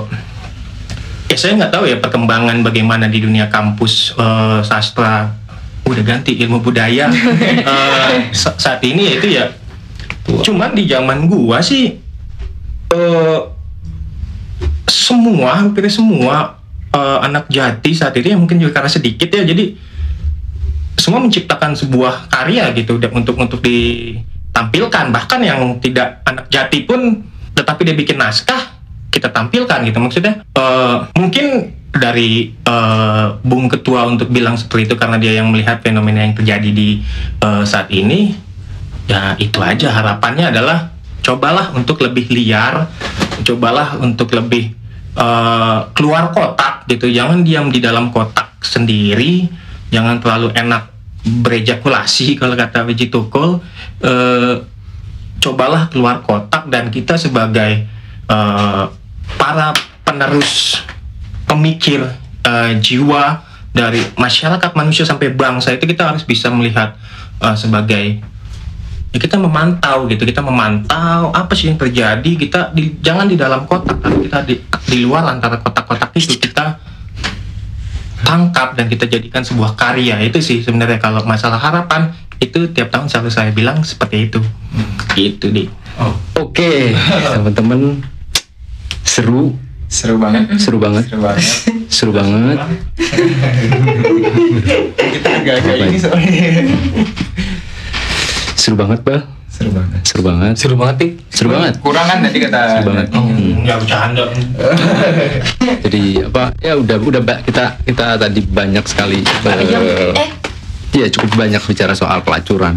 ya 1.28 1.36
saya 1.36 1.60
nggak 1.60 1.72
tahu 1.72 1.84
ya 1.86 2.00
perkembangan 2.00 2.64
bagaimana 2.64 3.06
di 3.06 3.20
dunia 3.20 3.52
kampus 3.52 4.16
eh, 4.16 4.60
sastra. 4.64 5.36
Udah 5.84 6.04
ganti 6.06 6.38
ilmu 6.38 6.62
budaya. 6.62 7.10
Sa- 8.40 8.54
saat 8.56 8.80
ini 8.86 9.10
ya 9.10 9.12
itu 9.18 9.28
ya. 9.28 9.44
Cuman 10.44 10.72
di 10.72 10.86
zaman 10.86 11.26
gua 11.26 11.58
sih 11.60 11.98
eh 12.90 13.38
semua 14.90 15.58
hampir 15.58 15.86
semua 15.90 16.59
eh, 16.94 17.18
anak 17.24 17.46
jati 17.50 17.90
saat 17.94 18.14
itu 18.18 18.30
ya 18.32 18.38
mungkin 18.38 18.58
juga 18.58 18.80
karena 18.80 18.90
sedikit 18.90 19.28
ya. 19.30 19.42
Jadi 19.46 19.74
semua 21.00 21.20
menciptakan 21.22 21.72
sebuah 21.72 22.28
karya 22.28 22.70
gitu 22.76 23.00
untuk 23.00 23.36
untuk 23.40 23.60
ditampilkan. 23.64 25.10
Bahkan 25.14 25.40
yang 25.40 25.60
tidak 25.80 26.20
anak 26.28 26.46
jati 26.52 26.84
pun 26.84 27.24
tetapi 27.56 27.80
dia 27.88 27.96
bikin 27.96 28.20
naskah 28.20 28.78
kita 29.10 29.32
tampilkan 29.32 29.82
gitu 29.86 29.98
maksudnya. 29.98 30.44
Eh, 30.54 30.96
mungkin 31.18 31.76
dari 31.90 32.54
eh, 32.54 33.26
Bung 33.42 33.66
Ketua 33.66 34.06
untuk 34.06 34.30
bilang 34.30 34.54
seperti 34.54 34.92
itu 34.92 34.94
karena 34.94 35.18
dia 35.18 35.40
yang 35.42 35.50
melihat 35.50 35.82
fenomena 35.82 36.22
yang 36.22 36.34
terjadi 36.36 36.70
di 36.70 37.02
eh, 37.42 37.64
saat 37.66 37.90
ini 37.90 38.34
ya 39.10 39.34
itu 39.40 39.58
aja. 39.58 39.90
Harapannya 39.90 40.54
adalah 40.54 40.94
cobalah 41.20 41.76
untuk 41.76 42.00
lebih 42.00 42.32
liar 42.32 42.88
cobalah 43.44 43.96
untuk 44.00 44.32
lebih 44.36 44.76
eh, 45.20 45.78
keluar 45.92 46.32
kotak 46.32 46.88
gitu. 46.88 47.06
Jangan 47.12 47.44
diam 47.44 47.68
di 47.68 47.84
dalam 47.84 48.08
kotak 48.08 48.56
sendiri. 48.64 49.44
Jangan 49.92 50.22
terlalu 50.24 50.54
enak 50.56 50.90
berejakulasi 51.20 52.32
kalau 52.40 52.56
kata 52.56 52.88
Wiji 52.88 53.12
Tukul 53.12 53.60
eh, 54.00 54.54
cobalah 55.40 55.88
keluar 55.88 56.24
kotak 56.24 56.68
dan 56.72 56.88
kita 56.88 57.20
sebagai 57.20 57.84
eh, 58.28 58.84
para 59.36 59.68
penerus 60.04 60.80
pemikir 61.44 62.04
eh, 62.44 62.72
jiwa 62.80 63.44
dari 63.70 64.02
masyarakat 64.18 64.74
manusia 64.74 65.06
sampai 65.06 65.30
bangsa 65.30 65.70
itu 65.70 65.86
kita 65.86 66.10
harus 66.10 66.24
bisa 66.26 66.50
melihat 66.50 66.96
eh, 67.40 67.56
sebagai 67.56 68.20
ya 69.10 69.18
kita 69.18 69.36
memantau 69.36 70.06
gitu 70.06 70.22
kita 70.22 70.38
memantau 70.38 71.34
apa 71.34 71.50
sih 71.52 71.66
yang 71.66 71.74
terjadi 71.76 72.30
kita 72.38 72.70
di, 72.70 72.94
jangan 73.02 73.26
di 73.26 73.34
dalam 73.34 73.66
kotak 73.66 73.98
tapi 73.98 74.30
kita 74.30 74.38
di, 74.46 74.54
di 74.86 74.96
luar 75.02 75.26
antara 75.26 75.58
kotak-kotak 75.58 76.14
itu 76.14 76.38
kita 76.38 76.78
tangkap 78.22 78.78
dan 78.78 78.86
kita 78.86 79.10
jadikan 79.10 79.42
sebuah 79.42 79.74
karya 79.74 80.22
itu 80.22 80.38
sih 80.38 80.62
sebenarnya 80.62 81.02
kalau 81.02 81.26
masalah 81.26 81.58
harapan 81.58 82.14
itu 82.38 82.70
tiap 82.70 82.94
tahun 82.94 83.10
selalu 83.10 83.30
saya 83.34 83.50
bilang 83.50 83.82
seperti 83.82 84.30
itu 84.30 84.38
gitu 85.14 85.50
deh 85.50 85.68
Oke, 86.40 86.96
teman-teman 87.36 88.00
seru, 89.04 89.52
Seru 89.84 90.16
banget. 90.16 90.48
seru 90.56 90.78
banget, 90.80 91.04
Seru 91.10 91.20
banget. 91.20 91.44
seru 91.92 92.10
banget. 92.16 92.58
Kita 94.96 95.28
agak 95.28 95.56
kayak 95.60 95.86
ini 95.90 95.98
soalnya. 96.00 96.48
Seru 98.60 98.76
banget, 98.76 99.00
Bal. 99.00 99.24
Seru 99.48 99.72
banget. 99.72 100.00
Seru 100.04 100.22
banget. 100.22 100.54
Seru 100.54 100.74
banget 100.76 100.96
nih. 101.00 101.10
Seru 101.32 101.48
banget. 101.48 101.74
Kurang 101.80 102.04
kan 102.04 102.18
tadi 102.20 102.38
kata. 102.38 102.60
Seru 102.60 102.84
banget. 102.92 103.06
Hmm, 103.10 103.64
ya 103.64 103.74
bercanda 103.80 104.24
Jadi 105.84 106.02
apa? 106.22 106.44
Ya 106.60 106.76
udah 106.76 106.96
udah 107.00 107.22
ba- 107.24 107.40
kita 107.40 107.80
kita 107.82 108.20
tadi 108.20 108.40
banyak 108.44 108.84
sekali 108.84 109.24
eh, 109.24 110.12
Eh, 110.12 110.30
ya 110.92 111.06
cukup 111.08 111.40
banyak 111.40 111.58
bicara 111.58 111.96
soal 111.96 112.20
pelacuran. 112.20 112.76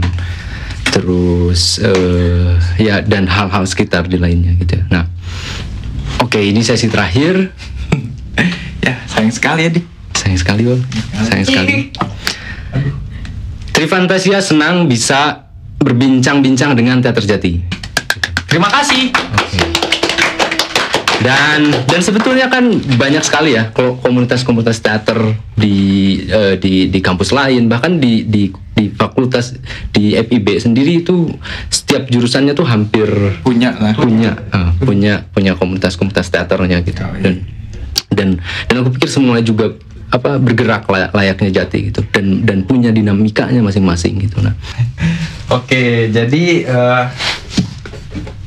Terus 0.87 1.77
eh, 1.77 2.55
ya 2.79 3.03
dan 3.03 3.27
hal-hal 3.27 3.67
sekitar 3.67 4.07
di 4.07 4.15
lainnya 4.15 4.55
gitu. 4.55 4.79
Nah, 4.87 5.03
oke 6.19 6.39
ini 6.39 6.63
sesi 6.63 6.87
terakhir. 6.87 7.51
Ya, 8.83 8.99
sayang 9.07 9.31
sekali 9.31 9.63
ya, 9.63 9.71
Dik. 9.71 9.85
Sayang 10.11 10.35
sekali, 10.35 10.67
Bang. 10.67 10.83
Sayang 11.23 11.47
sekali. 11.47 11.87
Trifantasia 13.71 14.43
senang 14.43 14.91
bisa 14.91 15.47
berbincang-bincang 15.83 16.73
dengan 16.73 16.99
teater 16.99 17.21
jati. 17.21 17.59
terima 18.47 18.69
kasih 18.69 19.11
Dan 21.23 21.71
dan 21.87 22.01
sebetulnya 22.03 22.51
kan 22.51 22.67
banyak 22.99 23.23
sekali 23.23 23.55
ya 23.55 23.71
kalau 23.71 23.95
komunitas-komunitas 23.95 24.83
teater 24.83 25.15
di 25.55 25.75
eh, 26.27 26.59
di 26.59 26.91
di 26.91 26.99
kampus 26.99 27.31
lain 27.31 27.71
bahkan 27.71 27.95
di 27.95 28.27
di 28.27 28.51
di 28.75 28.91
fakultas 28.91 29.55
di 29.95 30.19
FIB 30.19 30.59
sendiri 30.59 30.99
itu 30.99 31.31
setiap 31.71 32.11
jurusannya 32.11 32.51
tuh 32.51 32.67
hampir 32.67 33.07
Punya 33.39 33.71
lah. 33.71 33.95
punya 33.95 34.35
eh, 34.51 34.69
punya 34.83 35.23
punya 35.31 35.55
komunitas-komunitas 35.55 36.27
teaternya 36.27 36.83
gitu 36.83 36.99
Oh, 36.99 37.15
iya. 37.15 37.23
dan 37.23 37.33
dan 38.11 38.27
dan 38.67 38.75
aku 38.83 38.91
pikir 38.93 39.07
semuanya 39.07 39.41
juga 39.41 39.79
apa 40.13 40.37
bergerak 40.37 40.85
lay- 40.87 41.09
layaknya 41.09 41.65
jati 41.65 41.89
gitu 41.89 42.05
dan 42.13 42.45
dan 42.45 42.61
punya 42.63 42.93
dinamikanya 42.93 43.59
masing-masing 43.59 44.21
gitu 44.21 44.37
nah 44.39 44.53
Oke, 45.51 46.09
jadi 46.09 46.43
eh, 46.65 47.03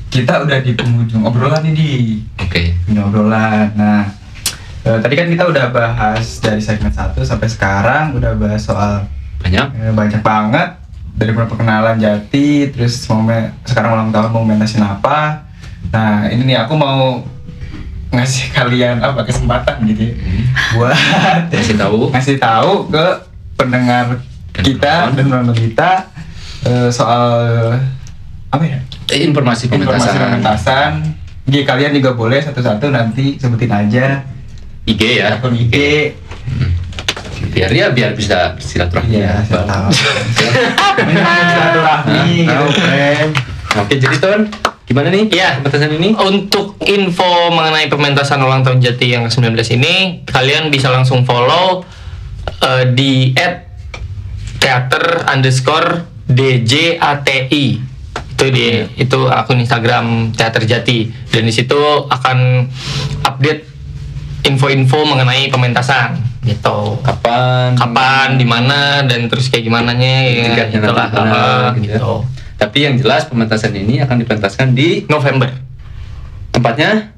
kita 0.09 0.43
udah 0.43 0.59
di 0.59 0.72
penghujung 0.72 1.22
obrolan 1.22 1.62
nih 1.62 1.74
di 1.76 1.90
oke. 2.34 2.62
Punya 2.82 3.02
obrolan. 3.05 3.68
Nah, 3.76 4.10
eh, 4.82 4.98
tadi 4.98 5.14
kan 5.14 5.28
kita 5.28 5.44
udah 5.44 5.70
bahas 5.70 6.40
dari 6.40 6.59
segmen 6.59 6.90
1 6.90 7.14
sampai 7.20 7.47
sekarang 7.47 8.16
udah 8.16 8.32
bahas 8.34 8.64
soal 8.64 9.05
banyak. 9.38 9.66
Eh, 9.76 9.93
banyak 9.93 10.18
banget. 10.18 10.68
Dari 11.14 11.30
mulai 11.30 11.47
perkenalan 11.47 11.97
Jati, 11.97 12.74
terus 12.74 13.06
mau 13.06 13.22
me- 13.22 13.55
sekarang 13.62 13.94
ulang 13.94 14.10
tahun 14.10 14.30
mau 14.32 14.43
mentasin 14.43 14.82
apa. 14.82 15.47
Nah, 15.88 16.26
ini 16.26 16.43
nih 16.43 16.59
aku 16.60 16.74
mau 16.74 17.22
ngasih 18.16 18.51
kalian 18.51 18.98
apa 18.98 19.22
kesempatan 19.22 19.84
gitu 19.86 20.10
ya, 20.10 20.14
buat. 20.74 20.97
Kasih 21.52 21.76
tahu. 21.76 22.09
Ngasih 22.10 22.36
tahu 22.40 22.72
ke 22.88 23.05
pendengar 23.55 24.18
Dan 24.52 24.62
kita 24.64 24.93
penonton. 25.09 25.16
dan 25.16 25.24
penonton 25.28 25.56
kita 25.56 25.90
eh, 26.64 26.88
soal 26.88 27.28
apa 28.48 28.64
ya? 28.64 28.78
Eh, 29.12 29.22
informasi 29.22 29.68
informasi 29.68 30.09
pementasan. 30.09 30.16
pementasan. 30.18 30.93
G 31.47 31.62
kalian 31.62 31.94
juga 31.94 32.10
boleh 32.12 32.43
satu-satu 32.43 32.90
nanti 32.90 33.38
sebutin 33.38 33.70
aja. 33.70 34.26
IG 34.82 35.22
ya? 35.22 35.38
Akun 35.38 35.55
IG 35.55 35.76
biar 37.47 37.72
ya 37.72 37.88
biar 37.88 38.12
bisa 38.12 38.52
silaturahmi 38.60 39.16
ya 39.16 39.40
ya. 39.40 39.44
silaturahmi. 39.44 39.97
Nah, 41.16 42.24
gitu 42.28 42.52
tahu. 42.52 42.68
friend. 42.72 43.30
Oke, 43.76 43.94
jadi 43.97 44.16
Ton, 44.16 44.40
gimana 44.87 45.11
nih? 45.11 45.27
Iya. 45.35 45.61
pementasan 45.61 45.99
ini? 45.99 46.15
Untuk 46.15 46.79
info 46.87 47.51
mengenai 47.51 47.91
pementasan 47.91 48.39
ulang 48.39 48.63
tahun 48.63 48.79
Jati 48.79 49.19
yang 49.19 49.27
ke-19 49.27 49.59
ini, 49.75 50.23
kalian 50.23 50.71
bisa 50.71 50.89
langsung 50.95 51.27
follow 51.27 51.83
eh, 52.63 52.95
di 52.95 53.35
@teater 54.63 55.27
underscore 55.27 56.07
DJATI. 56.31 57.67
Itu 58.37 58.45
di 58.53 58.67
itu 59.01 59.21
akun 59.27 59.59
Instagram 59.59 60.37
Teater 60.37 60.63
Jati 60.63 61.11
dan 61.35 61.43
di 61.49 61.53
situ 61.53 61.79
akan 62.07 62.69
update 63.27 63.63
info-info 64.47 65.03
mengenai 65.03 65.51
pementasan 65.51 66.23
gitu. 66.47 67.03
Kapan? 67.03 67.75
Kapan, 67.75 68.39
di 68.39 68.47
mana 68.47 69.03
dan 69.03 69.27
terus 69.27 69.51
kayak 69.51 69.67
gimana 69.67 69.91
nya 69.99 70.31
ya, 70.31 70.71
gitulah. 70.71 71.11
Ah, 71.11 71.75
gitu 71.75 71.91
ya. 71.91 71.99
gitu. 71.99 72.36
Tapi 72.57 72.89
yang 72.89 72.97
jelas 72.97 73.28
pementasan 73.28 73.77
ini 73.77 74.01
akan 74.01 74.16
dipentaskan 74.24 74.73
di 74.73 75.05
November 75.12 75.53
tempatnya 76.51 77.12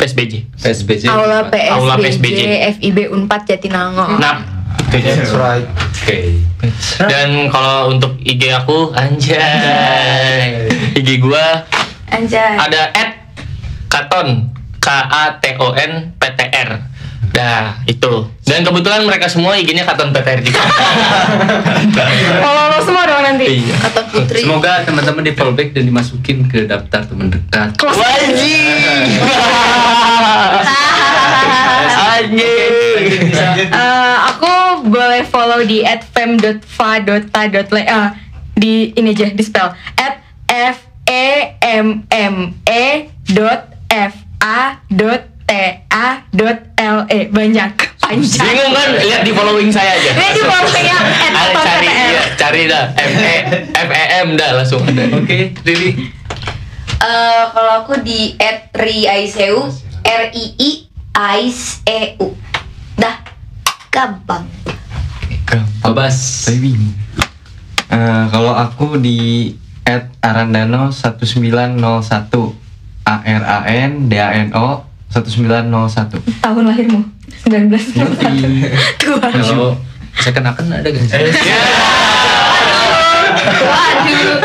PSBJ. 0.00 0.56
PSBJ. 0.56 1.04
Aula 1.12 1.52
PSBJ, 1.52 1.70
Aula 1.76 1.94
PSBJ. 2.00 2.40
FIB 2.80 2.98
Unpad 3.12 3.44
Jatinangor. 3.44 4.16
Nah, 4.16 4.40
itu 4.88 4.96
dia. 4.98 5.14
That's 5.20 5.36
right 5.36 5.68
Oke. 6.04 6.18
Dan 7.08 7.48
kalau 7.48 7.92
untuk 7.92 8.16
IG 8.20 8.52
aku 8.52 8.92
anjay. 8.92 10.68
IG 11.00 11.20
gua 11.20 11.64
Anjay. 12.12 12.60
ada 12.60 12.92
@katon 13.88 14.52
K 14.80 14.86
A 14.92 15.40
T 15.40 15.56
O 15.60 15.72
N 15.72 16.12
P 16.16 16.22
T 16.36 16.40
R. 16.44 16.70
Nah, 17.34 17.82
itu. 17.90 18.30
Dan 18.46 18.62
kebetulan 18.62 19.02
mereka 19.02 19.26
semua 19.26 19.58
IG-nya 19.58 19.82
Katon 19.82 20.14
PTR 20.14 20.38
juga. 20.38 20.62
Follow 22.38 22.66
lo 22.72 22.78
semua 22.86 23.02
dong 23.10 23.22
nanti. 23.26 23.58
Iya. 23.58 23.74
Kata 23.82 24.00
Putri. 24.06 24.46
Semoga 24.46 24.86
teman-teman 24.86 25.26
di 25.26 25.34
fallback 25.34 25.74
dan 25.74 25.90
dimasukin 25.90 26.46
ke 26.46 26.70
daftar 26.70 27.02
teman 27.10 27.34
dekat. 27.34 27.74
Wajib. 27.82 29.18
Anjing. 32.14 33.34
Eh, 33.34 34.16
aku 34.30 34.86
boleh 34.86 35.26
follow 35.26 35.66
di 35.66 35.82
@fem.fa.ta.le 36.14 37.82
eh, 37.82 38.08
di 38.54 38.94
ini 38.94 39.10
aja 39.10 39.34
di 39.34 39.42
spell 39.42 39.74
at 39.98 40.22
f 40.46 40.86
e 41.10 41.58
m 41.58 42.06
m 42.06 42.54
e 42.62 43.10
dot 43.34 43.74
f 43.90 44.14
a 44.38 44.78
dot 44.94 45.33
t 45.44 45.52
a 45.88 46.08
dot 46.32 46.58
l 46.80 46.98
e 47.08 47.28
banyak 47.28 47.72
panjang 48.00 48.44
Bingung 48.44 48.72
kan? 48.72 48.88
Lihat 49.00 49.22
di 49.24 49.32
following 49.32 49.70
saya 49.72 49.96
aja. 49.96 50.10
Lihat 50.12 50.34
di 50.36 50.44
following 50.44 50.84
ya, 50.84 50.98
at 51.24 51.52
cari 51.56 51.88
iya, 51.88 52.22
cari 52.36 52.62
dah 52.68 52.84
F 52.96 53.12
E 53.16 53.36
F 53.72 53.90
E 53.92 54.04
M 54.24 54.28
dah 54.36 54.50
langsung 54.56 54.84
ada. 54.84 55.04
Oke, 55.16 55.56
Riri. 55.64 55.90
Eh, 57.04 57.44
kalau 57.52 57.72
aku 57.84 58.00
di 58.00 58.36
@riaiseu 58.72 59.68
R 60.04 60.22
I 60.32 60.44
I 60.56 60.70
Ais 61.12 61.84
E 61.84 62.16
U. 62.20 62.32
Dah 62.96 63.20
gampang. 63.92 64.48
Babas. 65.84 66.48
Eh, 66.48 68.24
kalau 68.32 68.56
aku 68.56 68.96
di 68.96 69.52
at 69.84 70.08
arandano 70.24 70.88
1901 70.88 71.76
A 73.04 73.16
R 73.20 73.42
A 73.44 73.58
N 73.68 74.08
D 74.08 74.16
A 74.16 74.32
N 74.32 74.56
O 74.56 74.93
1901 75.14 76.42
tahun 76.42 76.64
lahirmu 76.66 77.00
19 77.46 77.70
tua 78.98 79.30
Kalau 79.30 79.78
second 80.18 80.46
akan 80.50 80.64
ada 80.74 80.88
gak 80.90 81.02
sih? 81.06 81.14
waduh. 83.44 84.38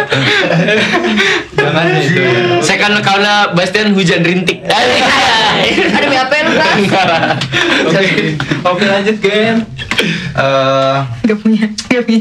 Jangan 1.56 1.86
itu. 1.96 2.24
Saya 2.64 2.78
kan 2.80 2.94
karena 3.00 3.34
Bastian 3.54 3.94
hujan 3.94 4.22
rintik. 4.24 4.64
ada 5.98 6.08
BAP 6.08 6.34
lu 6.46 6.52
kan 6.58 6.78
Oke 8.66 8.84
lanjut 8.86 9.18
Gen. 9.20 9.58
Eh, 10.36 10.98
gak 11.28 11.38
punya 11.44 11.64
gak 11.88 12.04
punya. 12.08 12.20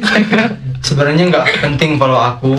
sebenarnya 0.78 1.26
nggak 1.26 1.46
penting 1.58 1.98
follow 1.98 2.14
aku 2.14 2.54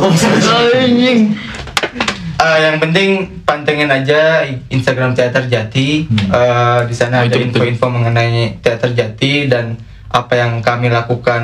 Eh, 2.39 2.57
yang 2.63 2.79
penting 2.79 3.43
pantengin 3.43 3.91
aja 3.91 4.47
Instagram 4.71 5.11
Teater 5.11 5.51
Jati. 5.51 6.07
Eh, 6.07 6.79
di 6.87 6.95
sana 6.95 7.27
ada 7.27 7.27
Itu, 7.27 7.43
itu. 7.43 7.47
info-info 7.51 7.91
mengenai 7.91 8.55
Teater 8.63 8.95
Jati 8.95 9.51
dan 9.51 9.75
apa 10.07 10.39
yang 10.39 10.63
kami 10.63 10.87
lakukan 10.87 11.43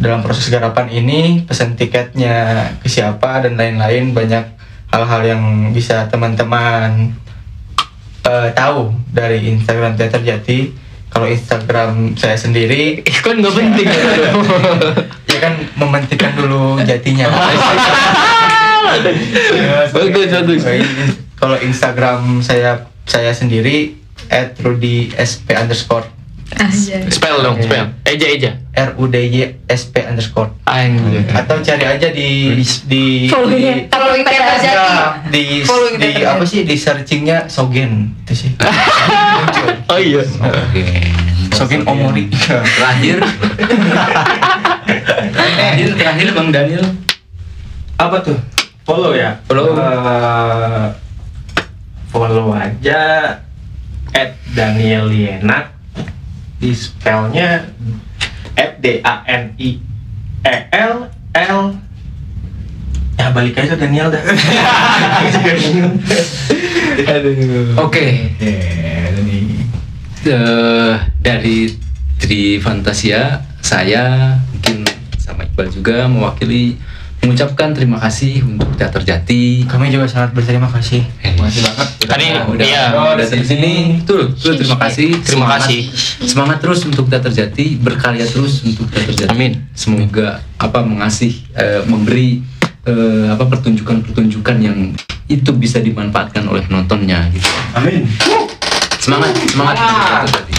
dalam 0.00 0.24
proses 0.24 0.48
garapan 0.48 0.88
ini, 0.88 1.44
pesan 1.44 1.76
tiketnya 1.76 2.70
ke 2.80 2.88
siapa 2.88 3.44
dan 3.44 3.60
lain-lain 3.60 4.16
banyak 4.16 4.48
hal-hal 4.88 5.22
yang 5.28 5.42
bisa 5.76 6.08
teman-teman 6.08 7.12
eh, 8.24 8.48
tahu 8.56 8.96
dari 9.12 9.44
Instagram 9.60 9.92
Teater 10.00 10.24
Jati. 10.24 10.88
Kalau 11.12 11.28
Instagram 11.28 12.16
saya 12.16 12.36
sendiri, 12.40 13.04
kan 13.24 13.44
nggak 13.44 13.52
penting. 13.52 13.88
ya 15.36 15.38
kan 15.44 15.54
mementingkan 15.76 16.32
dulu 16.32 16.80
jatinya. 16.80 17.28
bagus 19.92 20.28
bagus. 20.30 20.62
Oh, 20.64 20.74
ini. 20.74 21.06
Kalau 21.38 21.56
Instagram 21.62 22.42
saya 22.42 22.86
saya 23.06 23.30
sendiri 23.32 23.94
at 24.28 24.58
Rudy 24.60 25.14
SP 25.14 25.54
underscore. 25.54 26.04
Aja. 26.48 27.04
spell 27.12 27.44
dong 27.44 27.60
spell. 27.60 27.92
Eja 28.08 28.26
eja. 28.26 28.50
R 28.72 28.96
U 28.96 29.04
D 29.04 29.20
Y 29.28 29.44
S 29.68 29.92
P 29.92 30.00
underscore. 30.00 30.48
Anjir 30.64 31.20
atau 31.36 31.60
cari 31.60 31.84
aja 31.84 32.08
di 32.08 32.56
di 32.88 33.28
Follow 33.28 33.52
di. 33.52 33.84
Following 33.92 34.24
Jati. 34.24 34.64
Enggak, 34.64 35.08
di 35.28 35.44
Following 35.60 35.96
di 36.00 36.08
Peta 36.16 36.40
apa 36.40 36.44
sih? 36.48 36.64
Di 36.64 36.76
searchingnya 36.78 37.52
Sogen. 37.52 38.16
Itu 38.24 38.34
sih. 38.34 38.50
Oh 39.88 39.96
iya. 39.96 40.20
Oke. 40.20 40.84
Sogen 41.52 41.84
Omori. 41.88 42.28
Terakhir. 42.32 43.24
terakhir, 45.32 45.88
terakhir 46.00 46.26
Bang 46.36 46.48
Daniel. 46.52 46.84
apa 47.98 48.22
tuh 48.22 48.38
follow 48.88 49.12
ya? 49.12 49.36
Follow. 49.44 49.76
Eh, 49.76 50.88
follow 52.08 52.56
aja 52.56 53.36
at 54.16 54.32
Daniel 54.56 55.12
Lienak 55.12 55.76
di 56.56 56.72
spellnya 56.72 57.68
at 58.56 58.80
D 58.80 59.04
A 59.04 59.28
N 59.28 59.52
I 59.60 59.76
E 60.40 60.54
L 60.72 61.04
L. 61.36 61.76
Ya 63.20 63.28
balik 63.34 63.60
aja 63.60 63.76
Daniel 63.76 64.08
dah. 64.08 64.24
Oke. 67.84 68.32
Eh, 70.28 70.94
dari 71.20 71.72
Tri 72.18 72.56
Fantasia, 72.58 73.44
saya 73.60 74.34
mungkin 74.50 74.82
sama 75.20 75.44
Iqbal 75.44 75.68
juga 75.70 76.08
mewakili 76.08 76.78
mengucapkan 77.18 77.74
terima 77.74 77.98
kasih 77.98 78.40
untuk 78.42 78.70
Teater 78.74 79.02
Jati. 79.02 79.66
kami 79.66 79.90
juga 79.90 80.06
sangat 80.06 80.30
berterima 80.32 80.70
kasih 80.70 81.02
Makasih 81.38 81.62
banget. 81.62 81.86
Tadi, 82.08 82.24
udah, 82.34 82.64
iya. 82.64 82.84
udah 82.90 83.26
di 83.26 83.46
sini. 83.46 83.72
Tuh, 84.02 84.32
tuh 84.32 84.56
terima 84.56 84.74
kasih. 84.74 85.14
Terima 85.22 85.46
Semangat- 85.46 85.70
kasih. 85.70 85.80
Semangat 86.24 86.58
terus 86.58 86.80
untuk 86.82 87.06
Teater 87.06 87.30
Jati, 87.30 87.78
berkarya 87.78 88.26
terus 88.26 88.64
untuk 88.64 88.90
Teater 88.90 89.14
Jati. 89.14 89.30
Amin. 89.30 89.62
Semoga 89.70 90.42
apa 90.56 90.82
mengasih 90.82 91.46
eh, 91.54 91.86
memberi 91.86 92.42
eh, 92.82 93.26
apa 93.30 93.46
pertunjukan-pertunjukan 93.46 94.56
yang 94.58 94.78
itu 95.28 95.50
bisa 95.52 95.78
dimanfaatkan 95.78 96.42
oleh 96.42 96.64
penontonnya 96.64 97.28
gitu. 97.30 97.44
amin 97.76 98.02
Semangat, 98.98 99.30
semangat 99.46 99.76
untuk 99.76 99.94
Teater 99.94 100.28
Jati. 100.32 100.52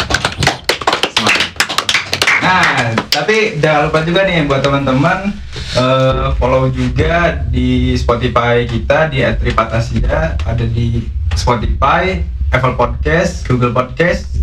Nah, 2.49 2.97
tapi 3.13 3.61
jangan 3.61 3.93
lupa 3.93 4.01
juga 4.01 4.25
nih 4.25 4.49
buat 4.49 4.65
teman-teman 4.65 5.29
eh, 5.77 6.33
follow 6.41 6.65
juga 6.73 7.45
di 7.45 7.93
Spotify 7.93 8.65
kita 8.65 9.05
di 9.13 9.21
@tripatasia 9.21 10.33
ada 10.33 10.65
di 10.65 11.05
Spotify, 11.37 12.25
Apple 12.49 12.73
Podcast, 12.73 13.45
Google 13.45 13.69
Podcast. 13.69 14.41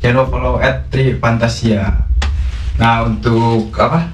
Jangan 0.00 0.24
lupa 0.24 0.28
follow 0.32 0.54
@trifantasia. 0.88 2.08
Nah, 2.80 3.04
untuk 3.04 3.76
apa? 3.76 4.08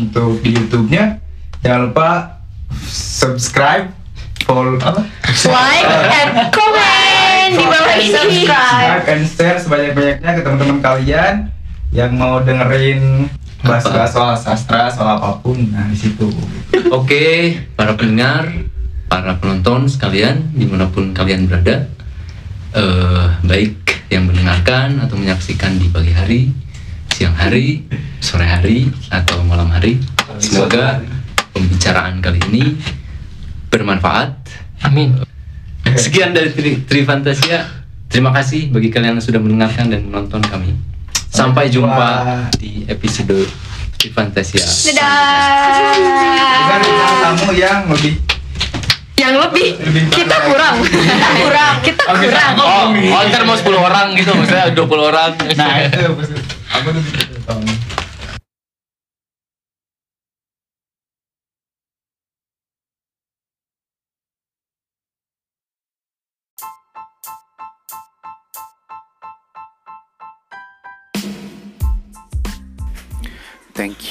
Untuk 0.00 0.40
di 0.40 0.56
YouTube-nya 0.56 1.20
jangan 1.60 1.92
lupa 1.92 2.40
subscribe, 2.88 3.92
follow 4.48 4.80
apa? 4.80 5.04
Like 5.28 5.84
and 6.16 6.32
comment 6.48 7.52
di 7.60 7.64
bawah 7.68 7.96
ini. 8.00 8.08
subscribe 8.08 9.04
and 9.04 9.22
share 9.28 9.60
sebanyak-banyaknya 9.60 10.30
ke 10.32 10.40
teman-teman 10.40 10.80
kalian 10.80 11.59
yang 11.90 12.14
mau 12.14 12.38
dengerin 12.42 13.26
bahas-bahas 13.60 14.10
soal 14.14 14.34
sastra, 14.38 14.88
soal 14.88 15.18
apa 15.18 15.42
pun. 15.42 15.58
Nah, 15.70 15.90
di 15.90 15.98
situ. 15.98 16.30
Oke, 16.90 17.54
para 17.74 17.98
pendengar, 17.98 18.46
para 19.10 19.36
penonton 19.36 19.90
sekalian, 19.90 20.54
di 20.54 20.64
mana 20.64 20.88
pun 20.88 21.12
kalian 21.12 21.50
berada, 21.50 21.90
eh, 22.72 23.26
baik 23.44 24.06
yang 24.10 24.26
mendengarkan 24.26 25.02
atau 25.02 25.18
menyaksikan 25.18 25.76
di 25.78 25.90
pagi 25.90 26.14
hari, 26.14 26.40
siang 27.10 27.34
hari, 27.34 27.84
sore 28.22 28.46
hari, 28.46 28.90
atau 29.10 29.42
malam 29.42 29.70
hari, 29.70 29.98
semoga 30.38 31.02
pembicaraan 31.52 32.22
kali 32.22 32.40
ini 32.50 32.78
bermanfaat. 33.70 34.34
amin 34.86 35.20
Sekian 35.90 36.30
dari 36.30 36.54
Tri, 36.54 36.86
Tri 36.86 37.02
Fantasia. 37.02 37.66
Terima 38.10 38.30
kasih 38.34 38.70
bagi 38.70 38.90
kalian 38.90 39.18
yang 39.18 39.24
sudah 39.24 39.42
mendengarkan 39.42 39.90
dan 39.90 40.06
menonton 40.06 40.42
kami. 40.42 40.89
Sampai 41.30 41.70
jumpa 41.70 42.10
di 42.58 42.82
episode 42.86 43.46
Tri 43.94 44.08
Fantasia. 44.10 44.60
Dadah. 44.60 45.94
Dengan 46.60 46.80
bintang 46.80 47.16
tamu 47.20 47.48
yang 47.52 47.86
lebih 47.86 48.14
Yang 49.14 49.34
lebih 49.38 49.68
kita 50.08 50.36
kurang. 50.48 50.80
Kita 50.82 51.28
kurang. 51.38 51.74
Kita 51.84 52.02
kurang. 52.08 52.52
oh 52.56 52.84
oh 52.90 53.22
ntar 53.28 53.42
mau 53.44 53.54
10 53.54 53.68
orang 53.70 54.06
gitu 54.16 54.32
maksudnya 54.32 54.72
20 54.72 55.10
orang 55.12 55.30
Nah, 55.54 55.76
itu 55.84 56.02
aku 56.72 56.88
tuh 56.90 57.02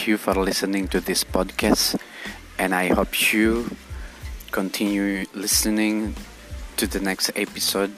you 0.10 0.18
for 0.18 0.34
listening 0.34 0.88
to 0.88 1.00
this 1.00 1.24
podcast, 1.24 1.96
and 2.58 2.74
I 2.74 2.88
hope 2.88 3.32
you 3.32 3.70
continue 4.50 5.28
listening 5.36 6.16
to 6.78 6.88
the 6.88 7.00
next 7.00 7.30
episode. 7.36 7.94